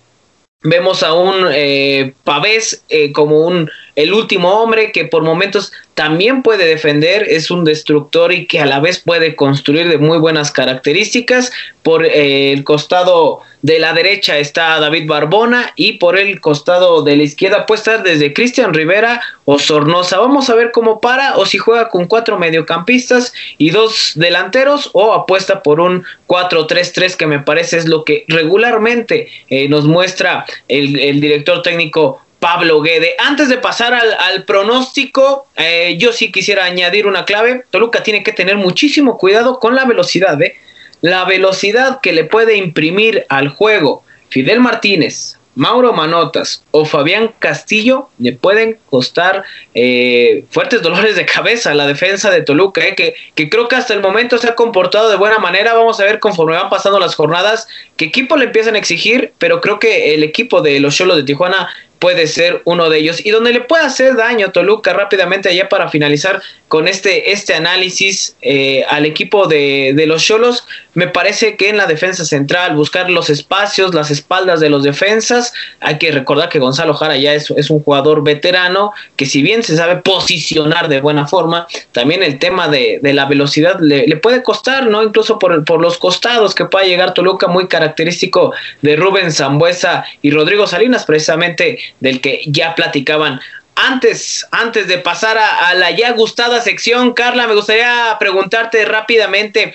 Vemos 0.63 1.03
a 1.03 1.13
un 1.15 1.47
eh, 1.53 2.15
Pavés 2.25 2.83
eh, 2.89 3.13
como 3.13 3.43
un 3.47 3.71
el 3.95 4.13
último 4.13 4.61
hombre 4.61 4.93
que 4.93 5.05
por 5.05 5.23
momentos 5.23 5.73
también 5.99 6.45
puede 6.45 6.65
defender, 6.65 7.27
es 7.29 7.51
un 7.51 7.65
destructor 7.65 8.33
y 8.33 8.47
que 8.47 8.61
a 8.61 8.67
la 8.67 8.79
vez 8.79 9.01
puede 9.01 9.35
construir 9.35 9.89
de 9.89 9.99
muy 9.99 10.19
buenas 10.19 10.53
características. 10.53 11.51
Por 11.83 12.07
eh, 12.07 12.53
el 12.53 12.63
costado 12.63 13.41
de 13.63 13.81
la 13.81 13.93
derecha 13.95 14.39
está 14.39 14.79
David 14.79 15.09
Barbona 15.09 15.73
y 15.75 15.95
por 15.95 16.17
el 16.17 16.41
costado 16.41 17.03
de 17.03 17.17
la 17.17 17.25
izquierda 17.25 17.67
puede 17.67 17.79
estar 17.81 18.05
desde 18.05 18.33
Cristian 18.33 18.75
Rivera 18.75 19.21
o 19.45 19.59
Sornosa. 19.59 20.21
Vamos 20.21 20.49
a 20.49 20.55
ver 20.55 20.71
cómo 20.71 21.01
para 21.01 21.37
o 21.37 21.47
si 21.47 21.59
juega 21.59 21.89
con 21.89 22.07
cuatro 22.07 22.39
mediocampistas 22.39 23.33
y 23.57 23.71
dos 23.71 24.13
delanteros 24.15 24.91
o 24.93 25.13
apuesta 25.13 25.65
por 25.65 25.81
un 25.81 26.05
4-3-3 26.29 27.17
que 27.17 27.27
me 27.27 27.41
parece 27.41 27.77
es 27.77 27.89
lo 27.89 28.05
que 28.05 28.25
regularmente 28.29 29.31
eh, 29.51 29.69
nos 29.69 29.85
muestra 29.85 30.47
el, 30.69 30.97
el 31.01 31.21
director 31.21 31.63
técnico 31.63 32.21
Pablo 32.41 32.81
Guede. 32.81 33.15
Antes 33.19 33.49
de 33.49 33.59
pasar 33.59 33.95
al, 33.95 34.45
pronóstico, 34.45 35.49
eh, 35.57 35.97
yo 35.99 36.13
sí 36.13 36.31
quisiera 36.31 36.65
añadir 36.65 37.07
una 37.07 37.25
clave. 37.25 37.65
Toluca 37.71 38.03
tiene 38.03 38.23
que 38.23 38.33
tener 38.33 38.57
muchísimo 38.57 39.19
cuidado 39.19 39.59
con 39.59 39.75
la 39.75 39.85
velocidad, 39.85 40.41
¿eh? 40.43 40.57
La 41.01 41.25
velocidad 41.25 42.01
que 42.01 42.13
le 42.13 42.25
puede 42.25 42.57
imprimir 42.57 43.25
al 43.29 43.49
juego 43.49 44.03
Fidel 44.31 44.61
Martínez, 44.61 45.39
Mauro 45.59 45.93
Manotas 45.93 46.63
o 46.71 46.85
Fabián 46.85 47.33
Castillo 47.41 48.11
le 48.21 48.33
pueden 48.33 48.79
costar 48.91 49.43
eh, 49.75 50.45
fuertes 50.51 50.83
dolores 50.83 51.17
de 51.17 51.27
cabeza 51.27 51.73
a 51.73 51.75
la 51.75 51.89
defensa 51.89 52.31
de 52.31 52.43
Toluca, 52.43 52.87
eh, 52.87 52.95
que, 52.95 53.17
que, 53.35 53.51
creo 53.51 53.67
que 53.67 53.75
hasta 53.75 53.93
el 53.93 54.01
momento 54.01 54.39
se 54.39 54.49
ha 54.49 54.55
comportado 54.55 55.11
de 55.11 55.17
buena 55.17 55.41
manera. 55.41 55.75
Vamos 55.75 55.99
a 55.99 56.05
ver 56.05 56.21
conforme 56.21 56.55
van 56.55 56.71
pasando 56.71 57.01
las 57.01 57.17
jornadas 57.17 57.67
qué 57.97 58.05
equipo 58.05 58.37
le 58.37 58.45
empiezan 58.45 58.77
a 58.77 58.79
exigir, 58.79 59.33
pero 59.39 59.61
creo 59.61 59.81
que 59.81 60.15
el 60.15 60.23
equipo 60.23 60.63
de 60.63 60.79
los 60.79 60.95
Cholos 60.95 61.17
de 61.17 61.25
Tijuana 61.25 61.69
puede 61.99 62.27
ser 62.27 62.63
uno 62.65 62.89
de 62.89 62.99
ellos. 62.99 63.25
Y 63.25 63.31
donde 63.31 63.53
le 63.53 63.61
puede 63.61 63.85
hacer 63.85 64.17
daño 64.17 64.51
Toluca 64.51 64.93
rápidamente 64.93 65.49
allá 65.49 65.69
para 65.69 65.89
finalizar 65.89 66.43
con 66.69 66.87
este, 66.87 67.33
este 67.33 67.55
análisis 67.55 68.37
eh, 68.43 68.85
al 68.89 69.07
equipo 69.07 69.47
de, 69.47 69.93
de 69.95 70.07
los 70.07 70.23
Cholos, 70.23 70.67
me 70.99 71.07
parece 71.07 71.57
que 71.57 71.69
en 71.69 71.77
la 71.77 71.87
defensa 71.87 72.25
central, 72.25 72.75
buscar 72.75 73.09
los 73.09 73.31
espacios, 73.31 73.95
las 73.95 74.11
espaldas 74.11 74.59
de 74.59 74.69
los 74.69 74.83
defensas, 74.83 75.53
hay 75.79 75.97
que 75.97 76.11
recordar 76.11 76.49
que 76.49 76.59
Gonzalo 76.59 76.93
Jara 76.93 77.17
ya 77.17 77.35
es, 77.35 77.51
un 77.71 77.81
jugador 77.85 78.25
veterano, 78.25 78.93
que 79.15 79.25
si 79.25 79.41
bien 79.41 79.63
se 79.63 79.77
sabe 79.77 80.03
posicionar 80.03 80.89
de 80.89 81.01
buena 81.01 81.29
forma, 81.29 81.69
también 81.93 82.25
el 82.25 82.41
tema 82.41 82.67
de, 82.67 82.99
la 83.01 83.27
velocidad 83.27 83.79
le, 83.79 84.09
le, 84.09 84.17
puede 84.17 84.43
costar, 84.43 84.89
¿no? 84.89 85.05
Incluso 85.05 85.39
por, 85.39 85.65
por 85.65 85.81
los 85.81 85.99
costados 85.99 86.53
que 86.53 86.65
pueda 86.65 86.85
llegar 86.85 87.15
Toluca, 87.15 87.47
muy 87.47 87.69
característico 87.69 88.53
de 88.83 88.97
Rubén 88.97 89.31
Zambuesa 89.31 90.05
y 90.21 90.33
Rodrigo 90.33 90.67
Salinas, 90.67 91.05
precisamente 91.05 91.79
del 92.01 92.21
que 92.21 92.43
ya 92.47 92.75
platicaban 92.75 93.39
antes, 93.79 94.45
antes 94.51 94.89
de 94.89 94.99
pasar 94.99 95.39
a, 95.39 95.73
la 95.75 95.93
ya 95.93 96.13
gustada 96.13 96.61
sección, 96.61 97.13
Carla, 97.13 97.47
me 97.47 97.55
gustaría 97.55 98.17
preguntarte 98.19 98.85
rápidamente, 98.85 99.73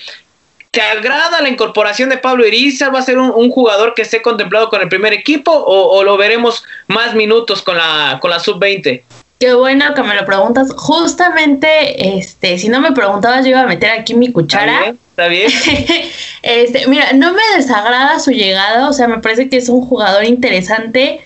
¿te 0.74 0.82
agrada 0.82 1.40
la 1.40 1.48
incorporación 1.48 2.10
de 2.10 2.18
Pablo 2.18 2.46
Irizar? 2.46 2.94
¿Va 2.94 2.98
a 2.98 3.02
ser 3.02 3.18
un, 3.18 3.50
jugador 3.50 3.94
que 3.94 4.02
esté 4.02 4.20
contemplado 4.20 4.68
con 4.68 4.82
el 4.82 4.88
primer 4.88 5.12
equipo 5.12 5.52
o, 5.52 6.02
lo 6.02 6.16
veremos 6.16 6.64
más 6.88 7.14
minutos 7.14 7.62
con 7.62 7.76
la, 7.76 8.18
con 8.20 8.30
la 8.30 8.40
sub-20? 8.40 9.02
Qué 9.38 9.54
bueno 9.54 9.94
que 9.94 10.02
me 10.02 10.14
lo 10.14 10.24
preguntas. 10.24 10.72
Justamente, 10.76 12.16
este, 12.18 12.58
si 12.58 12.68
no 12.68 12.80
me 12.80 12.92
preguntabas, 12.92 13.44
yo 13.44 13.50
iba 13.50 13.62
a 13.62 13.66
meter 13.66 13.90
aquí 13.90 14.14
mi 14.14 14.32
cuchara. 14.32 14.94
Está 15.10 15.28
bien. 15.28 15.50
este, 16.42 16.86
mira, 16.88 17.12
no 17.12 17.32
me 17.32 17.42
desagrada 17.56 18.18
su 18.18 18.32
llegada, 18.32 18.88
o 18.88 18.92
sea, 18.92 19.06
me 19.06 19.18
parece 19.18 19.48
que 19.48 19.58
es 19.58 19.68
un 19.68 19.86
jugador 19.86 20.24
interesante, 20.24 21.20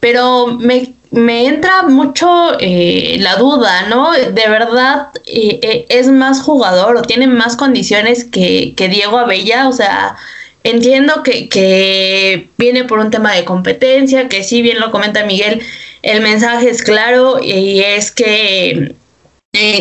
pero 0.00 0.46
me 0.46 0.92
me 1.10 1.46
entra 1.46 1.82
mucho 1.84 2.58
eh, 2.60 3.16
la 3.20 3.36
duda, 3.36 3.82
¿no? 3.88 4.12
De 4.12 4.48
verdad 4.48 5.08
eh, 5.26 5.58
eh, 5.62 5.86
es 5.88 6.08
más 6.08 6.42
jugador 6.42 6.96
o 6.96 7.02
tiene 7.02 7.26
más 7.26 7.56
condiciones 7.56 8.24
que, 8.24 8.74
que 8.76 8.88
Diego 8.88 9.18
Abella, 9.18 9.68
o 9.68 9.72
sea, 9.72 10.16
entiendo 10.64 11.22
que, 11.22 11.48
que, 11.48 12.48
viene 12.58 12.84
por 12.84 12.98
un 12.98 13.10
tema 13.10 13.32
de 13.34 13.44
competencia, 13.44 14.28
que 14.28 14.44
sí, 14.44 14.60
bien 14.62 14.80
lo 14.80 14.90
comenta 14.90 15.24
Miguel, 15.24 15.62
el 16.02 16.20
mensaje 16.20 16.68
es 16.70 16.82
claro 16.82 17.40
y 17.42 17.80
es 17.80 18.10
que 18.10 18.94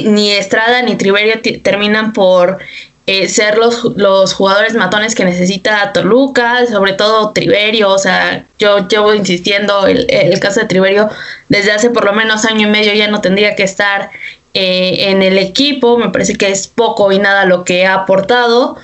ni 0.06 0.32
Estrada 0.32 0.82
ni 0.82 0.96
Triverio 0.96 1.42
terminan 1.62 2.14
por 2.14 2.60
eh, 3.08 3.30
ser 3.30 3.58
los, 3.58 3.86
los 3.96 4.34
jugadores 4.34 4.76
matones 4.76 5.16
que 5.16 5.24
necesita 5.24 5.94
Toluca, 5.94 6.68
sobre 6.68 6.92
todo 6.94 7.32
Triverio, 7.32 7.90
o 7.90 7.98
sea, 7.98 8.46
yo 8.60 8.88
llevo 8.88 9.16
insistiendo, 9.16 9.88
el, 9.88 10.06
el 10.10 10.40
caso 10.40 10.60
de 10.60 10.68
Triverio 10.68 11.10
desde 11.48 11.72
hace 11.72 11.90
por 11.90 12.04
lo 12.04 12.12
menos 12.12 12.44
año 12.44 12.68
y 12.68 12.72
medio 12.72 12.94
ya 12.94 13.08
no 13.08 13.22
tendría 13.22 13.56
que 13.56 13.64
estar 13.64 14.12
eh, 14.54 15.12
en 15.12 15.22
el 15.22 15.38
equipo, 15.38 15.98
me 15.98 16.10
parece 16.10 16.36
que 16.36 16.50
es 16.50 16.68
poco 16.68 17.12
y 17.12 17.20
nada 17.20 17.46
lo 17.46 17.64
que 17.64 17.86
ha 17.86 17.94
aportado, 17.94 18.76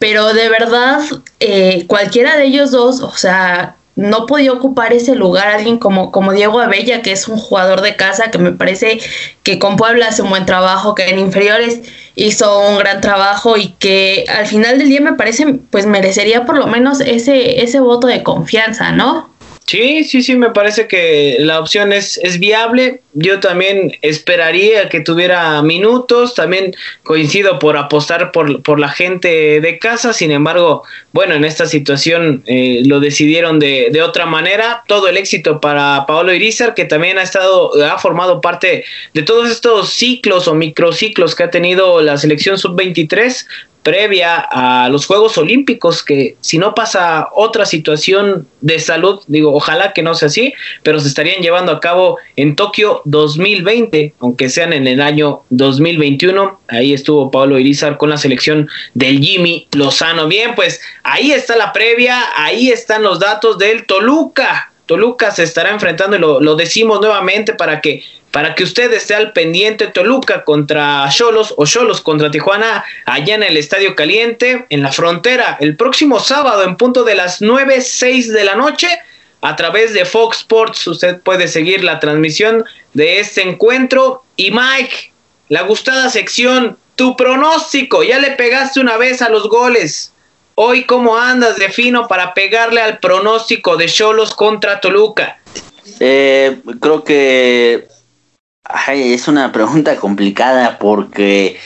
pero 0.00 0.32
de 0.32 0.48
verdad 0.48 1.00
eh, 1.38 1.84
cualquiera 1.86 2.36
de 2.36 2.46
ellos 2.46 2.72
dos, 2.72 3.00
o 3.00 3.16
sea, 3.16 3.76
no 3.98 4.26
podía 4.26 4.52
ocupar 4.52 4.92
ese 4.92 5.16
lugar 5.16 5.48
alguien 5.48 5.76
como, 5.76 6.12
como 6.12 6.32
Diego 6.32 6.60
Abella, 6.60 7.02
que 7.02 7.10
es 7.10 7.26
un 7.26 7.36
jugador 7.36 7.80
de 7.80 7.96
casa, 7.96 8.30
que 8.30 8.38
me 8.38 8.52
parece 8.52 9.00
que 9.42 9.58
con 9.58 9.74
Puebla 9.74 10.06
hace 10.06 10.22
un 10.22 10.30
buen 10.30 10.46
trabajo, 10.46 10.94
que 10.94 11.08
en 11.08 11.18
inferiores 11.18 11.80
hizo 12.14 12.60
un 12.60 12.78
gran 12.78 13.00
trabajo 13.00 13.56
y 13.56 13.70
que 13.80 14.24
al 14.28 14.46
final 14.46 14.78
del 14.78 14.88
día 14.88 15.00
me 15.00 15.14
parece, 15.14 15.52
pues 15.70 15.86
merecería 15.86 16.46
por 16.46 16.56
lo 16.56 16.68
menos 16.68 17.00
ese, 17.00 17.60
ese 17.60 17.80
voto 17.80 18.06
de 18.06 18.22
confianza, 18.22 18.92
¿no? 18.92 19.30
Sí, 19.68 20.02
sí, 20.04 20.22
sí, 20.22 20.34
me 20.34 20.48
parece 20.48 20.88
que 20.88 21.36
la 21.40 21.60
opción 21.60 21.92
es, 21.92 22.18
es 22.22 22.38
viable. 22.38 23.02
Yo 23.12 23.38
también 23.38 23.92
esperaría 24.00 24.88
que 24.88 25.00
tuviera 25.00 25.60
minutos. 25.60 26.32
También 26.34 26.74
coincido 27.02 27.58
por 27.58 27.76
apostar 27.76 28.32
por, 28.32 28.62
por 28.62 28.80
la 28.80 28.88
gente 28.88 29.60
de 29.60 29.78
casa. 29.78 30.14
Sin 30.14 30.30
embargo, 30.30 30.84
bueno, 31.12 31.34
en 31.34 31.44
esta 31.44 31.66
situación 31.66 32.42
eh, 32.46 32.80
lo 32.86 32.98
decidieron 32.98 33.58
de, 33.58 33.90
de, 33.92 34.00
otra 34.00 34.24
manera. 34.24 34.84
Todo 34.86 35.06
el 35.06 35.18
éxito 35.18 35.60
para 35.60 36.06
Paolo 36.06 36.32
Irizar, 36.32 36.72
que 36.72 36.86
también 36.86 37.18
ha 37.18 37.22
estado, 37.22 37.72
ha 37.84 37.98
formado 37.98 38.40
parte 38.40 38.86
de 39.12 39.22
todos 39.22 39.50
estos 39.50 39.90
ciclos 39.90 40.48
o 40.48 40.54
microciclos 40.54 41.34
que 41.34 41.42
ha 41.42 41.50
tenido 41.50 42.00
la 42.00 42.16
selección 42.16 42.56
sub-23 42.56 43.44
previa 43.88 44.36
a 44.36 44.90
los 44.90 45.06
Juegos 45.06 45.38
Olímpicos, 45.38 46.02
que 46.02 46.36
si 46.42 46.58
no 46.58 46.74
pasa 46.74 47.28
otra 47.32 47.64
situación 47.64 48.46
de 48.60 48.78
salud, 48.80 49.22
digo, 49.28 49.54
ojalá 49.54 49.94
que 49.94 50.02
no 50.02 50.14
sea 50.14 50.26
así, 50.26 50.52
pero 50.82 51.00
se 51.00 51.08
estarían 51.08 51.40
llevando 51.40 51.72
a 51.72 51.80
cabo 51.80 52.18
en 52.36 52.54
Tokio 52.54 53.00
2020, 53.06 54.12
aunque 54.20 54.50
sean 54.50 54.74
en 54.74 54.86
el 54.86 55.00
año 55.00 55.40
2021. 55.48 56.60
Ahí 56.68 56.92
estuvo 56.92 57.30
Pablo 57.30 57.58
Irizar 57.58 57.96
con 57.96 58.10
la 58.10 58.18
selección 58.18 58.68
del 58.92 59.20
Jimmy 59.20 59.66
Lozano. 59.72 60.28
Bien, 60.28 60.54
pues 60.54 60.82
ahí 61.02 61.32
está 61.32 61.56
la 61.56 61.72
previa, 61.72 62.22
ahí 62.36 62.68
están 62.68 63.02
los 63.02 63.18
datos 63.18 63.56
del 63.56 63.86
Toluca. 63.86 64.70
Toluca 64.88 65.30
se 65.30 65.44
estará 65.44 65.70
enfrentando 65.70 66.16
y 66.16 66.18
lo, 66.18 66.40
lo 66.40 66.56
decimos 66.56 67.00
nuevamente 67.00 67.54
para 67.54 67.80
que 67.80 68.02
para 68.32 68.54
que 68.54 68.64
usted 68.64 68.92
esté 68.92 69.14
al 69.14 69.32
pendiente 69.32 69.86
Toluca 69.86 70.44
contra 70.44 71.08
Cholos 71.10 71.54
o 71.56 71.64
Cholos 71.64 72.00
contra 72.00 72.30
Tijuana 72.30 72.84
allá 73.06 73.36
en 73.36 73.44
el 73.44 73.56
Estadio 73.56 73.94
Caliente 73.94 74.66
en 74.68 74.82
la 74.82 74.90
frontera 74.90 75.56
el 75.60 75.76
próximo 75.76 76.18
sábado 76.18 76.64
en 76.64 76.76
punto 76.76 77.04
de 77.04 77.14
las 77.14 77.40
9, 77.40 77.80
6 77.80 78.32
de 78.32 78.44
la 78.44 78.56
noche 78.56 78.88
a 79.40 79.54
través 79.54 79.94
de 79.94 80.04
Fox 80.04 80.38
Sports 80.38 80.86
usted 80.88 81.20
puede 81.20 81.46
seguir 81.46 81.84
la 81.84 82.00
transmisión 82.00 82.64
de 82.94 83.20
este 83.20 83.42
encuentro. 83.42 84.24
Y 84.36 84.50
Mike 84.50 85.12
la 85.48 85.62
gustada 85.62 86.10
sección 86.10 86.76
tu 86.96 87.16
pronóstico 87.16 88.02
ya 88.02 88.18
le 88.18 88.32
pegaste 88.32 88.80
una 88.80 88.96
vez 88.96 89.22
a 89.22 89.28
los 89.28 89.48
goles 89.48 90.12
hoy 90.60 90.84
cómo 90.84 91.16
andas 91.16 91.56
de 91.56 91.68
fino 91.68 92.08
para 92.08 92.34
pegarle 92.34 92.80
al 92.80 92.98
pronóstico 92.98 93.76
de 93.76 93.86
Cholos 93.86 94.34
contra 94.34 94.80
Toluca 94.80 95.38
eh, 96.00 96.58
creo 96.80 97.04
que 97.04 97.86
es 98.88 99.28
una 99.28 99.52
pregunta 99.52 99.96
complicada 99.96 100.78
porque 100.78 101.58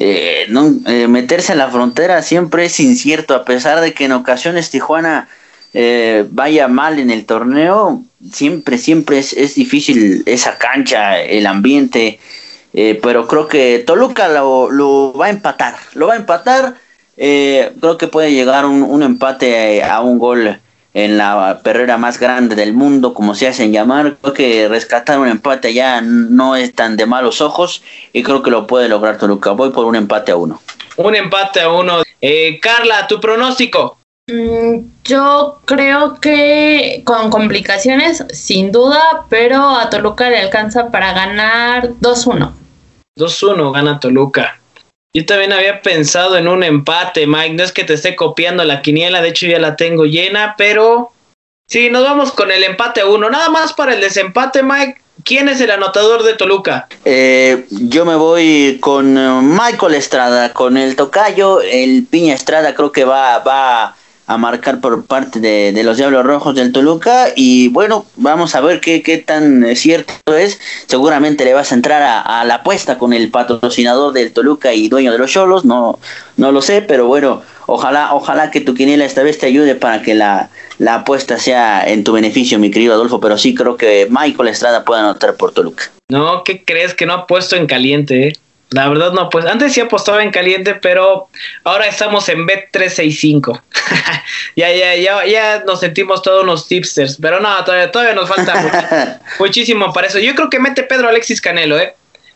eh, 0.00 0.46
eh, 0.86 1.08
meterse 1.08 1.52
a 1.52 1.56
la 1.56 1.70
frontera 1.70 2.22
siempre 2.22 2.66
es 2.66 2.78
incierto, 2.78 3.34
a 3.34 3.44
pesar 3.44 3.80
de 3.80 3.94
que 3.94 4.04
en 4.04 4.12
ocasiones 4.12 4.70
Tijuana 4.70 5.28
eh, 5.74 6.24
vaya 6.30 6.68
mal 6.68 7.00
en 7.00 7.10
el 7.10 7.26
torneo, 7.26 8.04
siempre, 8.32 8.78
siempre 8.78 9.18
es, 9.18 9.54
difícil 9.56 10.22
esa 10.26 10.56
cancha, 10.56 11.20
el 11.20 11.46
ambiente, 11.46 12.20
pero 13.02 13.26
creo 13.26 13.48
que 13.48 13.82
Toluca 13.84 14.28
lo, 14.28 15.12
va 15.14 15.26
a 15.26 15.30
empatar, 15.30 15.74
lo 15.94 16.06
va 16.06 16.14
a 16.14 16.18
empatar, 16.18 16.76
creo 17.18 17.98
que 17.98 18.06
puede 18.06 18.32
llegar 18.32 18.64
un, 18.64 18.82
un 18.82 19.02
empate 19.02 19.82
a 19.82 20.00
un 20.00 20.18
gol 20.18 20.58
en 20.94 21.18
la 21.18 21.60
perrera 21.62 21.96
más 21.96 22.18
grande 22.18 22.56
del 22.56 22.72
mundo, 22.72 23.14
como 23.14 23.34
se 23.34 23.46
hacen 23.46 23.72
llamar. 23.72 24.16
Creo 24.20 24.34
que 24.34 24.68
rescatar 24.68 25.18
un 25.18 25.28
empate 25.28 25.68
allá 25.68 26.00
no 26.00 26.56
es 26.56 26.74
tan 26.74 26.96
de 26.96 27.06
malos 27.06 27.40
ojos 27.40 27.82
y 28.12 28.22
creo 28.22 28.42
que 28.42 28.50
lo 28.50 28.66
puede 28.66 28.88
lograr 28.88 29.18
Toluca. 29.18 29.52
Voy 29.52 29.70
por 29.70 29.84
un 29.84 29.96
empate 29.96 30.32
a 30.32 30.36
uno. 30.36 30.60
Un 30.96 31.14
empate 31.14 31.60
a 31.60 31.70
uno. 31.70 32.02
Eh, 32.20 32.58
Carla, 32.60 33.06
tu 33.06 33.20
pronóstico. 33.20 33.98
Mm, 34.28 34.80
yo 35.04 35.60
creo 35.64 36.20
que 36.20 37.02
con 37.04 37.30
complicaciones, 37.30 38.24
sin 38.32 38.72
duda, 38.72 39.24
pero 39.28 39.76
a 39.78 39.88
Toluca 39.90 40.28
le 40.28 40.38
alcanza 40.38 40.90
para 40.90 41.12
ganar 41.12 41.90
2-1. 42.00 42.52
2-1 43.16 43.72
gana 43.72 44.00
Toluca. 44.00 44.57
Yo 45.14 45.24
también 45.24 45.52
había 45.52 45.80
pensado 45.80 46.36
en 46.36 46.48
un 46.48 46.62
empate, 46.62 47.26
Mike. 47.26 47.54
No 47.54 47.64
es 47.64 47.72
que 47.72 47.84
te 47.84 47.94
esté 47.94 48.14
copiando 48.14 48.64
la 48.64 48.82
quiniela, 48.82 49.22
de 49.22 49.28
hecho 49.28 49.46
ya 49.46 49.58
la 49.58 49.76
tengo 49.76 50.04
llena, 50.04 50.54
pero 50.58 51.12
sí, 51.66 51.88
nos 51.90 52.04
vamos 52.04 52.32
con 52.32 52.50
el 52.50 52.62
empate 52.62 53.00
a 53.00 53.06
uno. 53.06 53.30
Nada 53.30 53.48
más 53.48 53.72
para 53.72 53.94
el 53.94 54.00
desempate, 54.00 54.62
Mike. 54.62 55.00
¿Quién 55.24 55.48
es 55.48 55.60
el 55.60 55.70
anotador 55.70 56.22
de 56.22 56.34
Toluca? 56.34 56.88
Eh, 57.04 57.66
yo 57.70 58.04
me 58.04 58.14
voy 58.14 58.78
con 58.80 59.18
eh, 59.18 59.40
Michael 59.42 59.94
Estrada, 59.94 60.52
con 60.52 60.76
el 60.76 60.94
tocayo. 60.94 61.60
El 61.60 62.06
Piña 62.08 62.34
Estrada 62.34 62.74
creo 62.74 62.92
que 62.92 63.04
va, 63.04 63.38
va 63.38 63.96
a 64.28 64.36
marcar 64.36 64.80
por 64.80 65.06
parte 65.06 65.40
de, 65.40 65.82
los 65.82 65.96
Diablos 65.96 66.24
Rojos 66.24 66.54
del 66.54 66.70
Toluca 66.70 67.28
y 67.34 67.68
bueno, 67.68 68.04
vamos 68.16 68.54
a 68.54 68.60
ver 68.60 68.78
qué, 68.80 69.02
qué 69.02 69.16
tan 69.16 69.74
cierto 69.74 70.12
es. 70.36 70.60
Seguramente 70.86 71.46
le 71.46 71.54
vas 71.54 71.72
a 71.72 71.74
entrar 71.74 72.02
a, 72.02 72.44
la 72.44 72.56
apuesta 72.56 72.98
con 72.98 73.14
el 73.14 73.30
patrocinador 73.30 74.12
del 74.12 74.32
Toluca 74.32 74.74
y 74.74 74.88
dueño 74.88 75.12
de 75.12 75.18
los 75.18 75.32
Cholos, 75.32 75.64
no, 75.64 75.98
no 76.36 76.52
lo 76.52 76.60
sé, 76.60 76.82
pero 76.82 77.06
bueno, 77.06 77.40
ojalá, 77.66 78.12
ojalá 78.12 78.50
que 78.50 78.60
tu 78.60 78.74
quiniela 78.74 79.06
esta 79.06 79.22
vez 79.22 79.38
te 79.38 79.46
ayude 79.46 79.74
para 79.74 80.02
que 80.02 80.14
la, 80.14 80.50
la 80.78 80.96
apuesta 80.96 81.38
sea 81.38 81.88
en 81.88 82.04
tu 82.04 82.12
beneficio, 82.12 82.58
mi 82.58 82.70
querido 82.70 82.92
Adolfo, 82.92 83.20
pero 83.20 83.38
sí 83.38 83.54
creo 83.54 83.78
que 83.78 84.08
Michael 84.10 84.48
Estrada 84.48 84.84
puede 84.84 85.00
anotar 85.00 85.36
por 85.36 85.52
Toluca. 85.52 85.84
No, 86.10 86.44
¿qué 86.44 86.64
crees 86.66 86.92
que 86.92 87.06
no 87.06 87.14
ha 87.14 87.26
puesto 87.26 87.56
en 87.56 87.66
caliente? 87.66 88.28
Eh? 88.28 88.32
La 88.70 88.88
verdad 88.88 89.12
no, 89.12 89.30
pues 89.30 89.46
antes 89.46 89.72
sí 89.72 89.80
apostaba 89.80 90.22
en 90.22 90.30
caliente, 90.30 90.74
pero 90.74 91.28
ahora 91.64 91.86
estamos 91.86 92.28
en 92.28 92.46
Bet365. 92.46 93.62
ya, 94.56 94.70
ya, 94.72 94.94
ya, 94.94 95.24
ya 95.24 95.64
nos 95.64 95.80
sentimos 95.80 96.20
todos 96.20 96.42
unos 96.42 96.68
tipsters, 96.68 97.16
pero 97.20 97.40
no, 97.40 97.64
todavía, 97.64 97.90
todavía 97.90 98.14
nos 98.14 98.28
falta 98.28 99.20
muchísimo 99.38 99.92
para 99.94 100.08
eso. 100.08 100.18
Yo 100.18 100.34
creo 100.34 100.50
que 100.50 100.58
mete 100.58 100.82
Pedro 100.82 101.08
Alexis 101.08 101.40
Canelo, 101.40 101.78
¿eh? 101.78 101.94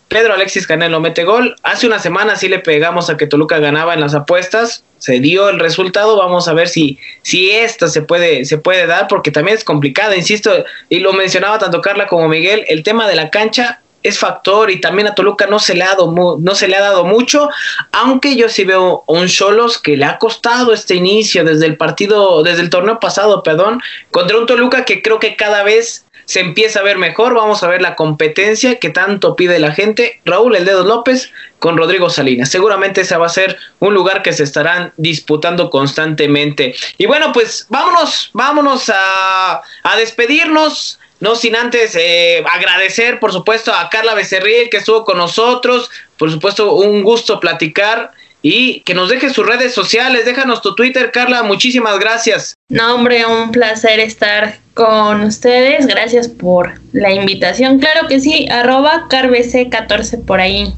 Pedro 0.09 0.35
Alexis 0.35 0.66
Canelo 0.66 1.01
mete 1.01 1.24
gol. 1.24 1.57
Hace 1.62 1.87
una 1.87 1.99
semana 1.99 2.37
sí 2.37 2.49
le 2.49 2.61
pegamos 2.61 3.11
a 3.11 3.16
que 3.16 3.26
Toluca 3.26 3.59
ganaba 3.59 3.93
en 3.93 4.01
las 4.01 4.14
apuestas. 4.14 4.85
Se 4.99 5.20
dio 5.20 5.51
el 5.51 5.59
resultado. 5.59 6.16
Vamos 6.16 6.49
a 6.49 6.55
ver 6.55 6.68
si, 6.68 6.99
si 7.22 7.51
esta 7.51 7.89
se 7.89 8.03
puede, 8.03 8.47
se 8.47 8.57
puede 8.57 8.87
dar, 8.87 9.07
porque 9.09 9.30
también 9.30 9.57
es 9.57 9.64
complicada, 9.64 10.16
insisto, 10.16 10.64
y 10.89 11.01
lo 11.01 11.12
mencionaba 11.12 11.59
tanto 11.59 11.80
Carla 11.80 12.07
como 12.07 12.28
Miguel, 12.28 12.64
el 12.68 12.83
tema 12.83 13.09
de 13.09 13.16
la 13.16 13.30
cancha 13.30 13.82
es 14.03 14.19
factor 14.19 14.71
y 14.71 14.81
también 14.81 15.09
a 15.09 15.15
Toluca 15.15 15.47
no 15.47 15.59
se 15.59 15.75
le 15.75 15.85
ha 15.85 15.89
dado, 15.89 16.13
no 16.41 16.55
se 16.55 16.69
le 16.69 16.77
ha 16.77 16.81
dado 16.81 17.05
mucho, 17.05 17.49
aunque 17.93 18.37
yo 18.37 18.49
sí 18.49 18.65
veo 18.65 19.05
un 19.07 19.29
Cholos 19.29 19.79
que 19.79 19.97
le 19.97 20.05
ha 20.05 20.19
costado 20.19 20.73
este 20.73 20.95
inicio 20.95 21.45
desde 21.45 21.67
el 21.67 21.77
partido, 21.77 22.43
desde 22.43 22.63
el 22.63 22.71
torneo 22.71 23.01
pasado, 23.01 23.43
perdón, 23.43 23.83
contra 24.11 24.39
un 24.39 24.47
Toluca 24.47 24.85
que 24.85 25.03
creo 25.03 25.19
que 25.19 25.37
cada 25.37 25.63
vez 25.63 26.05
se 26.25 26.41
empieza 26.41 26.81
a 26.81 26.83
ver 26.83 26.99
mejor, 26.99 27.35
vamos 27.35 27.63
a 27.63 27.69
ver 27.69 27.83
la 27.83 27.95
competencia 27.95 28.79
que 28.79 28.91
tanto 28.91 29.37
pide 29.37 29.59
la 29.59 29.73
gente, 29.73 30.21
Raúl 30.25 30.57
El 30.57 30.65
Dedo 30.65 30.85
López 30.85 31.33
con 31.59 31.77
Rodrigo 31.77 32.11
Salinas, 32.11 32.51
seguramente 32.51 33.03
ese 33.03 33.17
va 33.17 33.27
a 33.27 33.31
ser 33.31 33.57
un 33.81 33.95
lugar 33.95 34.23
que 34.23 34.33
se 34.33 34.43
estarán 34.43 34.93
disputando 34.97 35.71
constantemente. 35.71 36.75
Y 36.99 37.07
bueno, 37.07 37.33
pues 37.33 37.67
vámonos, 37.69 38.31
vámonos 38.33 38.89
a, 38.89 39.63
a 39.83 39.97
despedirnos, 39.97 40.99
no 41.23 41.37
sin 41.37 41.55
antes 41.55 41.95
eh, 41.95 42.43
agradecer, 42.53 43.20
por 43.20 43.33
supuesto, 43.33 43.73
a 43.73 43.89
Carla 43.91 44.14
Becerril 44.14 44.68
que 44.68 44.79
estuvo 44.79 45.05
con 45.05 45.18
nosotros. 45.18 45.89
Por 46.18 46.33
supuesto, 46.33 46.75
un 46.75 47.05
gusto 47.05 47.39
platicar 47.39 48.11
y 48.43 48.81
que 48.81 48.93
nos 48.93 49.09
deje 49.09 49.31
sus 49.31 49.47
redes 49.47 49.73
sociales. 49.73 50.25
Déjanos 50.25 50.62
tu 50.62 50.75
Twitter, 50.75 51.12
Carla. 51.12 51.45
Muchísimas 51.45 52.01
gracias. 52.01 52.55
No, 52.68 52.97
hombre, 52.97 53.25
un 53.25 53.53
placer 53.53 54.01
estar 54.01 54.59
con 54.75 55.23
ustedes. 55.23 55.87
Gracias 55.87 56.27
por 56.27 56.81
la 56.93 57.12
invitación. 57.12 57.79
Claro 57.79 58.09
que 58.09 58.18
sí, 58.18 58.49
arroba 58.51 59.07
carbc14 59.09 60.25
por 60.25 60.41
ahí 60.41 60.75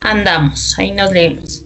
andamos. 0.00 0.76
Ahí 0.80 0.90
nos 0.90 1.12
leemos. 1.12 1.65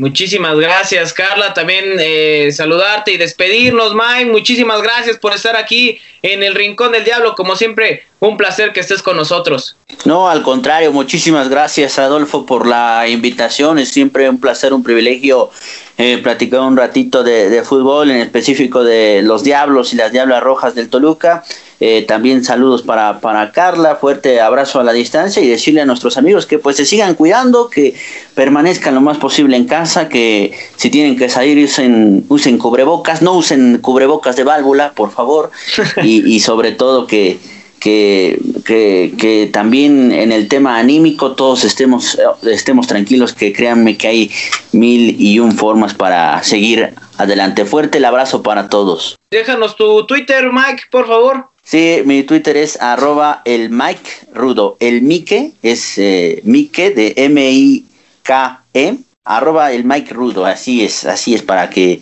Muchísimas 0.00 0.56
gracias, 0.56 1.12
Carla. 1.12 1.52
También 1.54 1.84
eh, 1.98 2.50
saludarte 2.52 3.10
y 3.12 3.16
despedirnos, 3.16 3.94
Mike. 3.96 4.30
Muchísimas 4.30 4.80
gracias 4.80 5.18
por 5.18 5.34
estar 5.34 5.56
aquí 5.56 5.98
en 6.22 6.44
el 6.44 6.54
Rincón 6.54 6.92
del 6.92 7.02
Diablo. 7.02 7.34
Como 7.34 7.56
siempre, 7.56 8.04
un 8.20 8.36
placer 8.36 8.72
que 8.72 8.78
estés 8.78 9.02
con 9.02 9.16
nosotros. 9.16 9.76
No, 10.04 10.28
al 10.28 10.42
contrario, 10.42 10.92
muchísimas 10.92 11.48
gracias, 11.48 11.98
Adolfo, 11.98 12.46
por 12.46 12.68
la 12.68 13.08
invitación. 13.08 13.80
Es 13.80 13.88
siempre 13.88 14.30
un 14.30 14.38
placer, 14.38 14.72
un 14.72 14.84
privilegio 14.84 15.50
eh, 15.96 16.18
platicar 16.18 16.60
un 16.60 16.76
ratito 16.76 17.24
de, 17.24 17.48
de 17.48 17.64
fútbol, 17.64 18.12
en 18.12 18.18
específico 18.18 18.84
de 18.84 19.22
los 19.24 19.42
Diablos 19.42 19.92
y 19.92 19.96
las 19.96 20.12
Diablas 20.12 20.44
Rojas 20.44 20.76
del 20.76 20.90
Toluca. 20.90 21.42
Eh, 21.80 22.04
también 22.08 22.42
saludos 22.44 22.82
para, 22.82 23.20
para 23.20 23.52
Carla, 23.52 23.96
fuerte 23.96 24.40
abrazo 24.40 24.80
a 24.80 24.84
la 24.84 24.92
distancia 24.92 25.42
y 25.42 25.48
decirle 25.48 25.80
a 25.80 25.84
nuestros 25.84 26.16
amigos 26.16 26.44
que 26.44 26.58
pues 26.58 26.76
se 26.76 26.84
sigan 26.84 27.14
cuidando, 27.14 27.70
que 27.70 27.94
permanezcan 28.34 28.94
lo 28.94 29.00
más 29.00 29.18
posible 29.18 29.56
en 29.56 29.66
casa, 29.66 30.08
que 30.08 30.52
si 30.76 30.90
tienen 30.90 31.16
que 31.16 31.28
salir 31.28 31.64
usen, 31.64 32.24
usen 32.28 32.58
cubrebocas, 32.58 33.22
no 33.22 33.34
usen 33.34 33.78
cubrebocas 33.78 34.34
de 34.34 34.42
válvula, 34.42 34.92
por 34.92 35.12
favor, 35.12 35.52
y, 36.02 36.34
y 36.34 36.40
sobre 36.40 36.72
todo 36.72 37.06
que, 37.06 37.38
que, 37.78 38.40
que, 38.64 39.14
que, 39.16 39.48
también 39.52 40.10
en 40.10 40.32
el 40.32 40.48
tema 40.48 40.78
anímico 40.78 41.36
todos 41.36 41.64
estemos, 41.64 42.18
estemos 42.42 42.88
tranquilos, 42.88 43.32
que 43.32 43.52
créanme 43.52 43.96
que 43.96 44.08
hay 44.08 44.30
mil 44.72 45.14
y 45.20 45.38
un 45.38 45.52
formas 45.52 45.94
para 45.94 46.42
seguir 46.42 46.94
adelante. 47.18 47.64
Fuerte 47.64 47.98
el 47.98 48.04
abrazo 48.04 48.42
para 48.42 48.68
todos. 48.68 49.16
Déjanos 49.30 49.76
tu 49.76 50.06
Twitter, 50.06 50.50
Mike, 50.52 50.84
por 50.90 51.06
favor. 51.06 51.48
Sí, 51.70 52.00
mi 52.06 52.22
Twitter 52.22 52.56
es 52.56 52.80
arroba 52.80 53.42
el 53.44 53.68
Mike 53.68 54.28
Rudo. 54.32 54.78
El 54.80 55.02
Mike 55.02 55.52
es 55.62 55.98
eh, 55.98 56.40
Mike 56.44 56.92
de 56.92 57.12
M-I-K-E, 57.14 58.96
arroba 59.24 59.70
el 59.72 59.84
Mike 59.84 60.14
Rudo. 60.14 60.46
Así 60.46 60.82
es, 60.82 61.04
así 61.04 61.34
es 61.34 61.42
para 61.42 61.68
que 61.68 62.00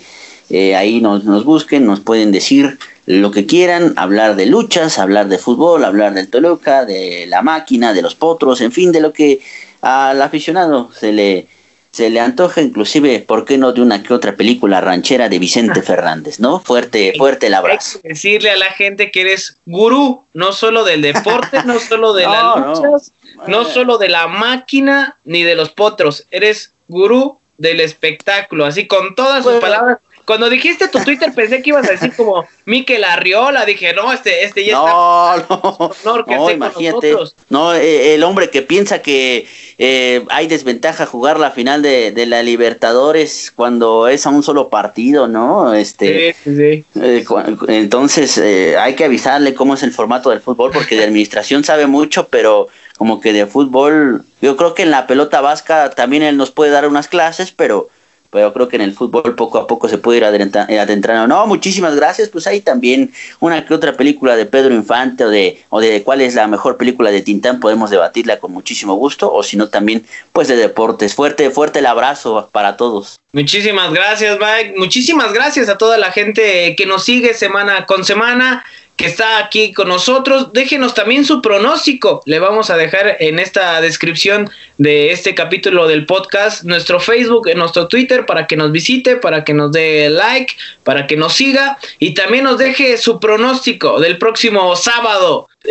eh, 0.51 0.77
ahí 0.77 1.01
nos, 1.01 1.25
nos 1.25 1.45
busquen, 1.45 1.85
nos 1.85 1.99
pueden 1.99 2.31
decir 2.31 2.79
lo 3.07 3.33
que 3.33 3.47
quieran, 3.47 3.93
hablar 3.97 4.37
de 4.37 4.47
luchas, 4.47 5.01
hablar 5.01 5.27
de 5.27 5.39
fútbol, 5.39 5.85
hablar 5.85 6.15
del 6.15 6.29
Toluca, 6.29 6.85
de 6.85 7.27
la 7.27 7.43
máquina, 7.43 7.93
de 7.93 8.03
los 8.03 8.15
potros, 8.15 8.61
en 8.61 8.71
fin, 8.71 8.93
de 8.93 9.01
lo 9.01 9.13
que 9.13 9.41
al 9.81 10.23
aficionado 10.23 10.93
se 10.93 11.11
le 11.13 11.49
se 11.97 12.11
le 12.11 12.21
antoja 12.21 12.61
inclusive, 12.61 13.21
¿por 13.21 13.47
qué 13.47 13.57
no 13.57 13.73
de 13.73 13.81
una 13.81 14.03
que 14.03 14.13
otra 14.13 14.37
película 14.37 14.83
ranchera 14.83 15.31
de 15.31 15.39
Vicente 15.39 15.81
Fernández, 15.81 16.39
¿no? 16.41 16.61
Fuerte, 16.61 17.15
fuerte 17.17 17.47
el 17.47 17.55
abrazo. 17.55 18.01
Decirle 18.05 18.51
a 18.51 18.57
la 18.59 18.67
gente 18.67 19.11
que 19.11 19.23
eres 19.23 19.57
gurú, 19.65 20.23
no 20.35 20.53
solo 20.53 20.85
del 20.85 21.01
deporte, 21.01 21.63
no 21.65 21.81
solo 21.81 22.13
de 22.13 22.25
las 22.27 22.57
luchas, 22.59 23.13
no. 23.49 23.65
solo 23.65 23.97
de 23.97 24.11
la 24.11 24.27
máquina, 24.27 25.17
ni 25.25 25.43
de 25.43 25.55
los 25.55 25.71
potros, 25.71 26.27
eres 26.31 26.75
gurú 26.87 27.39
del 27.57 27.81
espectáculo, 27.81 28.67
así 28.67 28.87
con 28.87 29.15
todas 29.15 29.43
sus 29.43 29.55
palabras 29.55 29.97
cuando 30.27 30.51
dijiste 30.51 30.89
tu 30.89 30.99
Twitter 30.99 31.33
pensé 31.35 31.63
que 31.63 31.71
ibas 31.71 31.89
a 31.89 31.93
decir 31.93 32.13
como 32.17 32.47
Miquel 32.65 33.05
Arriola, 33.05 33.65
dije, 33.65 33.95
no, 33.95 34.13
este, 34.13 34.45
este 34.45 34.65
ya 34.65 34.75
no, 34.75 35.37
está. 35.37 35.95
No, 36.05 36.25
no, 36.27 36.51
imagínate. 36.51 37.15
No, 37.49 37.75
eh, 37.75 38.15
el 38.15 38.25
hombre 38.25 38.51
que 38.51 38.63
piensa 38.63 39.01
que 39.01 39.47
eh, 39.79 40.25
hay 40.29 40.49
desventaja 40.49 41.07
jugar 41.07 41.39
la 41.39 41.53
final 41.53 41.81
de, 41.81 42.11
de, 42.11 42.27
la 42.27 42.43
Libertadores 42.43 43.53
cuando 43.55 44.09
es 44.09 44.27
a 44.27 44.31
un 44.31 44.43
solo 44.43 44.69
partido, 44.69 45.29
¿no? 45.29 45.73
Este, 45.75 46.35
sí, 46.43 46.57
sí. 46.57 46.85
Eh, 47.01 47.25
entonces 47.69 48.39
hay 48.39 48.95
que 48.97 49.05
avisarle 49.05 49.55
cómo 49.55 49.75
es 49.75 49.85
el 49.85 49.93
formato 49.93 50.31
del 50.31 50.41
fútbol 50.41 50.73
porque 50.73 50.97
de 50.97 51.05
administración 51.05 51.63
sabe 51.63 51.87
mucho, 51.87 52.27
pero 52.29 52.67
como 52.99 53.21
que 53.21 53.33
de 53.33 53.47
fútbol, 53.47 54.25
yo 54.41 54.57
creo 54.57 54.75
que 54.75 54.83
en 54.83 54.91
la 54.91 55.07
pelota 55.07 55.41
vasca 55.41 55.91
también 55.91 56.23
él 56.23 56.37
nos 56.37 56.51
puede 56.51 56.73
dar 56.73 56.89
unas 56.89 57.09
clases, 57.09 57.53
pero 57.53 57.91
pero 58.31 58.53
creo 58.53 58.69
que 58.69 58.77
en 58.77 58.83
el 58.83 58.93
fútbol 58.93 59.35
poco 59.35 59.59
a 59.59 59.67
poco 59.67 59.89
se 59.89 59.99
puede 59.99 60.19
ir 60.19 60.25
eh, 60.25 60.79
adentrando. 60.79 61.27
No, 61.27 61.47
muchísimas 61.47 61.97
gracias. 61.97 62.29
Pues 62.29 62.47
hay 62.47 62.61
también 62.61 63.13
una 63.41 63.65
que 63.65 63.75
otra 63.75 63.93
película 63.95 64.37
de 64.37 64.47
Pedro 64.47 64.75
Infante 64.75 65.25
o 65.25 65.31
de, 65.31 65.63
o 65.69 65.81
de 65.81 66.03
cuál 66.03 66.21
es 66.21 66.35
la 66.35 66.47
mejor 66.47 66.77
película 66.77 67.11
de 67.11 67.23
Tintán, 67.23 67.61
podemos 67.61 67.91
debatirla 67.91 68.39
con 68.39 68.53
muchísimo 68.53 68.95
gusto, 68.95 69.33
o 69.33 69.43
si 69.43 69.57
no 69.57 69.69
también 69.69 70.05
pues 70.33 70.49
de 70.49 70.57
deportes. 70.57 71.15
Fuerte, 71.15 71.51
fuerte 71.51 71.79
el 71.81 71.87
abrazo 71.87 72.49
para 72.53 72.77
todos. 72.77 73.21
Muchísimas 73.33 73.93
gracias, 73.93 74.39
Mike. 74.39 74.75
Muchísimas 74.79 75.33
gracias 75.33 75.69
a 75.69 75.77
toda 75.77 75.99
la 75.99 76.11
gente 76.11 76.75
que 76.77 76.87
nos 76.87 77.05
sigue 77.05 77.35
semana 77.35 77.87
con 77.87 78.05
semana 78.05 78.65
que 78.97 79.07
está 79.07 79.39
aquí 79.39 79.73
con 79.73 79.89
nosotros. 79.89 80.53
Déjenos 80.53 80.95
también 80.95 81.25
su 81.25 81.43
pronóstico. 81.43 82.23
Le 82.25 82.39
vamos 82.39 82.71
a 82.71 82.77
dejar 82.77 83.17
en 83.21 83.39
esta 83.39 83.81
descripción 83.81 84.51
de 84.79 85.13
este 85.13 85.35
capítulo 85.35 85.87
del 85.87 86.07
podcast 86.07 86.65
nuestro 86.65 86.99
Facebook, 86.99 87.49
nuestro 87.55 87.89
Twitter 87.89 88.27
para 88.27 88.47
que 88.47 88.57
nos 88.57 88.73
visite, 88.73 89.17
para 89.17 89.45
que 89.45 89.55
nos 89.55 89.73
dé 89.73 90.09
like, 90.09 90.55
para 90.83 91.07
que 91.07 91.17
nos 91.17 91.35
siga 91.35 91.79
y 91.99 92.15
también 92.15 92.45
nos 92.45 92.59
deje 92.59 92.97
su 92.97 93.21
pronóstico 93.21 94.01
del 94.01 94.19
próximo 94.19 94.75
sábado 94.77 95.49
30 95.63 95.69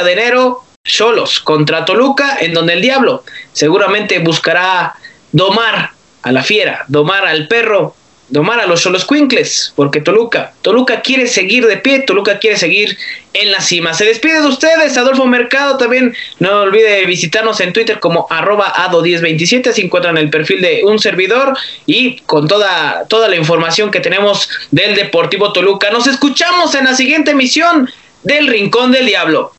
eh, 0.00 0.04
de 0.04 0.12
enero. 0.12 0.62
Cholos 0.86 1.40
contra 1.40 1.84
Toluca, 1.84 2.38
en 2.40 2.54
donde 2.54 2.74
el 2.74 2.80
diablo 2.80 3.24
seguramente 3.52 4.20
buscará 4.20 4.94
domar 5.32 5.90
a 6.22 6.30
la 6.30 6.44
fiera, 6.44 6.84
domar 6.86 7.26
al 7.26 7.48
perro 7.48 7.96
domar 8.28 8.60
a 8.60 8.66
los 8.66 8.80
solos 8.80 9.06
Quinkles, 9.06 9.72
porque 9.76 10.00
Toluca, 10.00 10.52
Toluca 10.62 11.00
quiere 11.00 11.26
seguir 11.26 11.66
de 11.66 11.76
pie, 11.76 12.00
Toluca 12.00 12.38
quiere 12.38 12.56
seguir 12.56 12.96
en 13.32 13.52
la 13.52 13.60
cima. 13.60 13.94
Se 13.94 14.04
despide 14.04 14.40
de 14.40 14.46
ustedes, 14.46 14.96
Adolfo 14.96 15.26
Mercado, 15.26 15.76
también 15.76 16.14
no 16.38 16.62
olvide 16.62 17.04
visitarnos 17.06 17.60
en 17.60 17.72
Twitter 17.72 18.00
como 18.00 18.26
arroba 18.30 18.72
ado1027, 18.74 19.72
se 19.72 19.82
encuentran 19.82 20.18
el 20.18 20.30
perfil 20.30 20.60
de 20.60 20.82
un 20.84 20.98
servidor 20.98 21.56
y 21.86 22.18
con 22.20 22.48
toda, 22.48 23.04
toda 23.08 23.28
la 23.28 23.36
información 23.36 23.90
que 23.90 24.00
tenemos 24.00 24.48
del 24.70 24.94
Deportivo 24.94 25.52
Toluca. 25.52 25.90
Nos 25.90 26.06
escuchamos 26.06 26.74
en 26.74 26.84
la 26.84 26.94
siguiente 26.94 27.32
emisión 27.32 27.90
del 28.22 28.48
Rincón 28.48 28.92
del 28.92 29.06
Diablo. 29.06 29.55